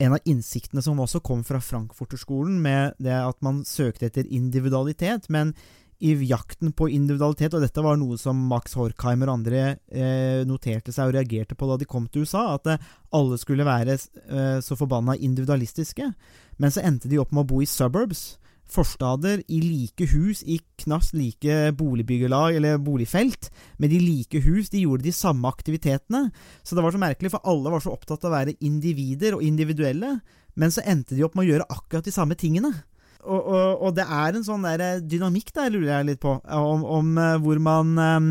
en 0.03 0.15
av 0.15 0.27
innsiktene 0.29 0.83
som 0.83 1.01
også 1.03 1.21
kom 1.25 1.43
fra 1.47 1.61
Frankfurterskolen, 1.63 2.61
med 2.63 2.99
det 3.03 3.15
at 3.15 3.39
man 3.47 3.63
søkte 3.67 4.09
etter 4.09 4.27
individualitet. 4.27 5.27
Men 5.35 5.55
i 6.03 6.15
jakten 6.27 6.73
på 6.77 6.89
individualitet, 6.91 7.55
og 7.55 7.63
dette 7.63 7.83
var 7.85 7.99
noe 8.01 8.19
som 8.21 8.39
Max 8.51 8.75
Horkheimer 8.79 9.31
og 9.31 9.39
andre 9.39 9.65
eh, 9.89 10.43
noterte 10.49 10.93
seg 10.93 11.11
og 11.11 11.17
reagerte 11.17 11.57
på 11.59 11.69
da 11.71 11.79
de 11.81 11.89
kom 11.89 12.09
til 12.11 12.27
USA, 12.27 12.55
at 12.57 12.71
eh, 12.73 12.87
alle 13.15 13.39
skulle 13.41 13.67
være 13.67 13.97
eh, 13.97 14.59
så 14.65 14.79
forbanna 14.79 15.17
individualistiske. 15.17 16.11
Men 16.59 16.75
så 16.75 16.83
endte 16.85 17.11
de 17.11 17.21
opp 17.23 17.35
med 17.35 17.45
å 17.45 17.51
bo 17.55 17.63
i 17.63 17.69
suburbs, 17.71 18.35
forstader, 18.75 19.43
i 19.53 19.61
like 19.61 20.07
hus, 20.15 20.41
i 20.49 20.59
knast 20.83 21.15
like 21.15 21.75
boligbyggelag 21.79 22.57
eller 22.59 22.81
boligfelt, 22.83 23.51
med 23.79 23.93
de 23.93 24.01
like 24.03 24.41
hus. 24.47 24.71
De 24.73 24.83
gjorde 24.83 25.07
de 25.07 25.13
samme 25.15 25.51
aktivitetene. 25.51 26.27
Så 26.65 26.75
det 26.75 26.85
var 26.85 26.95
så 26.95 27.03
merkelig, 27.03 27.35
for 27.35 27.45
alle 27.51 27.75
var 27.75 27.85
så 27.85 27.93
opptatt 27.95 28.25
av 28.25 28.33
å 28.33 28.39
være 28.39 28.57
individer 28.65 29.37
og 29.37 29.45
individuelle, 29.47 30.17
men 30.59 30.75
så 30.75 30.83
endte 30.87 31.17
de 31.17 31.25
opp 31.27 31.37
med 31.37 31.47
å 31.47 31.53
gjøre 31.53 31.71
akkurat 31.71 32.07
de 32.07 32.15
samme 32.15 32.39
tingene 32.39 32.73
og, 33.25 33.41
og, 33.49 33.83
og, 33.83 33.91
det 33.97 34.05
er 34.05 34.37
en 34.37 34.47
sånn 34.47 34.67
der 34.67 34.83
eh, 34.85 35.03
dynamikk 35.03 35.53
der, 35.57 35.73
lurer 35.73 35.91
jeg 35.91 36.09
litt 36.11 36.23
på, 36.23 36.37
om, 36.45 36.85
om 36.85 37.15
uh, 37.19 37.37
hvor, 37.43 37.61
man, 37.63 37.95
um, 37.99 38.29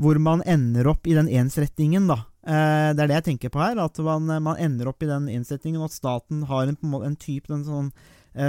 hvor 0.00 0.20
man 0.22 0.44
ender 0.48 0.88
opp 0.92 1.06
i 1.08 1.16
den 1.18 1.30
ensrettingen, 1.30 2.08
da. 2.10 2.22
Uh, 2.42 2.90
det 2.96 3.04
er 3.04 3.10
det 3.10 3.20
jeg 3.20 3.28
tenker 3.32 3.52
på 3.54 3.62
her, 3.62 3.78
at 3.82 4.00
man, 4.02 4.32
man 4.42 4.58
ender 4.60 4.90
opp 4.90 5.04
i 5.04 5.10
den 5.10 5.28
ensrettingen, 5.32 5.82
og 5.82 5.90
at 5.90 5.98
staten 5.98 6.46
har 6.50 6.70
en, 6.70 6.80
en 7.02 7.16
type 7.20 7.52
den 7.52 7.64
sånn 7.68 7.94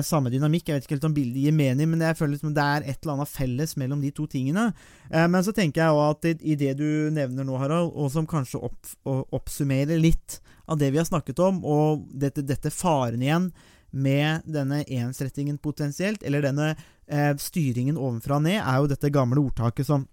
samme 0.07 0.29
dynamikk. 0.31 0.69
Jeg 0.69 0.77
vet 0.77 0.85
ikke 0.85 0.95
helt 0.95 1.05
om 1.09 1.15
bildet 1.17 1.41
gir 1.43 1.55
mening, 1.57 1.89
men 1.91 2.03
jeg 2.05 2.15
føler 2.15 2.37
liksom 2.37 2.53
det 2.55 2.63
er 2.63 2.85
et 2.87 3.01
eller 3.01 3.17
annet 3.17 3.27
felles 3.33 3.73
mellom 3.75 3.99
de 3.99 4.13
to 4.15 4.23
tingene. 4.31 4.69
men 5.11 5.43
så 5.43 5.51
tenker 5.51 5.81
jeg 5.81 5.97
òg 5.97 6.03
at 6.05 6.27
i, 6.29 6.31
i, 6.53 6.55
det 6.55 6.69
du 6.79 7.11
nevner 7.11 7.43
nå, 7.43 7.57
Harald, 7.59 7.91
og 7.91 8.07
som 8.13 8.23
kanskje 8.23 8.61
opp, 8.63 8.93
oppsummerer 9.03 9.99
litt 9.99 10.37
av 10.71 10.79
det 10.79 10.87
vi 10.95 11.01
har 11.01 11.09
snakket 11.09 11.43
om, 11.43 11.59
og 11.67 12.07
dette, 12.15 12.45
dette 12.47 12.71
faren 12.71 13.27
igjen 13.27 13.51
med 13.93 14.47
denne 14.49 14.81
ensrettingen 14.89 15.59
potensielt, 15.61 16.23
eller 16.25 16.43
denne 16.45 16.73
eh, 16.73 17.31
styringen 17.39 17.99
ovenfra 17.99 18.39
og 18.39 18.47
ned, 18.47 18.59
er 18.59 18.81
jo 18.81 18.89
dette 18.89 19.13
gamle 19.13 19.41
ordtaket 19.43 19.87
som 19.87 20.07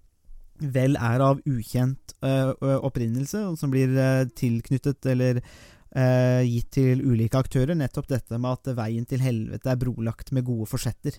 vel 0.60 0.96
er 1.00 1.22
av 1.24 1.40
ukjent 1.48 2.14
eh, 2.24 2.52
opprinnelse, 2.76 3.46
og 3.48 3.58
som 3.58 3.72
blir 3.72 3.94
eh, 3.96 4.26
tilknyttet 4.36 5.08
eller 5.08 5.40
eh, 5.40 6.42
gitt 6.44 6.70
til 6.76 7.00
ulike 7.00 7.40
aktører. 7.40 7.76
Nettopp 7.78 8.10
dette 8.12 8.38
med 8.38 8.58
at 8.58 8.74
veien 8.76 9.08
til 9.08 9.24
helvete 9.24 9.72
er 9.72 9.80
brolagt 9.80 10.34
med 10.36 10.44
gode 10.48 10.68
forsetter. 10.70 11.16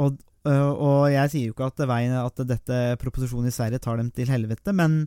Og, 0.00 0.20
og 0.48 1.10
jeg 1.12 1.32
sier 1.32 1.48
jo 1.48 1.54
ikke 1.56 1.72
at, 1.72 1.82
veien, 1.88 2.14
at 2.16 2.44
dette 2.48 2.76
proposisjonen 3.00 3.50
i 3.50 3.52
Sverige 3.52 3.82
tar 3.84 3.98
dem 4.00 4.08
til 4.14 4.30
helvete, 4.32 4.72
men 4.72 5.02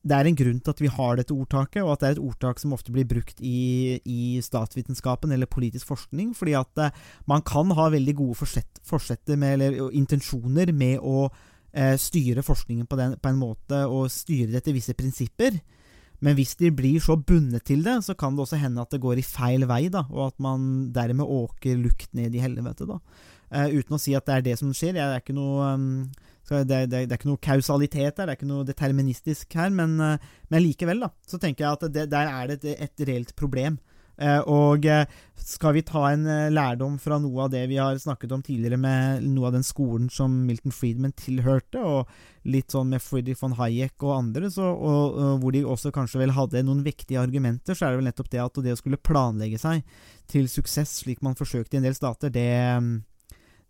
det 0.00 0.16
er 0.16 0.28
en 0.30 0.36
grunn 0.36 0.60
til 0.64 0.72
at 0.72 0.80
vi 0.80 0.88
har 0.88 1.18
dette 1.18 1.34
ordtaket, 1.34 1.82
og 1.84 1.92
at 1.92 2.00
det 2.00 2.08
er 2.08 2.14
et 2.16 2.22
ordtak 2.24 2.60
som 2.62 2.72
ofte 2.72 2.92
blir 2.94 3.08
brukt 3.08 3.42
i, 3.44 4.00
i 4.08 4.40
statsvitenskapen 4.40 5.32
eller 5.34 5.50
politisk 5.50 5.90
forskning, 5.90 6.32
fordi 6.36 6.54
at 6.56 6.80
eh, 6.80 6.94
man 7.28 7.44
kan 7.44 7.74
ha 7.76 7.90
veldig 7.92 8.14
gode 8.16 8.38
forsett, 8.40 8.80
forsetter 8.86 9.36
med, 9.40 9.58
eller 9.58 9.90
intensjoner 9.96 10.72
med 10.72 11.04
å 11.04 11.26
eh, 11.28 11.98
styre 12.00 12.44
forskningen 12.46 12.88
på, 12.88 12.96
den, 12.96 13.18
på, 13.20 13.28
en 13.28 13.42
måte, 13.42 13.82
og 13.92 14.08
styre 14.12 14.48
det 14.54 14.62
etter 14.62 14.78
visse 14.78 14.96
prinsipper. 14.96 15.60
Men 16.24 16.36
hvis 16.36 16.56
de 16.60 16.72
blir 16.72 17.00
så 17.04 17.16
bundet 17.16 17.66
til 17.68 17.84
det, 17.84 17.98
så 18.04 18.16
kan 18.16 18.36
det 18.36 18.46
også 18.46 18.60
hende 18.60 18.80
at 18.80 18.92
det 18.92 19.02
går 19.04 19.20
i 19.20 19.26
feil 19.26 19.68
vei, 19.68 19.86
da, 19.92 20.06
og 20.08 20.30
at 20.30 20.40
man 20.40 20.88
dermed 20.96 21.28
åker 21.28 21.76
lukt 21.80 22.08
ned 22.16 22.36
i 22.36 22.40
helvete. 22.40 22.88
da. 22.88 23.00
Uh, 23.50 23.66
uten 23.80 23.96
å 23.96 23.98
si 23.98 24.14
at 24.14 24.26
det 24.28 24.34
er 24.36 24.46
det 24.46 24.56
som 24.60 24.70
skjer. 24.74 24.94
Jeg 25.00 25.20
er 25.20 25.34
noe 25.34 25.72
um, 25.74 25.86
det, 26.50 26.64
det, 26.70 26.86
det, 26.90 27.02
er 27.02 27.18
ikke 27.18 27.30
noe 27.30 27.42
kausalitet 27.42 28.16
der, 28.16 28.26
det 28.26 28.32
er 28.32 28.38
ikke 28.38 28.50
noe 28.50 28.66
deterministisk 28.66 29.54
her, 29.58 29.72
men, 29.74 29.96
uh, 29.98 30.34
men 30.50 30.62
likevel, 30.62 31.02
da, 31.02 31.10
så 31.26 31.38
tenker 31.42 31.66
jeg 31.66 31.78
at 31.78 31.88
det, 31.94 32.10
der 32.10 32.30
er 32.30 32.50
det 32.50 32.60
et, 32.62 32.84
et 32.86 33.08
reelt 33.10 33.34
problem. 33.38 33.80
Uh, 34.20 34.42
og 34.52 34.84
skal 35.40 35.72
vi 35.72 35.82
ta 35.88 36.02
en 36.10 36.26
lærdom 36.52 36.98
fra 37.00 37.16
noe 37.22 37.46
av 37.46 37.54
det 37.54 37.62
vi 37.70 37.78
har 37.80 37.96
snakket 37.98 38.34
om 38.36 38.42
tidligere, 38.44 38.78
med 38.78 39.26
noe 39.26 39.48
av 39.48 39.56
den 39.56 39.66
skolen 39.66 40.10
som 40.12 40.34
Milton 40.46 40.74
Friedman 40.76 41.14
tilhørte, 41.18 41.82
og 41.82 42.46
litt 42.46 42.70
sånn 42.70 42.92
med 42.92 43.02
Friedrich 43.02 43.40
von 43.40 43.56
Hayek 43.58 43.98
og 44.04 44.14
andre, 44.18 44.50
så, 44.52 44.68
og, 44.70 45.16
og, 45.16 45.36
hvor 45.42 45.56
de 45.56 45.64
også 45.66 45.90
kanskje 45.96 46.22
vel 46.22 46.36
hadde 46.36 46.62
noen 46.66 46.84
vektige 46.86 47.22
argumenter, 47.22 47.74
så 47.74 47.88
er 47.88 47.94
det 47.96 48.02
vel 48.02 48.10
nettopp 48.12 48.30
det 48.30 48.44
at 48.44 48.62
det 48.66 48.76
å 48.76 48.82
skulle 48.82 49.00
planlegge 49.00 49.58
seg 49.62 49.82
til 50.30 50.50
suksess, 50.52 51.00
slik 51.02 51.24
man 51.26 51.38
forsøkte 51.38 51.78
i 51.78 51.80
en 51.80 51.88
del 51.88 51.96
stater, 51.96 52.30
det 52.34 52.50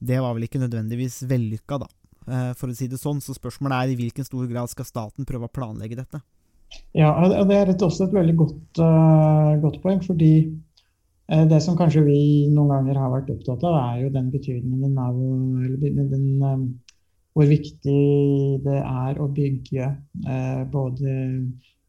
det 0.01 0.21
var 0.21 0.35
vel 0.37 0.47
ikke 0.47 0.63
nødvendigvis 0.63 1.23
vellykka, 1.29 1.81
da. 1.83 1.89
Eh, 2.29 2.51
for 2.59 2.71
å 2.71 2.77
si 2.77 2.89
det 2.91 3.01
sånn. 3.01 3.21
Så 3.25 3.37
spørsmålet 3.37 3.77
er 3.77 3.93
i 3.93 3.99
hvilken 4.01 4.27
stor 4.27 4.49
grad 4.51 4.73
skal 4.73 4.89
staten 4.89 5.29
prøve 5.29 5.49
å 5.49 5.53
planlegge 5.53 5.99
dette? 6.01 6.23
Ja, 6.95 7.11
det 7.27 7.57
er 7.57 7.73
også 7.75 8.07
et 8.07 8.15
veldig 8.15 8.37
godt, 8.39 8.79
uh, 8.79 9.57
godt 9.63 9.81
poeng. 9.83 10.03
Fordi 10.07 10.35
uh, 11.33 11.47
det 11.51 11.59
som 11.65 11.79
kanskje 11.79 12.05
vi 12.07 12.21
noen 12.53 12.71
ganger 12.77 13.01
har 13.01 13.11
vært 13.17 13.33
opptatt 13.35 13.67
av, 13.67 13.81
er 13.81 14.05
jo 14.05 14.13
den 14.15 14.31
betydningen 14.31 15.01
av 15.03 15.19
den, 15.83 16.71
hvor 17.35 17.47
viktig 17.47 17.99
det 18.65 18.79
er 18.79 19.19
å 19.23 19.29
bygge 19.31 19.85
både 20.73 21.13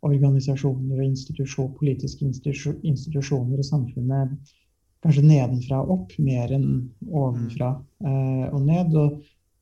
organisasjoner 0.05 0.99
og 0.99 1.05
institusjon, 1.05 1.71
politiske 1.79 2.25
institusjoner 2.25 3.61
og 3.61 3.65
samfunnet 3.65 4.53
kanskje 5.01 5.23
nedenfra 5.25 5.81
og 5.81 5.93
opp, 5.95 6.17
mer 6.21 6.51
enn 6.55 6.67
ovenfra 7.09 7.73
eh, 8.05 8.45
og 8.51 8.61
ned. 8.67 8.97
Og 8.97 9.17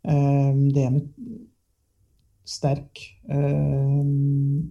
eh, 0.10 0.52
det 0.76 0.88
med 0.96 1.08
sterk 2.50 3.02
eh, 3.30 4.04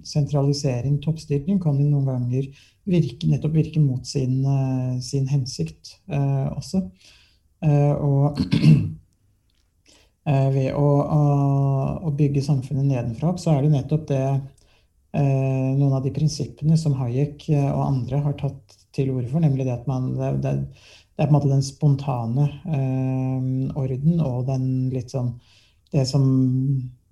sentralisering, 0.09 0.99
toppstyring, 1.05 1.61
kan 1.63 1.79
jo 1.79 1.89
noen 1.89 2.09
ganger 2.11 2.51
virke, 2.89 3.31
nettopp 3.31 3.57
virke 3.57 3.83
mot 3.83 4.07
sin, 4.09 4.41
sin 5.05 5.29
hensikt 5.31 5.99
også. 6.09 6.83
og 7.61 8.41
ved 10.57 10.71
å, 10.77 10.87
å, 10.89 11.21
å, 12.09 12.11
bygge 12.17 12.43
samfunnet 12.45 12.89
nedenfra 12.89 13.31
opp, 13.31 13.39
så 13.41 13.53
er 13.53 13.65
det 13.65 13.75
nettopp 13.77 14.09
det 14.11 14.25
noen 15.19 15.95
av 15.97 16.03
de 16.05 16.13
prinsippene 16.17 16.77
som 16.81 16.97
Hayek 16.99 17.47
og 17.53 17.83
andre 17.85 18.23
har 18.25 18.35
tatt 18.41 18.78
til 18.99 19.15
orde 19.15 19.31
for, 19.31 19.43
nemlig 19.45 19.67
det 19.67 19.75
at 19.79 19.89
man 19.91 20.13
det, 20.19 20.31
det, 20.45 20.55
er 21.19 21.27
på 21.27 21.31
en 21.31 21.37
måte 21.39 21.51
den 21.51 21.65
spontane 21.67 22.47
eh, 22.77 23.51
orden 23.79 24.23
og 24.23 24.47
den 24.51 24.69
litt 24.95 25.15
sånn 25.15 25.37
Det 25.89 26.03
som, 26.05 26.25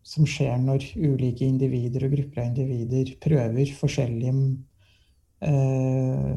som, 0.04 0.26
skjer 0.28 0.58
når 0.60 0.82
ulike 1.00 1.46
individer 1.46 2.04
og 2.04 2.12
grupper 2.12 2.42
av 2.42 2.50
individer 2.50 3.14
prøver 3.24 3.70
forskjellige 3.78 4.34
eh, 5.40 6.34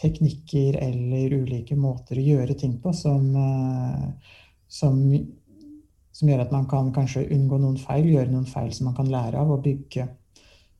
teknikker 0.00 0.78
eller 0.80 1.36
ulike 1.36 1.76
måter 1.76 2.16
å 2.16 2.24
gjøre 2.24 2.56
ting 2.58 2.78
på 2.80 2.94
som, 2.96 3.28
eh, 3.36 4.32
som, 4.68 4.98
som 6.12 6.32
gjør 6.32 6.46
at 6.46 6.56
man 6.56 6.66
kan 6.70 6.88
kanskje 6.96 7.28
unngå 7.28 7.60
noen 7.60 7.78
feil, 7.80 8.08
gjøre 8.08 8.32
noen 8.32 8.48
feil 8.48 8.72
som 8.72 8.88
man 8.88 8.96
kan 8.96 9.12
lære 9.12 9.40
av, 9.40 9.52
og 9.52 9.64
bygge 9.68 10.08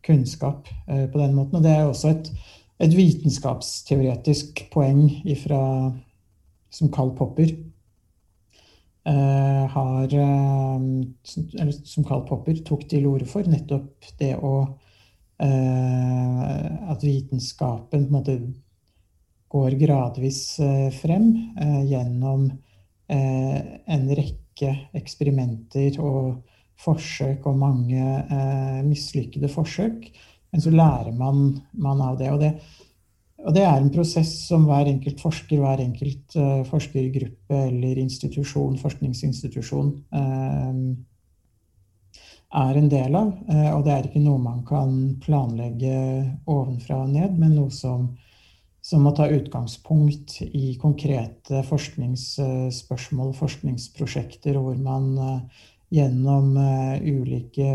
kunnskap 0.02 0.68
eh, 0.88 1.06
på 1.10 1.18
den 1.18 1.34
måten. 1.36 1.58
Og 1.58 1.64
det 1.64 1.76
er 1.76 1.86
også 1.86 2.12
et 2.12 2.32
et 2.80 2.94
vitenskapsteoretisk 2.96 4.64
poeng 4.72 5.04
ifra, 5.28 5.92
som 6.72 6.90
Karl 6.94 7.12
Popper 7.18 7.50
eh, 9.04 9.64
har 9.74 10.14
eh, 10.14 10.80
Eller 11.60 11.72
som 11.84 12.04
Carl 12.08 12.24
Popper 12.28 12.62
tok 12.64 12.88
til 12.88 13.06
orde 13.10 13.28
for, 13.28 13.44
nettopp 13.44 14.08
det 14.18 14.34
å 14.40 14.54
eh, 15.42 16.66
At 16.90 17.04
vitenskapen 17.04 17.88
på 17.90 17.96
en 18.00 18.12
måte 18.16 18.38
går 19.52 19.76
gradvis 19.80 20.42
eh, 20.64 20.88
frem 20.96 21.28
eh, 21.60 21.82
gjennom 21.90 22.48
eh, 23.12 23.58
en 23.84 24.08
rekke 24.16 24.72
eksperimenter 24.96 25.98
og 26.00 26.40
forsøk 26.82 27.44
og 27.46 27.58
mange 27.60 28.02
mislykkede 28.82 29.46
forsøk 29.52 30.08
men 30.52 30.60
så 30.60 30.72
lærer 30.72 31.12
man, 31.16 31.54
man 31.72 32.02
av 32.04 32.18
det 32.20 32.28
og, 32.32 32.42
det. 32.42 32.52
og, 33.40 33.54
det. 33.56 33.64
er 33.64 33.78
en 33.78 33.92
prosess 33.94 34.34
som 34.48 34.66
hver 34.68 34.90
enkelt 34.90 35.22
forsker, 35.24 35.62
hver 35.62 35.80
enkelt 35.84 36.36
uh, 36.36 36.60
forskergruppe 36.68 37.62
eller 37.70 38.00
institusjon, 38.02 38.76
forskningsinstitusjon 38.82 39.94
uh, 40.12 40.82
er 42.52 42.82
en 42.82 42.92
del 42.92 43.16
av. 43.16 43.32
Uh, 43.48 43.70
og 43.78 43.86
det 43.86 43.94
er 43.94 44.10
ikke 44.10 44.26
noe 44.26 44.44
man 44.44 44.60
kan 44.68 44.92
planlegge 45.24 45.96
ovenfra 46.44 47.00
og 47.06 47.16
ned, 47.16 47.40
men 47.40 47.56
noe 47.56 47.72
som, 47.72 48.10
som 48.84 49.08
må 49.08 49.16
ta 49.16 49.30
utgangspunkt 49.32 50.42
i 50.52 50.76
konkrete 50.82 51.64
forskningsspørsmål, 51.64 53.32
forskningsprosjekter, 53.40 54.60
hvor 54.60 54.76
man 54.84 55.14
gjennom 55.92 56.56
ulike 57.00 57.72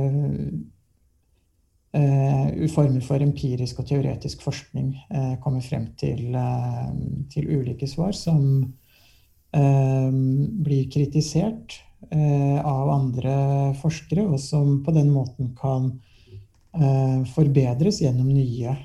former 1.92 3.02
for 3.02 3.24
empirisk 3.24 3.80
og 3.82 3.88
teoretisk 3.90 4.42
forskning 4.44 4.92
uh, 5.08 5.36
kommer 5.42 5.64
frem 5.64 5.88
til, 5.98 6.36
uh, 6.36 6.92
til, 7.32 7.48
ulike 7.48 7.88
svar 7.90 8.16
som 8.18 8.74
blir 9.58 10.90
kritisert 10.92 11.78
av 12.12 12.90
andre 12.92 13.38
forskere, 13.80 14.26
og 14.28 14.36
som 14.44 14.84
på 14.86 14.92
den 14.94 15.08
måten 15.10 15.54
kan 15.58 15.88
forbedres 17.32 18.02
gjennom 18.04 18.28
nye 18.28 18.76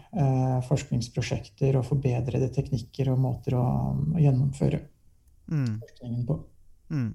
forskningsprosjekter 0.70 1.76
og 1.76 1.84
forbedrede 1.90 2.48
teknikker 2.54 3.10
og 3.12 3.20
måter 3.26 3.58
å, 3.58 3.66
å 4.14 4.22
gjennomføre 4.22 4.80
mm. 5.50 5.74
forskningen 5.82 6.24
på. 6.30 6.38
Mm. 6.94 7.10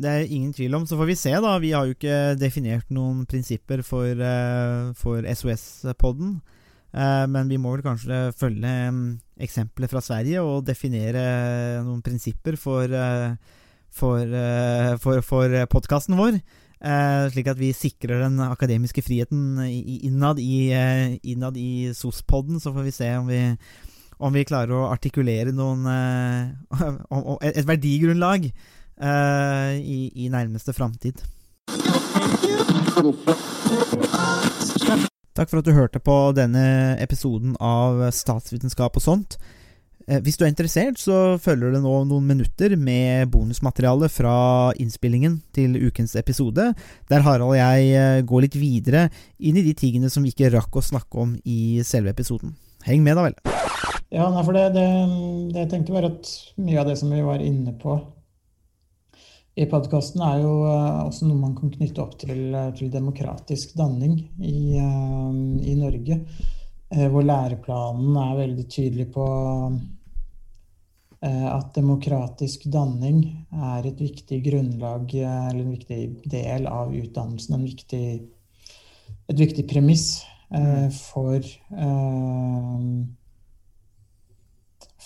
Det 0.00 0.08
er 0.08 0.30
ingen 0.32 0.52
tvil 0.56 0.74
om. 0.78 0.86
Så 0.88 0.96
får 0.96 1.10
vi 1.10 1.18
se, 1.18 1.32
da. 1.44 1.56
Vi 1.60 1.74
har 1.76 1.86
jo 1.86 1.96
ikke 1.96 2.36
definert 2.40 2.88
noen 2.94 3.26
prinsipper 3.28 3.82
for, 3.84 4.08
uh, 4.16 4.92
for 4.96 5.26
SOS-podden. 5.26 6.38
Uh, 6.90 7.02
eh, 7.02 7.26
men 7.30 7.50
vi 7.50 7.58
må 7.60 7.76
vel 7.76 7.84
kanskje 7.84 8.32
følge 8.34 8.70
um, 8.90 9.04
eksempler 9.38 9.90
fra 9.92 10.00
Sverige 10.02 10.42
og 10.42 10.64
definere 10.66 11.84
noen 11.84 12.00
prinsipper 12.02 12.56
for, 12.58 12.90
for, 13.94 14.34
for, 15.04 15.22
for 15.22 15.54
podkasten 15.70 16.18
vår. 16.18 16.40
slik 17.30 17.48
at 17.52 17.60
vi 17.60 17.70
sikrer 17.76 18.24
den 18.24 18.40
akademiske 18.40 19.04
friheten 19.06 19.60
innad 19.68 20.40
i, 20.42 20.72
innad 21.22 21.56
i 21.56 21.92
SOS-podden. 21.94 22.58
Så 22.60 22.74
får 22.74 22.88
vi 22.88 22.96
se 22.96 23.12
om 23.20 23.30
vi, 23.30 23.40
om 24.18 24.34
vi 24.34 24.44
klarer 24.48 24.74
å 24.74 24.90
artikulere 24.90 25.54
noen 25.54 25.86
et 27.52 27.66
verdigrunnlag 27.68 28.50
uh, 29.02 29.72
i, 29.76 30.10
i, 30.14 30.28
nærmeste 30.32 30.74
framtid. 30.76 31.24
Takk 35.34 35.48
for 35.48 35.60
at 35.60 35.66
du 35.66 35.72
hørte 35.72 36.02
på 36.02 36.18
denne 36.36 36.96
episoden 37.00 37.56
av 37.60 38.10
Statsvitenskap 38.14 38.98
og 39.00 39.04
sånt. 39.04 39.40
Eh, 40.10 40.18
hvis 40.24 40.38
du 40.38 40.44
er 40.44 40.50
interessert, 40.50 40.98
så 40.98 41.36
følger 41.38 41.74
det 41.74 41.82
nå 41.84 41.92
noen 42.08 42.26
minutter 42.26 42.74
med 42.76 43.30
bonusmateriale 43.30 44.08
fra 44.10 44.34
innspillingen 44.80 45.38
til 45.54 45.76
ukens 45.78 46.16
episode, 46.18 46.72
der 47.10 47.26
Harald 47.26 47.52
og 47.52 47.58
jeg 47.58 47.92
eh, 47.94 48.22
går 48.26 48.46
litt 48.46 48.58
videre 48.58 49.06
inn 49.38 49.60
i 49.60 49.64
de 49.66 49.74
tingene 49.78 50.10
som 50.10 50.26
vi 50.26 50.32
ikke 50.34 50.50
rakk 50.56 50.80
å 50.80 50.84
snakke 50.84 51.22
om 51.22 51.36
i 51.44 51.78
selve 51.86 52.14
episoden. 52.14 52.56
Heng 52.86 53.04
med, 53.04 53.18
da 53.20 53.28
vel. 53.28 53.36
Ja, 54.10 54.26
for 54.42 54.56
det, 54.56 54.70
det, 54.74 54.86
det 55.54 55.66
jeg 55.66 55.70
tenkte 55.76 55.94
var 55.94 56.08
at 56.08 56.32
mye 56.58 56.80
av 56.80 56.88
det 56.90 56.96
som 56.98 57.12
vi 57.12 57.20
var 57.22 57.44
inne 57.44 57.76
på 57.78 58.00
i 59.60 59.66
podkasten 59.68 60.22
er 60.24 60.40
jo 60.40 60.52
eh, 60.70 61.00
også 61.04 61.26
noe 61.28 61.40
man 61.40 61.54
kan 61.58 61.72
knytte 61.74 62.00
opp 62.00 62.14
til, 62.22 62.38
eh, 62.56 62.70
til 62.78 62.90
demokratisk 62.92 63.74
danning 63.76 64.16
i, 64.38 64.76
eh, 64.80 65.32
i, 65.68 65.76
Norge. 65.76 66.20
Hvor 66.90 67.22
læreplanen 67.22 68.16
er 68.18 68.38
veldig 68.40 68.64
tydelig 68.66 69.04
på 69.14 69.24
at 71.22 71.68
demokratisk 71.76 72.64
danning 72.72 73.20
er 73.54 73.86
et 73.86 74.00
viktig 74.02 74.40
grunnlag, 74.42 75.14
eller 75.14 75.60
en 75.60 75.70
viktig 75.70 76.00
del 76.32 76.66
av 76.66 76.90
utdannelsen. 76.90 77.62
Viktig, 77.62 78.02
et 79.30 79.38
viktig 79.44 79.68
premiss 79.70 80.24
for 81.12 81.38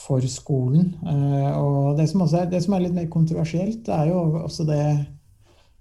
for 0.04 0.24
skolen. 0.28 0.94
Eh, 1.06 1.52
og 1.58 1.96
det 1.98 2.08
som, 2.10 2.22
er, 2.26 2.48
det 2.50 2.60
som, 2.64 2.76
er, 2.76 2.86
litt 2.86 2.96
mer 2.96 3.08
kontroversielt, 3.12 3.88
er 3.88 4.10
jo 4.10 4.18
også 4.44 4.66
det 4.68 4.84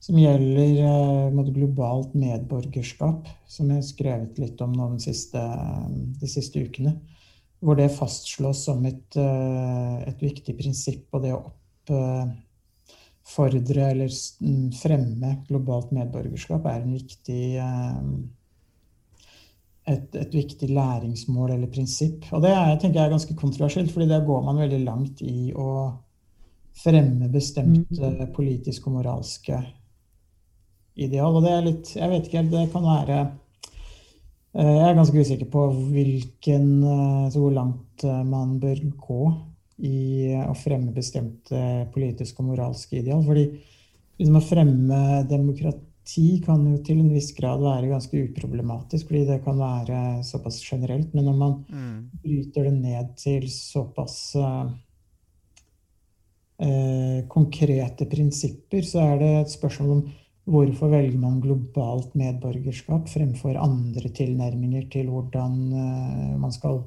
som 0.04 0.18
gjelder 0.20 1.32
uh, 1.32 1.52
globalt 1.56 2.12
medborgerskap, 2.20 3.28
som 3.48 3.70
jeg 3.72 3.78
har 3.80 3.86
skrevet 3.88 4.40
litt 4.42 4.60
om 4.64 4.74
nå 4.76 4.90
siste, 5.00 5.40
de 6.20 6.28
siste 6.28 6.60
ukene. 6.60 6.92
Hvor 7.64 7.76
det 7.80 7.96
fastslås 7.96 8.66
som 8.68 8.84
et, 8.84 9.16
et 9.16 10.20
viktig 10.20 10.58
prinsipp, 10.60 11.08
og 11.16 11.24
det 11.24 11.32
å 11.32 11.46
oppfordre 13.24 13.86
eller 13.94 14.12
fremme 14.76 15.30
globalt 15.48 15.96
medborgerskap 15.96 16.68
er 16.68 16.82
en 16.82 16.98
viktig 16.98 17.46
et, 19.90 20.16
et, 20.16 20.34
viktig 20.34 20.70
læringsmål 20.72 21.52
eller 21.56 21.72
prinsipp. 21.72 22.26
Og 22.32 22.44
det 22.44 22.54
er, 22.54 22.74
tenker 22.80 23.02
jeg 23.02 23.10
er 23.10 23.16
ganske 23.18 23.36
kontroversielt, 23.36 23.92
fordi 23.92 24.08
der 24.12 24.26
går 24.26 24.42
man 24.46 24.62
veldig 24.64 24.82
langt 24.86 25.24
i 25.26 25.52
å 25.56 25.70
fremme 26.84 27.30
bestemte 27.30 28.10
mm. 28.16 28.34
politiske 28.36 28.90
og 28.90 28.98
moralske 28.98 29.60
ideal. 30.96 31.36
Og 31.36 31.46
det 31.46 31.54
er 31.54 31.66
litt 31.68 31.96
Jeg 31.98 32.12
vet 32.12 32.30
ikke 32.30 32.46
det 32.50 32.68
kan 32.74 32.86
være 32.88 33.20
eh, 34.58 34.74
Jeg 34.74 34.88
er 34.88 34.98
ganske 34.98 35.26
usikker 35.26 35.50
på 35.54 35.68
hvilken, 35.94 36.68
så 37.30 37.44
hvor 37.44 37.54
langt 37.54 38.06
eh, 38.08 38.24
man 38.26 38.58
bør 38.62 38.86
gå 39.08 39.24
i 39.84 40.34
å 40.38 40.54
fremme 40.56 40.94
bestemte 40.96 41.90
politiske 41.94 42.42
og 42.42 42.54
moralske 42.54 43.02
ideal. 43.02 43.24
Fordi 43.26 43.48
liksom 43.50 44.38
å 44.40 44.46
fremme 44.46 45.00
demokrati 45.30 45.90
kan 46.45 46.66
jo 46.68 46.78
til 46.84 46.99
en 46.99 47.14
viss 47.14 47.32
grad 47.36 47.62
være 47.64 47.88
ganske 47.91 48.24
uproblematisk, 48.28 49.08
fordi 49.08 49.26
det 49.26 49.43
kan 49.45 49.58
være 49.58 50.24
såpass 50.24 50.60
generelt. 50.64 51.14
Men 51.14 51.26
når 51.26 51.38
man 51.38 51.54
Mm. 51.70 52.10
bryter 52.24 52.64
det 52.64 52.74
ned 52.74 53.16
til 53.18 53.47
såpass 53.49 54.36
eh, 54.36 54.66
eh, 56.60 57.24
konkrete 57.28 58.06
prinsipper, 58.06 58.82
så 58.82 58.99
er 58.99 59.18
det 59.20 59.32
et 59.41 59.51
spørsmål 59.51 59.91
om 59.91 60.04
hvorfor 60.45 60.89
velger 60.91 61.20
man 61.20 61.39
globalt 61.41 62.16
medborgerskap 62.16 63.08
fremfor 63.08 63.56
andre 63.58 64.10
tilnærminger 64.10 64.89
til 64.91 65.08
hvordan 65.08 65.74
eh, 65.74 66.38
man 66.38 66.51
skal 66.51 66.84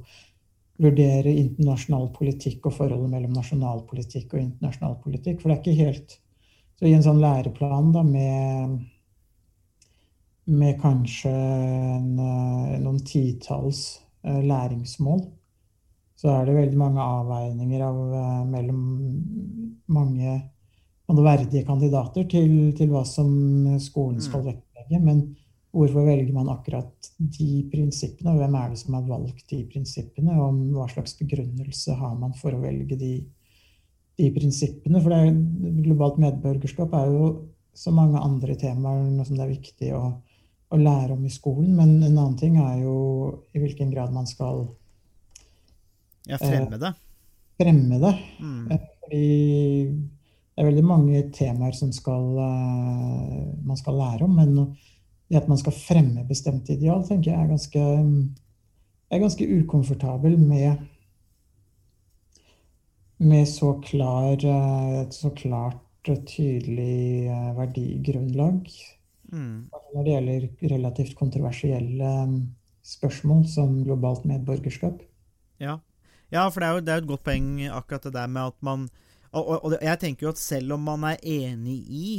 vurdere 0.77 1.33
internasjonal 1.33 2.11
politikk 2.13 2.67
og 2.69 2.73
forholdet 2.77 3.09
mellom 3.09 3.33
nasjonal 3.33 3.81
politikk 3.89 4.35
og 4.35 4.43
internasjonal 4.43 4.99
politikk. 5.01 5.41
For 5.41 5.49
det 5.49 5.57
er 5.57 5.63
ikke 5.63 5.85
helt 5.85 6.19
Så 6.77 6.85
i 6.85 6.93
en 6.93 7.01
sånn 7.01 7.17
læreplan 7.17 7.87
da, 7.89 8.03
med, 8.05 8.83
med 10.47 10.77
kanskje 10.81 11.31
en, 11.31 12.19
eh, 12.19 12.77
noen 12.79 12.99
titalls 13.05 13.99
eh, 14.23 14.43
læringsmål, 14.43 15.25
så 16.17 16.29
er 16.33 16.45
det 16.47 16.55
veldig 16.55 16.77
mange 16.79 17.03
avveininger 17.03 17.83
av, 17.83 17.97
eh, 18.19 18.45
mellom 18.53 18.79
mange 19.87 20.37
og 21.07 21.19
verdige 21.23 21.65
kandidater 21.67 22.27
til, 22.27 22.73
til 22.75 22.89
hva 22.91 23.03
som 23.07 23.29
skolen 23.79 24.19
skal 24.23 24.43
vektlegge. 24.43 24.99
Men 24.99 25.21
hvorfor 25.71 26.03
velger 26.07 26.33
man 26.35 26.49
akkurat 26.51 27.11
de 27.17 27.63
prinsippene, 27.71 28.33
og 28.33 28.41
hvem 28.41 28.57
er 28.59 28.73
det 28.73 28.79
som 28.81 28.97
har 28.97 29.05
valgt 29.07 29.45
de 29.51 29.61
prinsippene? 29.71 30.35
Og 30.35 30.63
hva 30.75 30.87
slags 30.91 31.15
begrunnelse 31.19 31.95
har 31.95 32.15
man 32.19 32.35
for 32.35 32.55
å 32.55 32.61
velge 32.63 32.99
de, 32.99 33.13
de 34.19 34.31
prinsippene? 34.35 34.99
For 35.03 35.15
det 35.15 35.85
globalt 35.85 36.19
medborgerskap 36.23 36.95
er 36.99 37.13
jo 37.13 37.29
så 37.77 37.93
mange 37.93 38.19
andre 38.19 38.57
temaer 38.59 39.05
noe 39.07 39.27
som 39.27 39.37
det 39.37 39.45
er 39.45 39.53
viktig 39.53 39.93
å, 39.95 40.03
å 40.69 40.77
lære 40.79 41.15
om 41.15 41.23
i 41.25 41.31
skolen. 41.31 41.71
Men 41.75 41.95
en 42.01 42.17
annen 42.17 42.37
ting 42.39 42.57
er 42.61 42.81
jo 42.83 42.97
i 43.55 43.61
hvilken 43.63 43.91
grad 43.93 44.13
man 44.15 44.27
skal 44.27 44.65
Ja, 46.27 46.37
fremme 46.41 46.77
det. 46.77 46.93
fremme 47.57 47.99
det. 48.03 48.13
Mm. 48.39 48.67
Fordi 49.03 49.27
det 50.57 50.63
er 50.63 50.67
veldig 50.71 50.83
mange 50.83 51.21
temaer 51.31 51.71
som 51.77 51.91
skal, 51.93 52.37
eh, 52.41 53.53
man 53.63 53.77
skal 53.77 53.93
lære 53.93 54.23
om, 54.25 54.35
men 54.35 54.75
det 55.29 55.37
at 55.37 55.47
man 55.47 55.57
skal 55.57 55.71
fremme 55.75 56.27
bestemte 56.27 56.73
ideal, 56.73 57.03
tenker 57.05 57.31
jeg 57.31 57.39
er 57.39 57.47
ganske, 57.51 57.81
er 59.11 59.19
ganske 59.19 59.47
ukomfortabel 59.61 60.37
med, 60.39 60.77
med 63.19 63.47
så, 63.47 63.73
klar, 63.83 64.33
eh, 64.33 65.01
et 65.03 65.13
så 65.13 65.29
klart 65.29 66.09
og 66.09 66.25
tydelig 66.25 67.27
eh, 67.27 67.49
verdigrunnlag. 67.57 68.69
Mm. 69.31 69.67
Når 69.93 70.05
det 70.05 70.13
gjelder 70.13 70.47
relativt 70.75 71.17
kontroversielle 71.19 72.11
spørsmål 72.87 73.43
som 73.51 73.81
globalt 73.83 74.25
medborgerskap. 74.27 75.01
Ja. 75.59 75.79
ja, 76.31 76.47
for 76.47 76.61
det 76.61 76.67
er, 76.67 76.73
jo, 76.73 76.81
det 76.85 76.93
er 76.93 76.99
jo 76.99 77.05
et 77.05 77.11
godt 77.11 77.25
poeng 77.27 77.47
akkurat 77.67 78.07
det 78.07 78.13
der 78.15 78.27
med 78.31 78.53
at 78.53 78.57
man 78.61 78.89
Og, 79.31 79.47
og, 79.47 79.63
og 79.65 79.73
jeg 79.81 79.99
tenker 79.99 80.27
jo 80.27 80.31
at 80.31 80.39
selv 80.39 80.75
om 80.77 80.85
man 80.87 81.03
er 81.03 81.17
enig 81.23 81.79
i 81.89 82.09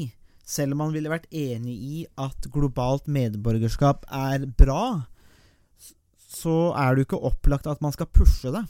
Selv 0.44 0.74
om 0.74 0.82
man 0.82 0.92
ville 0.92 1.12
vært 1.12 1.28
enig 1.30 1.76
i 1.76 2.06
at 2.18 2.50
globalt 2.52 3.08
medborgerskap 3.08 4.04
er 4.10 4.46
bra, 4.58 5.04
så 6.16 6.72
er 6.72 6.94
det 6.94 7.02
jo 7.02 7.06
ikke 7.08 7.26
opplagt 7.30 7.68
at 7.68 7.82
man 7.84 7.92
skal 7.92 8.08
pushe 8.08 8.52
det. 8.54 8.62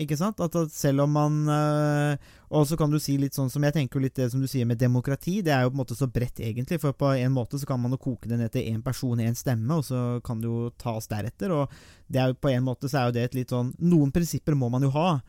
Ikke 0.00 0.16
sant? 0.16 0.40
At, 0.40 0.54
at 0.56 0.72
selv 0.72 1.04
om 1.04 1.12
man 1.12 1.34
øh, 1.48 2.30
Og 2.56 2.66
så 2.68 2.76
kan 2.80 2.92
du 2.92 2.98
si 3.02 3.18
litt 3.20 3.36
sånn 3.36 3.50
som 3.52 3.64
Jeg 3.66 3.76
tenker 3.76 4.02
litt 4.02 4.16
det 4.16 4.30
som 4.32 4.40
du 4.40 4.48
sier 4.50 4.68
med 4.68 4.80
demokrati. 4.80 5.40
Det 5.44 5.52
er 5.54 5.66
jo 5.66 5.72
på 5.72 5.76
en 5.76 5.82
måte 5.82 5.98
så 5.98 6.08
bredt, 6.10 6.40
egentlig. 6.40 6.80
For 6.82 6.96
på 6.96 7.12
en 7.18 7.34
måte 7.34 7.60
så 7.60 7.68
kan 7.68 7.80
man 7.82 7.94
jo 7.94 8.00
koke 8.00 8.30
det 8.30 8.40
ned 8.40 8.54
til 8.54 8.66
én 8.72 8.80
person, 8.84 9.20
én 9.20 9.36
stemme, 9.36 9.76
og 9.76 9.84
så 9.86 10.20
kan 10.24 10.40
det 10.40 10.48
jo 10.48 10.70
tas 10.80 11.10
deretter. 11.10 11.52
Og 11.54 11.76
det 12.08 12.22
er 12.22 12.32
jo 12.32 12.40
på 12.40 12.50
en 12.54 12.66
måte 12.66 12.90
så 12.90 13.02
er 13.02 13.10
jo 13.10 13.16
det 13.18 13.28
et 13.28 13.38
litt 13.42 13.54
sånn 13.54 13.74
Noen 13.78 14.10
prinsipper 14.14 14.56
må 14.58 14.70
man 14.72 14.88
jo 14.88 14.92
ha. 14.96 15.20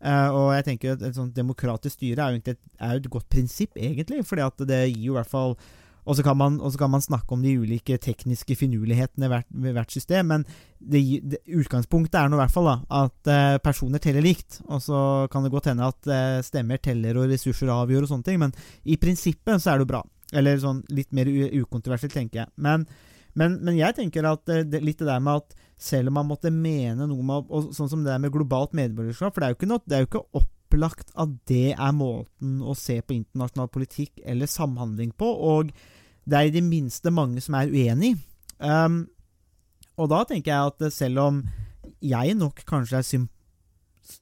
Uh, 0.00 0.30
og 0.32 0.46
jeg 0.56 0.64
tenker 0.70 0.94
at 0.94 1.02
et 1.04 1.16
sånt 1.18 1.34
demokratisk 1.36 1.98
styre 1.98 2.24
er 2.24 2.32
jo 2.32 2.40
et, 2.54 2.60
er 2.80 2.94
jo 2.96 3.02
et 3.02 3.12
godt 3.18 3.28
prinsipp, 3.28 3.76
egentlig. 3.76 4.22
fordi 4.24 4.46
at 4.46 4.66
det 4.70 4.80
gir 4.88 5.10
jo 5.10 5.12
i 5.12 5.18
hvert 5.18 5.32
fall 5.34 5.58
og 6.04 6.16
så 6.16 6.34
man, 6.34 6.58
og 6.60 6.72
så 6.72 6.80
kan 6.80 6.90
man 6.90 7.04
snakke 7.04 7.34
om 7.34 7.42
de 7.44 7.56
ulike 7.60 7.98
tekniske 8.00 8.56
finurlighetene 8.56 9.28
ved 9.28 9.34
hvert, 9.34 9.74
hvert 9.76 9.92
system, 9.92 10.30
men 10.32 10.44
det, 10.78 11.02
det, 11.22 11.42
utgangspunktet 11.60 12.16
er 12.20 12.30
nå 12.30 12.38
i 12.38 12.42
hvert 12.42 12.54
fall 12.54 12.70
da, 12.70 12.76
at 13.02 13.30
eh, 13.30 13.58
personer 13.62 14.02
teller 14.02 14.24
likt. 14.24 14.62
Og 14.68 14.80
så 14.84 15.00
kan 15.32 15.44
det 15.44 15.52
godt 15.52 15.70
hende 15.70 15.90
at 15.90 16.08
eh, 16.08 16.38
stemmer 16.46 16.80
teller 16.80 17.20
og 17.20 17.28
ressurser 17.30 17.72
avgjør 17.74 18.06
og 18.06 18.14
sånne 18.14 18.28
ting, 18.28 18.40
men 18.40 18.56
i 18.84 18.96
prinsippet 19.00 19.60
så 19.60 19.74
er 19.74 19.78
det 19.78 19.86
jo 19.86 19.92
bra. 19.92 20.02
Eller 20.32 20.60
sånn 20.62 20.84
litt 20.94 21.10
mer 21.16 21.28
ukontroversielt, 21.28 22.14
tenker 22.14 22.44
jeg. 22.44 22.52
Men, 22.62 22.86
men, 23.38 23.58
men 23.66 23.76
jeg 23.78 23.98
tenker 23.98 24.28
at 24.30 24.48
eh, 24.52 24.64
det, 24.64 24.82
litt 24.86 25.02
det 25.02 25.10
der 25.10 25.20
med 25.24 25.42
at 25.42 25.58
selv 25.80 26.12
om 26.12 26.18
man 26.20 26.28
måtte 26.28 26.52
mene 26.52 27.06
noe 27.08 27.24
med 27.24 27.48
og 27.48 27.70
Sånn 27.76 27.88
som 27.88 28.02
det 28.04 28.12
der 28.12 28.20
med 28.22 28.32
globalt 28.34 28.74
medborgerskap, 28.76 29.34
for 29.34 29.42
det 29.42 29.48
er 29.48 29.54
jo 29.54 29.60
ikke, 29.60 29.70
noe, 29.70 29.84
det 29.86 29.96
er 29.96 30.04
jo 30.04 30.10
ikke 30.10 30.26
opplagt 30.70 31.10
at 31.18 31.32
det 31.50 31.74
er 31.74 31.92
måten 31.96 32.60
å 32.62 32.76
se 32.78 33.00
på 33.02 33.16
internasjonal 33.16 33.70
politikk 33.72 34.22
eller 34.24 34.46
samhandling 34.46 35.12
på, 35.18 35.26
og 35.26 35.72
det 36.24 36.38
er 36.38 36.48
i 36.48 36.54
det 36.54 36.62
minste 36.62 37.10
mange 37.10 37.42
som 37.42 37.56
er 37.58 37.72
uenig. 37.72 38.14
Um, 38.58 39.08
og 39.98 40.10
da 40.12 40.22
tenker 40.28 40.52
jeg 40.52 40.70
at 40.70 40.92
selv 40.94 41.18
om 41.24 41.42
jeg 42.00 42.36
nok 42.38 42.62
kanskje 42.68 42.98
er 43.00 43.06
sympatisk 43.06 43.36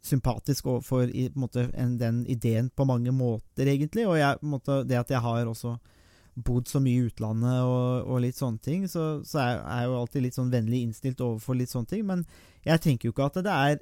sympatisk 0.05 0.67
overfor 0.67 1.07
den 1.09 2.17
ideen 2.29 2.67
på 2.77 2.85
mange 2.85 3.13
måter, 3.15 3.69
egentlig, 3.71 4.07
og 4.09 4.19
jeg, 4.19 4.37
måte, 4.43 4.83
det 4.85 4.99
at 4.99 5.11
jeg 5.11 5.23
har 5.25 5.47
også 5.47 5.77
bodd 6.45 6.69
så 6.69 6.81
mye 6.83 6.99
i 6.99 7.07
utlandet 7.09 7.63
og, 7.63 8.11
og 8.11 8.21
litt 8.23 8.37
sånne 8.37 8.63
ting, 8.63 8.85
så, 8.91 9.23
så 9.25 9.41
er 9.41 9.55
jeg 9.55 9.89
jo 9.89 9.97
alltid 10.01 10.27
litt 10.27 10.37
sånn 10.37 10.53
vennlig 10.53 10.83
innstilt 10.85 11.23
overfor 11.25 11.57
litt 11.59 11.73
sånne 11.73 11.91
ting. 11.91 12.05
Men 12.07 12.27
jeg 12.67 12.83
tenker 12.85 13.09
jo 13.09 13.15
ikke 13.15 13.31
at 13.31 13.41
det 13.47 13.55
er 13.55 13.81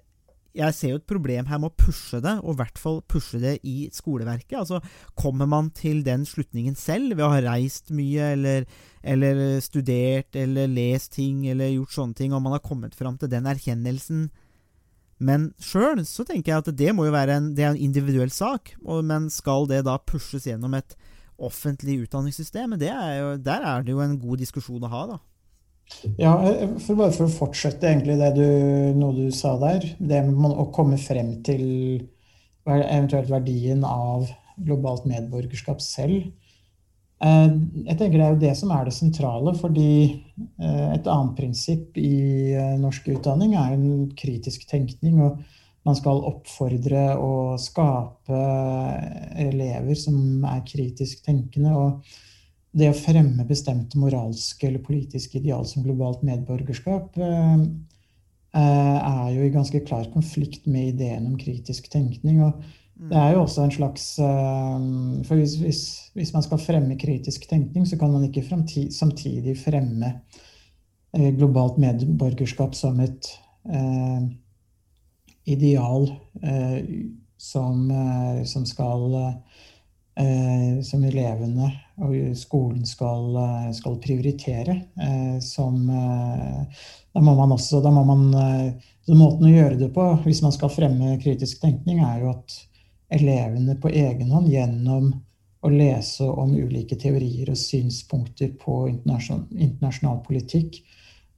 Jeg 0.56 0.76
ser 0.76 0.94
jo 0.94 1.00
et 1.00 1.08
problem 1.08 1.48
her 1.50 1.60
med 1.60 1.72
å 1.72 1.76
pushe 1.84 2.22
det, 2.24 2.32
og 2.42 2.54
i 2.54 2.60
hvert 2.62 2.80
fall 2.80 3.02
pushe 3.08 3.40
det 3.42 3.58
i 3.68 3.90
skoleverket. 3.92 4.56
Altså, 4.62 4.80
Kommer 5.18 5.48
man 5.50 5.68
til 5.76 6.00
den 6.06 6.24
slutningen 6.28 6.78
selv 6.78 7.16
ved 7.16 7.26
å 7.26 7.34
ha 7.34 7.42
reist 7.44 7.92
mye, 7.94 8.32
eller, 8.36 8.66
eller 9.04 9.60
studert, 9.64 10.32
eller 10.36 10.72
lest 10.72 11.12
ting, 11.18 11.44
eller 11.52 11.74
gjort 11.74 11.98
sånne 11.98 12.18
ting, 12.18 12.32
og 12.32 12.44
man 12.44 12.56
har 12.56 12.64
kommet 12.64 12.96
fram 12.96 13.20
til 13.20 13.32
den 13.32 13.48
erkjennelsen 13.52 14.26
men 15.16 15.50
sjøl 15.62 16.02
så 16.04 16.26
tenker 16.28 16.52
jeg 16.52 16.62
at 16.62 16.74
det 16.76 16.92
må 16.92 17.06
jo 17.06 17.14
være 17.14 17.38
en, 17.38 17.52
det 17.56 17.64
er 17.64 17.72
en 17.72 17.84
individuell 17.88 18.32
sak. 18.32 18.74
Og, 18.84 19.00
men 19.06 19.30
skal 19.32 19.68
det 19.70 19.84
da 19.88 19.96
pushes 19.98 20.46
gjennom 20.48 20.76
et 20.76 20.96
offentlig 21.36 22.02
utdanningssystem? 22.04 22.76
Det 22.80 22.92
er 22.92 23.14
jo, 23.20 23.30
der 23.40 23.64
er 23.64 23.86
det 23.86 23.94
jo 23.94 24.02
en 24.04 24.18
god 24.20 24.44
diskusjon 24.44 24.84
å 24.84 24.92
ha, 24.92 25.02
da. 25.14 25.18
Ja, 26.18 26.32
eh, 26.48 26.74
for 26.82 26.98
bare 26.98 27.14
for 27.14 27.28
å 27.28 27.32
fortsette 27.32 27.88
egentlig 27.88 28.18
det 28.20 28.32
du, 28.36 28.46
noe 28.98 29.14
du 29.16 29.30
sa 29.34 29.54
der, 29.60 29.84
det 29.98 30.22
med 30.26 30.56
å 30.56 30.68
komme 30.74 30.98
frem 31.00 31.36
til 31.46 31.64
eventuelt 32.66 33.30
verdien 33.30 33.84
av 33.86 34.26
globalt 34.56 35.06
medborgerskap 35.06 35.82
selv. 35.84 36.32
Eh, 37.22 37.52
Jeg 37.86 37.98
tenker 37.98 38.18
Det 38.18 38.24
er 38.26 38.34
jo 38.34 38.40
det 38.40 38.56
som 38.58 38.72
er 38.74 38.84
det 38.84 38.96
sentrale, 38.96 39.54
fordi 39.54 39.90
eh, 40.60 40.88
et 40.96 41.06
annet 41.06 41.36
prinsipp 41.38 41.96
i 41.96 42.56
norsk 42.82 43.08
utdanning 43.14 43.54
er 43.54 43.76
en 43.76 44.10
kritisk 44.18 44.66
tenkning. 44.68 45.20
og 45.22 45.38
Man 45.86 45.94
skal 45.94 46.24
oppfordre 46.26 47.14
og 47.22 47.60
skape 47.62 48.42
elever 49.38 49.94
som 49.94 50.44
er 50.44 50.64
kritisk 50.66 51.22
tenkende. 51.24 51.70
og 51.70 52.02
det 52.76 52.90
å 52.92 52.96
fremme 52.96 53.46
bestemte 53.48 53.98
moralske 54.00 54.68
eller 54.68 54.84
politiske 54.84 55.38
ideal 55.40 55.64
som 55.68 55.84
globalt 55.86 56.24
medborgerskap 56.26 57.16
eh, 57.16 57.54
eh, 58.56 58.98
er 59.00 59.30
jo 59.32 59.46
i 59.46 59.54
ganske 59.54 59.80
klar 59.86 60.10
konflikt 60.12 60.68
med 60.68 60.94
ideen 60.94 61.30
om 61.30 61.38
kritisk 61.40 61.88
tenkning. 61.92 62.42
og 62.44 62.60
det 62.96 63.16
er 63.20 63.34
jo 63.34 63.42
også 63.42 63.64
en 63.64 63.72
slags 63.74 64.04
eh, 64.24 64.84
For 65.28 65.40
hvis, 65.40 65.56
hvis, 65.60 65.80
hvis 66.16 66.34
man 66.36 66.44
skal 66.44 66.60
fremme 66.60 66.98
kritisk 67.00 67.48
tenkning, 67.48 67.88
så 67.88 67.98
kan 68.00 68.12
man 68.12 68.24
ikke 68.28 68.44
fremtid, 68.48 68.92
samtidig 68.92 69.58
fremme 69.60 70.18
globalt 71.16 71.78
medborgerskap 71.80 72.74
som 72.76 72.98
et 73.00 73.28
eh, 73.72 74.26
ideal 75.48 76.10
eh, 76.42 76.80
som, 77.36 77.88
som 78.48 78.64
skal 78.68 79.14
eh, 79.20 79.62
Som 80.16 81.02
elevene 81.04 81.66
og 82.00 82.14
skolen 82.40 82.86
skal, 82.88 83.36
eh, 83.36 83.72
skal 83.76 83.98
prioritere. 84.00 84.76
eh, 84.96 85.38
Som 85.40 85.90
eh, 85.90 86.64
Da 87.14 87.20
må 87.20 87.34
man 87.36 87.52
også 87.52 87.82
må 87.92 88.04
man, 88.04 88.34
eh, 88.34 88.72
Måten 89.08 89.46
å 89.46 89.52
gjøre 89.52 89.78
det 89.78 89.92
på, 89.94 90.02
hvis 90.24 90.42
man 90.42 90.52
skal 90.52 90.68
fremme 90.68 91.20
kritisk 91.22 91.60
tenkning, 91.60 92.00
er 92.00 92.22
jo 92.22 92.30
at 92.30 92.56
elevene 93.10 93.76
på 93.78 93.88
egen 93.88 94.30
hånd 94.30 94.48
gjennom 94.48 95.12
å 95.62 95.70
lese 95.70 96.26
om 96.26 96.54
ulike 96.54 96.96
teorier 96.98 97.50
og 97.50 97.56
synspunkter 97.56 98.56
på 98.58 98.88
internasjonal, 98.88 99.46
internasjonal 99.52 100.24
politikk 100.26 100.80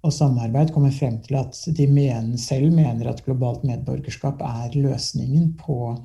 og 0.02 0.14
samarbeid 0.14 0.72
kommer 0.72 0.94
frem 0.94 1.18
til 1.24 1.36
at 1.40 1.58
de 1.76 1.86
mener, 1.90 2.38
selv 2.40 2.72
mener 2.72 3.10
at 3.10 3.24
globalt 3.26 3.64
medborgerskap 3.68 4.40
er 4.40 4.76
løsningen 4.78 5.52
på 5.60 5.98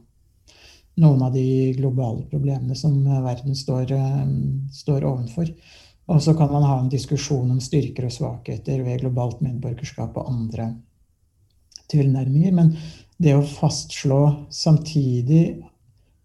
noen 1.01 1.21
av 1.25 1.33
de 1.33 1.73
globale 1.77 2.25
problemene 2.29 2.75
som 2.77 2.99
verden 3.03 3.55
står, 3.55 3.91
eh, 3.91 4.27
står 4.71 5.05
ovenfor. 5.09 5.49
Og 6.11 6.21
så 6.21 6.33
kan 6.37 6.51
man 6.51 6.63
ha 6.67 6.79
en 6.79 6.89
diskusjon 6.91 7.51
om 7.51 7.61
styrker 7.63 8.05
og 8.05 8.11
svakheter 8.11 8.83
ved 8.83 9.01
globalt 9.01 9.41
medborgerskap 9.41 10.17
og 10.17 10.29
andre 10.29 10.73
tilnærminger. 11.91 12.51
Men 12.53 12.73
det 13.17 13.35
å 13.37 13.45
fastslå 13.47 14.47
samtidig 14.51 15.63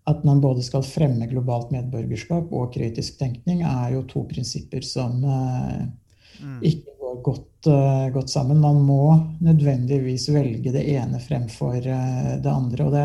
at 0.08 0.24
man 0.24 0.40
både 0.40 0.64
skal 0.64 0.82
fremme 0.86 1.28
globalt 1.30 1.70
medborgerskap 1.70 2.52
og 2.52 2.72
kritisk 2.74 3.18
tenkning, 3.20 3.62
er 3.62 3.92
jo 3.92 4.06
to 4.08 4.24
prinsipper 4.30 4.84
som 4.86 5.20
eh, 5.24 5.82
ikke 6.72 6.97
går 7.08 7.20
godt, 7.24 7.66
eh, 7.72 8.06
godt 8.14 8.30
sammen. 8.30 8.60
Man 8.60 8.80
må 8.86 9.02
nødvendigvis 9.40 10.28
velge 10.34 10.72
det 10.74 10.84
ene 10.94 11.20
fremfor 11.20 11.76
eh, 11.80 12.32
det 12.42 12.52
andre. 12.52 12.86
Og 12.86 12.92
det, 12.92 13.04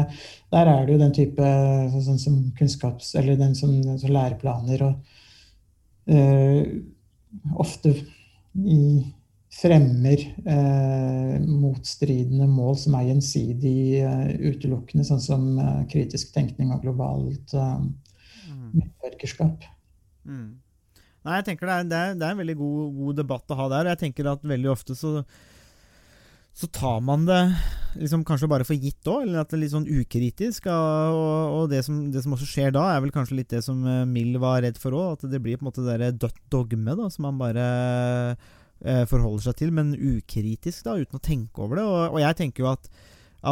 der 0.53 0.71
er 0.71 0.85
det 0.85 0.95
jo 0.95 1.03
den 1.03 1.15
type 1.15 1.51
sånn 1.97 2.21
som 2.21 2.39
kunnskaps... 2.57 3.15
Eller 3.19 3.39
den 3.39 3.55
som, 3.55 3.75
som 3.97 4.13
læreplaner 4.13 4.87
og 4.89 5.19
uh, 6.11 6.63
ofte 7.63 7.93
i 8.53 8.79
fremmer 9.53 10.21
eh, 10.45 11.41
motstridende 11.45 12.47
mål 12.49 12.77
som 12.81 12.95
er 12.97 13.09
gjensidig 13.11 14.01
eh, 14.01 14.31
utelukkende, 14.49 15.05
sånn 15.05 15.21
som 15.21 15.45
eh, 15.61 15.83
kritisk 15.91 16.33
tenkning 16.33 16.73
og 16.73 16.81
globalt 16.85 17.53
eh, 17.53 17.83
medborgerskap. 18.73 19.67
Mm. 20.25 20.47
Nei, 21.23 21.39
jeg 21.39 21.47
tenker 21.47 21.69
det 21.69 21.75
er, 21.75 21.87
det 21.87 21.99
er, 21.99 22.15
det 22.19 22.27
er 22.27 22.35
en 22.35 22.41
veldig 22.43 22.57
god, 22.59 22.79
god, 22.99 23.17
debatt 23.21 23.53
å 23.53 23.57
ha 23.61 23.67
der. 23.77 23.93
Jeg 23.93 24.01
tenker 24.01 24.27
at 24.33 24.43
veldig 24.43 24.71
ofte 24.73 24.95
så, 24.99 25.21
så 26.51 26.69
tar 26.75 26.99
man 27.05 27.23
det 27.29 27.39
liksom 27.99 28.25
kanskje 28.27 28.49
bare 28.51 28.65
for 28.67 28.75
gitt 28.75 29.07
òg, 29.07 29.23
eller 29.23 29.43
at 29.43 29.51
det 29.51 29.57
er 29.57 29.61
litt 29.63 29.73
sånn 29.73 29.87
ukritisk. 29.87 30.67
Og, 30.73 31.53
og 31.59 31.69
det, 31.71 31.83
som, 31.87 32.01
det, 32.11 32.25
som, 32.25 32.35
også 32.35 32.49
skjer 32.49 32.73
da, 32.75 32.89
er 32.91 33.05
vel 33.05 33.13
kanskje 33.15 33.39
litt 33.39 33.53
det 33.53 33.63
som 33.65 33.85
eh, 33.87 34.03
Mill 34.09 34.35
var 34.41 34.63
redd 34.65 34.79
for 34.81 34.97
òg. 34.97 35.15
At 35.15 35.31
det 35.31 35.41
blir 35.43 35.59
på 35.59 35.65
en 35.65 35.71
måte 35.71 35.85
det 35.87 36.11
dødt 36.21 36.43
dogme 36.51 36.97
da, 36.99 37.07
som 37.13 37.29
man 37.29 37.39
bare 37.39 37.65
eh, 38.83 39.05
forholder 39.09 39.47
seg 39.47 39.59
til, 39.61 39.73
men 39.75 39.95
ukritisk, 39.95 40.83
da, 40.87 40.99
uten 40.99 41.21
å 41.21 41.23
tenke 41.23 41.63
over 41.63 41.79
det. 41.79 41.87
Og, 41.87 42.17
og 42.17 42.21
jeg 42.25 42.39
tenker 42.41 42.65
jo 42.65 42.71
at, 42.73 42.91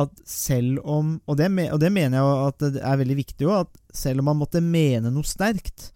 at 0.03 0.21
selv 0.27 0.83
om 0.83 1.15
og 1.23 1.39
det, 1.39 1.47
og 1.71 1.79
det, 1.79 1.95
mener 1.95 2.19
jeg 2.19 2.51
at 2.51 2.69
det 2.77 2.83
er 2.83 3.01
veldig 3.05 3.19
viktig 3.23 3.47
jo, 3.47 3.55
at 3.63 3.81
selv 3.95 4.23
om 4.23 4.31
man 4.33 4.43
måtte 4.43 4.63
mene 4.63 5.13
noe 5.13 5.27
sterkt, 5.27 5.93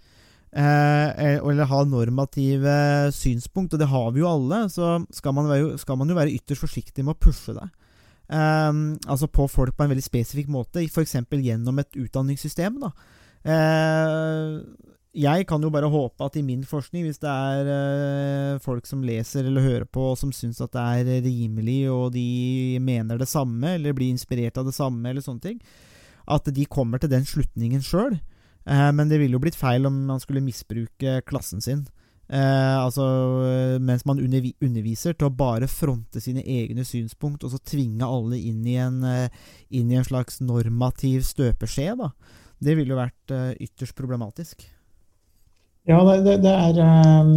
Eh, 0.56 1.36
eller 1.36 1.68
ha 1.68 1.82
normative 1.84 2.76
synspunkt, 3.12 3.74
og 3.76 3.82
det 3.82 3.90
har 3.92 4.14
vi 4.16 4.22
jo 4.22 4.30
alle, 4.30 4.62
så 4.72 5.02
skal 5.12 5.36
man, 5.36 5.50
være, 5.52 5.76
skal 5.82 6.00
man 6.00 6.08
jo 6.08 6.16
være 6.16 6.32
ytterst 6.38 6.64
forsiktig 6.64 7.04
med 7.04 7.18
å 7.18 7.24
pushe 7.26 7.56
det. 7.58 7.68
Eh, 8.32 8.72
altså 9.12 9.28
på 9.28 9.50
folk 9.52 9.76
på 9.76 9.86
en 9.86 9.92
veldig 9.92 10.06
spesifikk 10.06 10.52
måte, 10.54 10.86
f.eks. 10.88 11.18
gjennom 11.28 11.84
et 11.84 12.00
utdanningssystem. 12.00 12.80
Da. 12.86 12.94
Eh, 13.46 14.54
jeg 15.16 15.46
kan 15.48 15.64
jo 15.64 15.72
bare 15.72 15.88
håpe 15.92 16.28
at 16.28 16.36
i 16.40 16.44
min 16.44 16.64
forskning, 16.68 17.06
hvis 17.06 17.20
det 17.24 17.32
er 17.32 17.72
eh, 17.72 18.62
folk 18.64 18.88
som 18.88 19.04
leser 19.04 19.48
eller 19.48 19.64
hører 19.64 19.86
på, 19.88 20.10
og 20.12 20.20
som 20.20 20.32
syns 20.36 20.60
at 20.64 20.72
det 20.76 20.84
er 20.84 21.26
rimelig, 21.26 21.82
og 21.92 22.14
de 22.16 22.80
mener 22.84 23.20
det 23.20 23.28
samme, 23.32 23.76
eller 23.76 23.96
blir 23.96 24.12
inspirert 24.12 24.60
av 24.60 24.68
det 24.68 24.76
samme, 24.76 25.04
eller 25.10 25.24
sånne 25.24 25.44
ting, 25.44 25.60
at 26.32 26.48
de 26.52 26.66
kommer 26.68 27.00
til 27.00 27.12
den 27.12 27.28
slutningen 27.28 27.84
sjøl. 27.86 28.18
Eh, 28.66 28.92
men 28.98 29.12
det 29.12 29.22
ville 29.22 29.38
jo 29.38 29.44
blitt 29.44 29.60
feil 29.60 29.86
om 29.88 30.06
man 30.10 30.22
skulle 30.24 30.44
misbruke 30.44 31.22
klassen 31.30 31.62
sin. 31.62 31.86
Eh, 32.26 32.78
altså 32.82 33.04
mens 33.86 34.02
man 34.10 34.18
underviser, 34.18 35.14
til 35.14 35.28
å 35.28 35.36
bare 35.38 35.70
fronte 35.70 36.22
sine 36.24 36.42
egne 36.42 36.86
synspunkt, 36.88 37.46
og 37.46 37.54
så 37.54 37.62
tvinge 37.62 38.08
alle 38.08 38.40
inn 38.40 38.66
i 38.66 38.80
en, 38.82 39.04
eh, 39.06 39.28
inn 39.70 39.92
i 39.92 40.00
en 40.00 40.08
slags 40.08 40.42
normativ 40.42 41.22
støpeskje. 41.28 41.94
Da. 42.02 42.12
Det 42.60 42.78
ville 42.78 42.96
jo 42.96 43.02
vært 43.02 43.36
eh, 43.36 43.52
ytterst 43.68 43.96
problematisk. 43.98 44.66
Ja, 45.86 46.00
det, 46.02 46.40
det 46.42 46.50
er 46.50 46.80
um, 47.22 47.30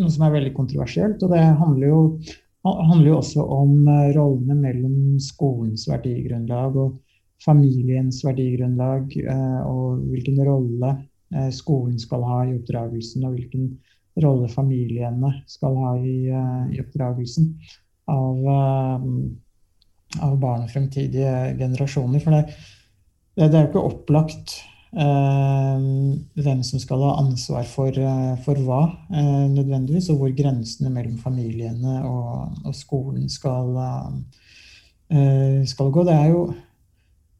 noe 0.00 0.08
som 0.08 0.22
er 0.24 0.38
veldig 0.38 0.54
kontroversielt. 0.56 1.20
Og 1.20 1.34
det 1.34 1.42
handler 1.60 1.90
jo, 1.90 1.98
handler 2.64 3.10
jo 3.10 3.18
også 3.18 3.44
om 3.44 3.74
rollene 4.16 4.56
mellom 4.56 4.94
skolens 5.20 5.84
verdigrunnlag 5.90 6.78
og 6.80 6.96
familiens 7.44 8.22
verdigrunnlag 8.26 9.14
eh, 9.22 9.60
og 9.66 10.02
hvilken 10.10 10.40
rolle 10.46 10.94
eh, 11.34 11.50
skolen 11.54 11.98
skal 12.00 12.24
ha 12.26 12.40
i 12.46 12.56
oppdragelsen, 12.56 13.26
og 13.26 13.36
hvilken 13.36 13.68
rolle 14.22 14.48
familiene 14.50 15.32
skal 15.50 15.76
ha 15.78 15.92
i, 16.02 16.16
eh, 16.32 16.64
i 16.74 16.80
oppdragelsen 16.82 17.52
av, 18.08 18.48
av 20.24 20.34
barn 20.40 20.64
og 20.64 20.72
fremtidige 20.72 21.54
generasjoner. 21.60 22.22
For 22.24 22.34
det, 22.34 22.42
det, 23.36 23.52
er 23.52 23.66
jo 23.66 23.68
ikke 23.68 23.86
opplagt 23.90 24.54
eh, 24.96 25.88
hvem 26.42 26.62
som 26.66 26.82
skal 26.82 27.04
ha 27.06 27.18
ansvar 27.22 27.68
for, 27.70 28.00
for 28.46 28.64
hva, 28.66 28.82
eh, 29.12 29.44
nødvendigvis, 29.52 30.08
og 30.10 30.22
hvor 30.22 30.32
grensene 30.34 30.90
mellom 30.90 31.20
familiene 31.22 32.00
og, 32.08 32.64
og 32.64 32.74
skolen 32.74 33.28
skal, 33.30 33.76
eh, 35.12 35.60
skal 35.68 35.92
gå. 35.94 36.08
Det 36.08 36.16
er 36.16 36.32
jo 36.32 36.48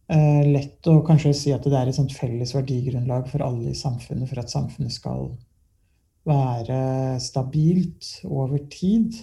lett 0.09 0.87
å 0.89 1.03
kanskje 1.05 1.35
si 1.37 1.51
at 1.53 1.67
det 1.69 1.77
er 1.77 1.91
et 1.91 2.13
felles 2.17 2.55
verdigrunnlag 2.57 3.27
for 3.29 3.45
alle 3.45 3.75
i 3.75 3.77
samfunnet 3.77 4.31
for 4.31 4.41
at 4.41 4.53
samfunnet 4.53 4.95
skal 4.95 5.27
være 6.29 7.19
stabilt 7.23 8.21
over 8.25 8.59
tid, 8.71 9.15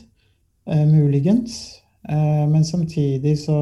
eh, 0.70 0.86
muligens. 0.86 1.82
Eh, 2.10 2.48
men 2.50 2.66
samtidig 2.66 3.38
så, 3.40 3.58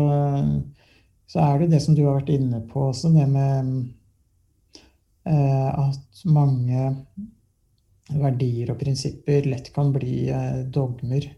så, 1.28 1.40
er 1.40 1.60
det 1.60 1.72
det 1.74 1.82
som 1.84 1.96
du 1.96 2.06
har 2.06 2.22
vært 2.22 2.34
inne 2.36 2.64
på 2.70 2.90
også, 2.90 3.12
det 3.16 3.28
med 3.32 3.72
eh, 5.26 5.70
at 5.70 6.26
mange 6.26 6.90
verdier 8.14 8.74
og 8.74 8.82
prinsipper 8.82 9.48
lett 9.48 9.72
kan 9.76 9.94
bli 9.96 10.28
eh, 10.30 10.60
dogmer 10.68 11.32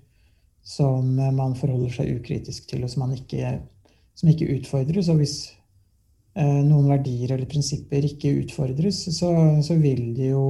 som 0.66 1.14
man 1.14 1.54
forholder 1.54 1.94
seg 1.94 2.16
ukritisk 2.18 2.66
til, 2.72 2.88
og 2.88 2.90
som, 2.90 3.06
ikke, 3.14 3.60
som 4.18 4.32
ikke 4.32 4.50
utfordres. 4.56 5.12
Og 5.14 5.22
hvis 5.22 5.36
Eh, 5.46 5.55
noen 6.36 6.90
verdier 6.92 7.32
eller 7.32 7.48
prinsipper 7.48 8.04
ikke 8.04 8.34
utfordres, 8.42 8.98
så, 9.16 9.30
så 9.64 9.78
vil 9.80 10.10
de 10.18 10.34
jo 10.34 10.46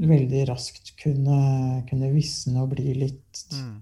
veldig 0.00 0.44
raskt 0.48 0.94
kunne, 1.00 1.82
kunne 1.88 2.10
visne 2.14 2.62
og 2.62 2.72
bli 2.72 2.94
litt 2.96 3.42
mm. 3.52 3.74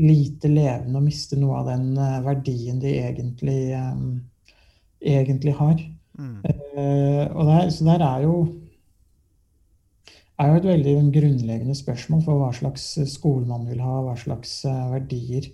lite 0.00 0.50
levende 0.50 1.00
og 1.00 1.06
miste 1.06 1.38
noe 1.40 1.60
av 1.60 1.68
den 1.68 1.92
eh, 1.98 2.18
verdien 2.24 2.80
de 2.80 2.94
egentlig, 3.02 3.60
um, 3.76 4.22
egentlig 5.00 5.56
har. 5.58 5.78
Mm. 6.18 6.40
Uh, 6.44 7.24
og 7.32 7.48
der, 7.48 7.70
så 7.72 7.88
der 7.88 8.04
er 8.06 8.26
jo 8.26 8.36
er 10.40 10.48
jo 10.48 10.58
et 10.58 10.66
veldig 10.66 10.94
grunnleggende 11.14 11.76
spørsmål 11.76 12.22
for 12.24 12.40
hva 12.40 12.48
slags 12.56 12.86
skole 13.12 13.46
man 13.46 13.66
vil 13.68 13.82
ha, 13.84 14.00
hva 14.02 14.16
slags 14.18 14.62
verdier 14.90 15.46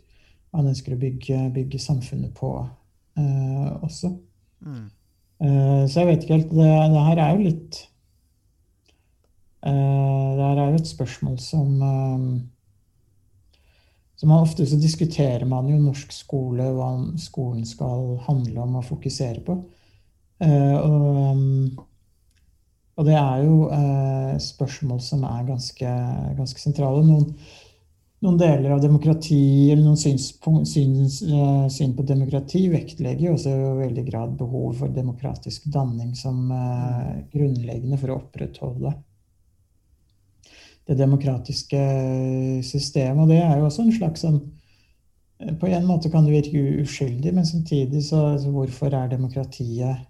man 0.55 0.71
ønsker 0.71 0.95
å 0.95 1.01
bygge, 1.03 1.43
bygge 1.53 1.81
samfunnet 1.83 2.33
på 2.39 2.55
uh, 2.63 3.71
også. 3.85 4.15
Mm. 4.61 4.87
Uh, 5.39 5.85
så 5.87 6.03
jeg 6.03 6.09
vet 6.09 6.25
ikke 6.25 6.35
helt 6.35 6.51
Det, 6.51 6.71
det 6.91 7.03
her 7.07 7.19
er 7.23 7.35
jo 7.37 7.45
litt 7.45 7.77
uh, 9.63 10.31
Det 10.35 10.43
her 10.43 10.59
er 10.59 10.73
jo 10.73 10.81
et 10.81 10.91
spørsmål 10.91 11.37
som 11.39 11.77
uh, 11.79 12.25
som 14.19 14.33
man 14.33 14.43
Ofte 14.43 14.67
så 14.67 14.75
diskuterer 14.83 15.45
man 15.47 15.69
jo 15.71 15.77
norsk 15.79 16.11
skole, 16.11 16.65
hva 16.75 16.89
skolen 17.23 17.63
skal 17.63 18.17
handle 18.25 18.65
om 18.65 18.81
og 18.81 18.89
fokusere 18.89 19.45
på. 19.47 19.55
Og, 20.43 20.97
um, 21.39 21.79
og, 22.97 23.05
det 23.07 23.15
er 23.15 23.45
jo 23.45 23.69
spørsmål 24.43 24.99
som 25.07 25.23
er 25.23 25.47
ganske, 25.47 25.93
ganske 26.35 26.65
sentrale. 26.65 27.05
Noen, 27.07 27.31
noen 28.25 28.39
deler 28.39 28.73
av 28.75 28.81
demokrati, 28.83 29.71
eller 29.71 29.85
noen 29.85 29.99
syns, 29.99 31.21
uh, 31.23 31.67
syn 31.71 31.95
på 31.95 32.07
demokrati 32.07 32.65
vektlegger 32.73 33.29
jo 33.29 33.35
også 33.37 33.53
i 33.53 33.69
veldig 33.85 34.05
grad 34.09 34.33
behov 34.41 34.73
for 34.81 34.95
demokratisk 34.95 35.69
danning 35.75 36.15
som 36.19 36.49
uh, 36.51 37.21
grunnleggende 37.33 37.99
for 38.01 38.11
å 38.11 38.19
opprettholde 38.19 38.97
det 40.89 40.97
demokratiske 40.97 41.81
systemet. 42.65 43.23
Og 43.23 43.31
det 43.31 43.43
er 43.45 43.59
jo 43.61 43.69
også 43.69 43.85
en 43.85 43.99
slags 43.99 44.25
sånn 44.25 44.39
På 45.61 45.69
en 45.71 45.85
måte 45.87 46.11
kan 46.11 46.25
det 46.27 46.33
virke 46.35 46.81
uskyldig, 46.83 47.31
men 47.31 47.45
samtidig 47.47 48.01
så, 48.09 48.25
altså, 48.33 48.51
hvorfor 48.51 48.91
er 48.91 49.13
demokratiet 49.13 50.01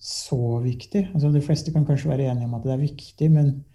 så 0.00 0.38
viktig? 0.64 1.02
Altså, 1.12 1.28
de 1.34 1.42
fleste 1.44 1.72
kan 1.74 1.84
kanskje 1.84 2.08
være 2.08 2.30
enige 2.30 2.48
om 2.48 2.54
at 2.56 2.64
det 2.64 2.72
er 2.72 2.80
viktig, 2.80 3.28
men 3.34 3.50
Eh, 3.52 3.73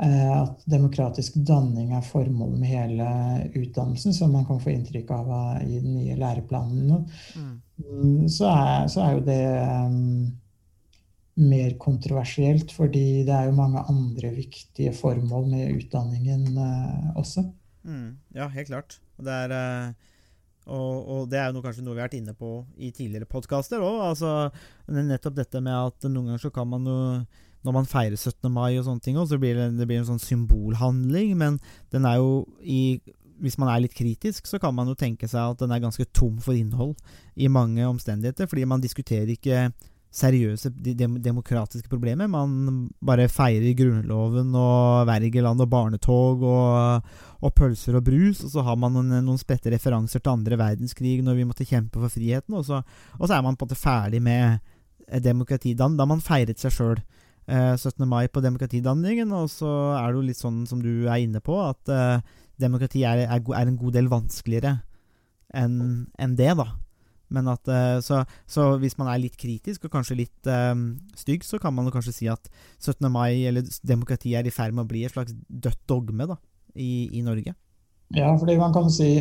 at 0.00 0.62
demokratisk 0.70 1.36
danning 1.46 1.92
er 1.92 2.04
formålet 2.06 2.60
med 2.60 2.70
hele 2.72 3.08
utdannelsen, 3.52 4.14
som 4.16 4.32
man 4.32 4.46
kan 4.48 4.60
få 4.62 4.72
inntrykk 4.72 5.10
av 5.12 5.32
eh, 5.36 5.64
i 5.66 5.80
den 5.80 5.96
nye 5.98 6.18
læreplanen, 6.20 7.06
mm. 7.36 7.50
mm. 7.84 8.28
så, 8.32 8.48
er, 8.48 8.86
så, 8.92 9.02
er, 9.04 9.18
jo 9.18 9.24
det 9.26 9.42
um, 9.60 10.30
mer 11.50 11.76
kontroversielt, 11.80 12.72
fordi 12.72 13.24
det 13.28 13.34
er 13.36 13.50
jo 13.50 13.58
mange 13.58 13.84
andre 13.92 14.32
viktige 14.36 14.94
formål 14.96 15.50
med 15.52 15.74
utdanningen 15.82 16.48
også. 17.16 17.44
Mm, 17.84 18.16
ja, 18.36 18.48
helt 18.52 18.72
klart. 18.72 19.00
Det 19.20 19.36
er 19.44 19.54
eh, 19.56 19.92
og, 20.70 20.96
og 21.10 21.22
det 21.30 21.38
er 21.40 21.48
jo 21.48 21.56
noe, 21.56 21.64
kanskje 21.64 21.82
noe 21.82 21.96
vi 21.96 22.02
har 22.02 22.08
vært 22.08 22.18
inne 22.20 22.34
på 22.36 22.50
i 22.78 22.92
tidligere 22.94 23.28
podkaster 23.28 23.82
òg. 23.82 24.02
Altså, 24.10 24.32
nettopp 24.92 25.38
dette 25.38 25.62
med 25.64 25.74
at 25.74 26.06
noen 26.08 26.30
ganger 26.30 26.44
så 26.44 26.52
kan 26.54 26.68
man 26.70 26.86
jo 26.86 26.98
Når 27.66 27.76
man 27.76 27.88
feirer 27.88 28.16
17. 28.16 28.48
mai 28.52 28.78
og 28.78 28.86
sånne 28.86 29.04
ting, 29.04 29.18
også, 29.18 29.36
så 29.36 29.42
blir 29.42 29.58
det, 29.58 29.70
det 29.78 29.88
blir 29.88 30.00
en 30.00 30.08
sånn 30.08 30.22
symbolhandling, 30.22 31.34
men 31.40 31.58
den 31.92 32.08
er 32.08 32.20
jo 32.22 32.44
i 32.62 33.00
hvis 33.40 33.56
man 33.56 33.70
er 33.72 33.80
litt 33.80 33.96
kritisk, 33.96 34.44
så 34.44 34.58
kan 34.60 34.74
man 34.76 34.90
jo 34.90 34.98
tenke 34.98 35.24
seg 35.24 35.54
at 35.54 35.62
den 35.62 35.72
er 35.72 35.80
ganske 35.80 36.04
tom 36.16 36.36
for 36.44 36.52
innhold 36.52 36.92
i 37.40 37.48
mange 37.48 37.86
omstendigheter, 37.88 38.48
fordi 38.50 38.66
man 38.68 38.82
diskuterer 38.84 39.30
ikke 39.32 39.70
seriøse 40.10 40.72
dem 40.74 41.20
demokratiske 41.22 41.88
problemer. 41.90 42.26
Man 42.30 42.88
bare 43.04 43.28
feirer 43.30 43.76
Grunnloven 43.78 44.50
og 44.58 45.06
Wergeland 45.08 45.62
og 45.62 45.70
barnetog 45.70 46.42
og, 46.42 47.12
og, 47.38 47.52
pølser 47.54 47.96
og 47.98 48.04
brus, 48.08 48.42
og 48.44 48.52
så 48.56 48.64
har 48.66 48.78
man 48.80 48.96
noen, 48.96 49.14
noen 49.22 49.40
spredte 49.40 49.70
referanser 49.70 50.22
til 50.22 50.34
andre 50.34 50.58
verdenskrig 50.58 51.20
når 51.24 51.38
vi 51.38 51.46
måtte 51.46 51.68
kjempe 51.68 52.02
for 52.02 52.10
friheten, 52.12 52.58
og 52.58 52.66
så, 52.66 52.82
og 53.18 53.24
så 53.24 53.38
er 53.38 53.46
man 53.46 53.56
på 53.56 53.64
en 53.64 53.70
måte 53.70 53.78
ferdig 53.78 54.22
med 54.24 54.58
demokrati. 55.22 55.76
Da, 55.78 55.86
har 55.86 56.10
man 56.10 56.22
feiret 56.22 56.58
seg 56.60 56.74
sjøl. 56.74 56.98
17. 57.50 58.06
mai 58.08 58.28
på 58.30 58.42
demokratidanningen, 58.44 59.32
og 59.34 59.48
så 59.50 59.70
er 59.98 60.10
det 60.10 60.18
jo 60.18 60.26
litt 60.28 60.40
sånn 60.40 60.62
som 60.70 60.82
du 60.82 61.08
er 61.08 61.24
inne 61.24 61.42
på, 61.42 61.56
at 61.62 61.90
eh, 61.90 62.20
demokrati 62.60 63.02
er, 63.08 63.24
er, 63.26 63.40
er, 63.40 63.66
en 63.66 63.80
god 63.80 63.96
del 63.96 64.10
vanskeligere 64.12 64.78
enn 65.56 66.06
en 66.20 66.36
det, 66.38 66.52
da. 66.60 66.68
Men 67.30 67.46
at, 67.50 67.66
eh, 67.70 67.96
så, 68.02 68.22
så, 68.50 68.72
hvis 68.82 68.96
man 68.98 69.10
er 69.10 69.22
litt 69.22 69.38
kritisk 69.38 69.86
og 69.86 69.94
kanskje 69.94 70.18
litt 70.18 70.50
eh, 70.50 70.74
stygg, 71.18 71.46
så 71.46 71.58
kan 71.62 71.74
man 71.74 71.90
kanskje 71.94 72.14
si 72.14 72.30
at 72.30 72.50
17. 72.78 73.06
mai 73.10 73.46
eller 73.50 73.66
demokrati 73.86 74.34
er 74.38 74.46
i 74.46 74.54
ferd 74.54 74.76
med 74.76 74.86
å 74.86 74.90
bli 74.90 75.04
et 75.06 75.14
slags 75.14 75.34
dødt 75.48 75.82
dogme 75.90 76.26
da, 76.30 76.38
i, 76.74 77.08
i 77.18 77.24
Norge. 77.26 77.54
Ja, 78.14 78.32
fordi 78.38 78.56
man 78.58 78.74
kan 78.74 78.90
si 78.90 79.12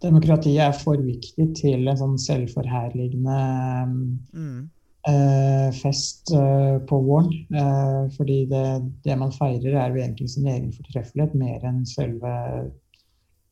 demokratiet 0.00 0.60
er 0.64 0.76
for 0.76 1.00
viktig 1.00 1.50
til 1.58 1.88
en 1.88 1.98
sånn 2.00 2.20
selvforherligende 2.20 3.40
mm. 4.32 4.60
Uh, 5.08 5.70
fest 5.76 6.32
eh, 6.34 6.76
på 6.88 7.00
våren. 7.06 7.30
fordi 8.16 8.44
det, 8.50 8.64
det, 9.04 9.16
man 9.18 9.32
feirer, 9.32 9.74
er 9.74 9.90
jo 9.90 10.02
egentlig 10.02 10.30
sin 10.30 10.46
egen 10.50 10.72
fortreffelighet 10.74 11.34
mer 11.38 11.66
enn 11.68 11.82
selve 11.88 12.32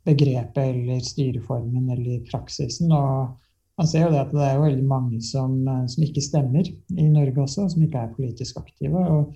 begrepet 0.08 0.62
eller 0.62 1.04
styreformen 1.04 1.90
eller 1.94 2.24
praksisen. 2.30 2.92
Og 2.92 3.36
man 3.78 3.90
ser 3.90 4.06
jo 4.06 4.12
det 4.14 4.24
at 4.24 4.34
det 4.34 4.46
er 4.46 4.62
veldig 4.62 4.86
mange 4.88 5.20
som, 5.22 5.60
som 5.88 6.06
ikke 6.06 6.24
stemmer 6.24 6.66
i 6.66 7.06
Norge 7.12 7.44
også, 7.44 7.68
som 7.72 7.84
ikke 7.84 8.02
er 8.02 8.16
politisk 8.16 8.58
aktive. 8.60 9.04
Og, 9.04 9.34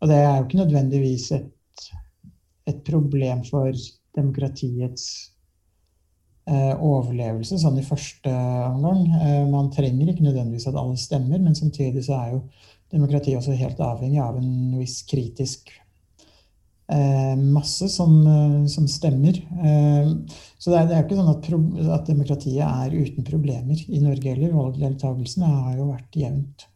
og 0.00 0.10
det 0.10 0.20
er 0.20 0.36
jo 0.36 0.46
ikke 0.46 0.62
nødvendigvis 0.62 1.30
et, 1.38 1.88
et 2.70 2.82
problem 2.86 3.42
for 3.48 3.72
demokratiets 4.16 5.06
eh, 5.08 5.31
overlevelse 6.48 7.60
sånn 7.62 7.78
i 7.78 7.86
første 7.86 8.32
omgang. 8.68 9.04
Eh, 9.20 9.44
man 9.50 9.70
trenger 9.74 10.10
ikke 10.10 10.26
nødvendigvis 10.26 10.66
at 10.70 10.78
alle 10.78 10.98
stemmer, 10.98 11.38
men 11.38 11.54
samtidig 11.54 12.02
så 12.08 12.18
er 12.18 12.34
jo 12.34 12.42
demokratiet 12.92 13.38
også 13.38 13.54
helt 13.56 13.78
avhengig 13.80 14.20
av 14.20 14.40
en 14.40 14.50
viss 14.80 15.00
kritisk 15.08 15.70
Eh, 16.92 17.36
masse 17.36 17.88
som, 17.88 18.26
eh, 18.26 18.66
som 18.66 18.88
stemmer. 18.88 19.36
Eh, 19.38 20.10
så 20.58 20.70
det 20.70 20.78
er, 20.78 20.88
det 20.88 20.96
er 20.96 21.06
ikke 21.06 21.16
sånn 21.16 21.30
at, 21.30 21.48
at, 21.94 22.10
demokratiet 22.10 22.66
er 22.66 22.96
uten 22.96 23.24
problemer 23.24 23.80
i 23.88 24.02
Norge 24.02 24.34
heller. 24.34 24.52
Valgdeltakelsen 24.56 25.46
har 25.46 25.78
jo 25.78 25.88
vært 25.92 26.20
jevnt 26.24 26.68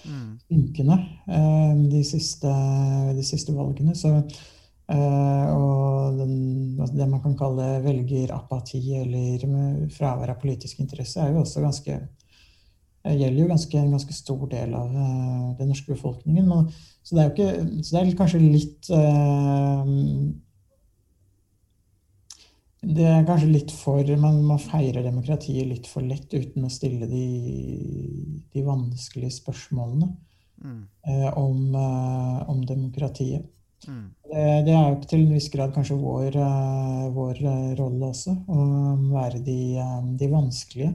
synkende 0.00 0.96
mm. 1.28 1.80
de, 1.92 1.98
siste, 2.08 2.52
de 3.16 3.24
siste 3.26 3.52
valgene. 3.52 3.92
Så, 3.98 4.14
og 4.90 6.16
den, 6.18 6.32
altså 6.80 6.96
det 6.96 7.06
man 7.06 7.20
kan 7.22 7.36
kalle 7.38 7.66
velgerapati 7.84 8.80
eller 8.98 9.44
fravær 9.94 10.32
av 10.34 10.40
politisk 10.40 10.80
interesse, 10.82 11.22
er 11.22 11.34
jo 11.34 11.44
også 11.44 11.62
ganske 11.62 11.98
gjelder 13.08 13.40
jo 13.40 13.48
ganske, 13.48 13.80
en 13.80 13.94
ganske 13.94 14.14
stor 14.14 14.44
del 14.52 14.76
av 14.76 14.92
uh, 14.92 15.56
den 15.58 15.70
norske 15.72 15.94
befolkningen. 15.94 16.48
Men, 16.48 16.70
så, 17.02 17.16
det 17.16 17.30
ikke, 17.30 17.50
så 17.82 17.96
det 17.96 18.00
er 18.02 18.16
kanskje 18.18 18.40
litt 18.44 18.90
Det 22.80 23.04
er 23.04 23.26
kanskje 23.28 23.50
litt 23.50 23.72
for 23.76 24.04
man, 24.20 24.38
man, 24.48 24.60
feirer 24.60 25.04
demokratiet 25.04 25.68
litt 25.68 25.88
for 25.88 26.04
lett 26.04 26.32
uten 26.32 26.64
å 26.64 26.72
stille 26.72 27.08
de, 27.10 27.26
de 28.52 28.62
vanskelige 28.64 29.36
spørsmålene 29.36 30.08
mm. 30.64 30.78
om, 31.36 31.76
om, 31.76 32.62
demokratiet. 32.64 33.44
Mm. 33.88 34.06
Det, 34.28 34.44
det, 34.66 34.74
er 34.76 34.88
jo 34.90 35.08
til 35.08 35.22
en 35.24 35.34
viss 35.34 35.48
grad 35.52 35.72
kanskje 35.72 35.96
vår, 35.96 36.36
vår 37.16 37.42
rolle 37.78 38.10
også, 38.10 38.34
å 38.52 38.66
være 39.14 39.40
de, 39.46 39.60
de 40.20 40.28
vanskelige 40.30 40.92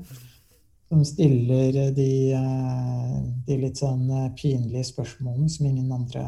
som 0.88 1.05
stiller 1.05 1.91
de, 1.91 2.33
eh, 2.33 3.17
de, 3.45 3.57
litt 3.57 3.81
sånn 3.81 4.05
eh, 4.09 4.31
pinlige 4.38 4.86
spørsmålene 4.91 5.49
som 5.49 5.67
ingen 5.67 5.91
andre, 5.91 6.23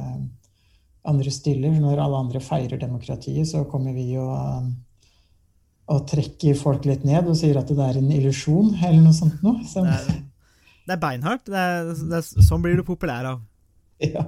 andre, 1.07 1.31
stiller. 1.31 1.75
Når 1.77 2.01
alle 2.03 2.23
andre 2.25 2.41
feirer 2.43 2.81
demokratiet, 2.81 3.47
så 3.47 3.63
kommer 3.69 3.95
vi 3.95 4.09
jo 4.15 4.27
og 5.87 6.01
trekker 6.09 6.57
folk 6.59 6.83
litt 6.83 7.05
ned 7.07 7.29
og 7.31 7.37
sier 7.39 7.55
at 7.61 7.69
det 7.71 7.79
er 7.79 7.99
en 8.01 8.09
illusjon, 8.11 8.73
eller 8.81 8.99
noe 9.05 9.15
sånt 9.15 9.39
noe. 9.45 9.61
Så. 9.63 9.85
Det, 9.87 10.17
det 10.83 10.97
er 10.97 10.99
beinhardt. 10.99 11.45
Det 11.47 11.61
er, 11.61 11.93
det 11.95 12.19
er, 12.19 12.43
sånn 12.43 12.65
blir 12.65 12.75
du 12.79 12.83
populær 12.87 13.35
av. 13.35 13.45
Ja. 13.97 14.27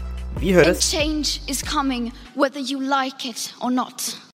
Vi 0.41 0.53
høres. 0.53 0.67
And 0.67 0.81
change 0.81 1.41
is 1.47 1.61
coming 1.61 2.11
whether 2.35 2.59
you 2.59 2.79
like 2.79 3.29
it 3.29 3.53
or 3.61 3.71
not. 3.71 4.30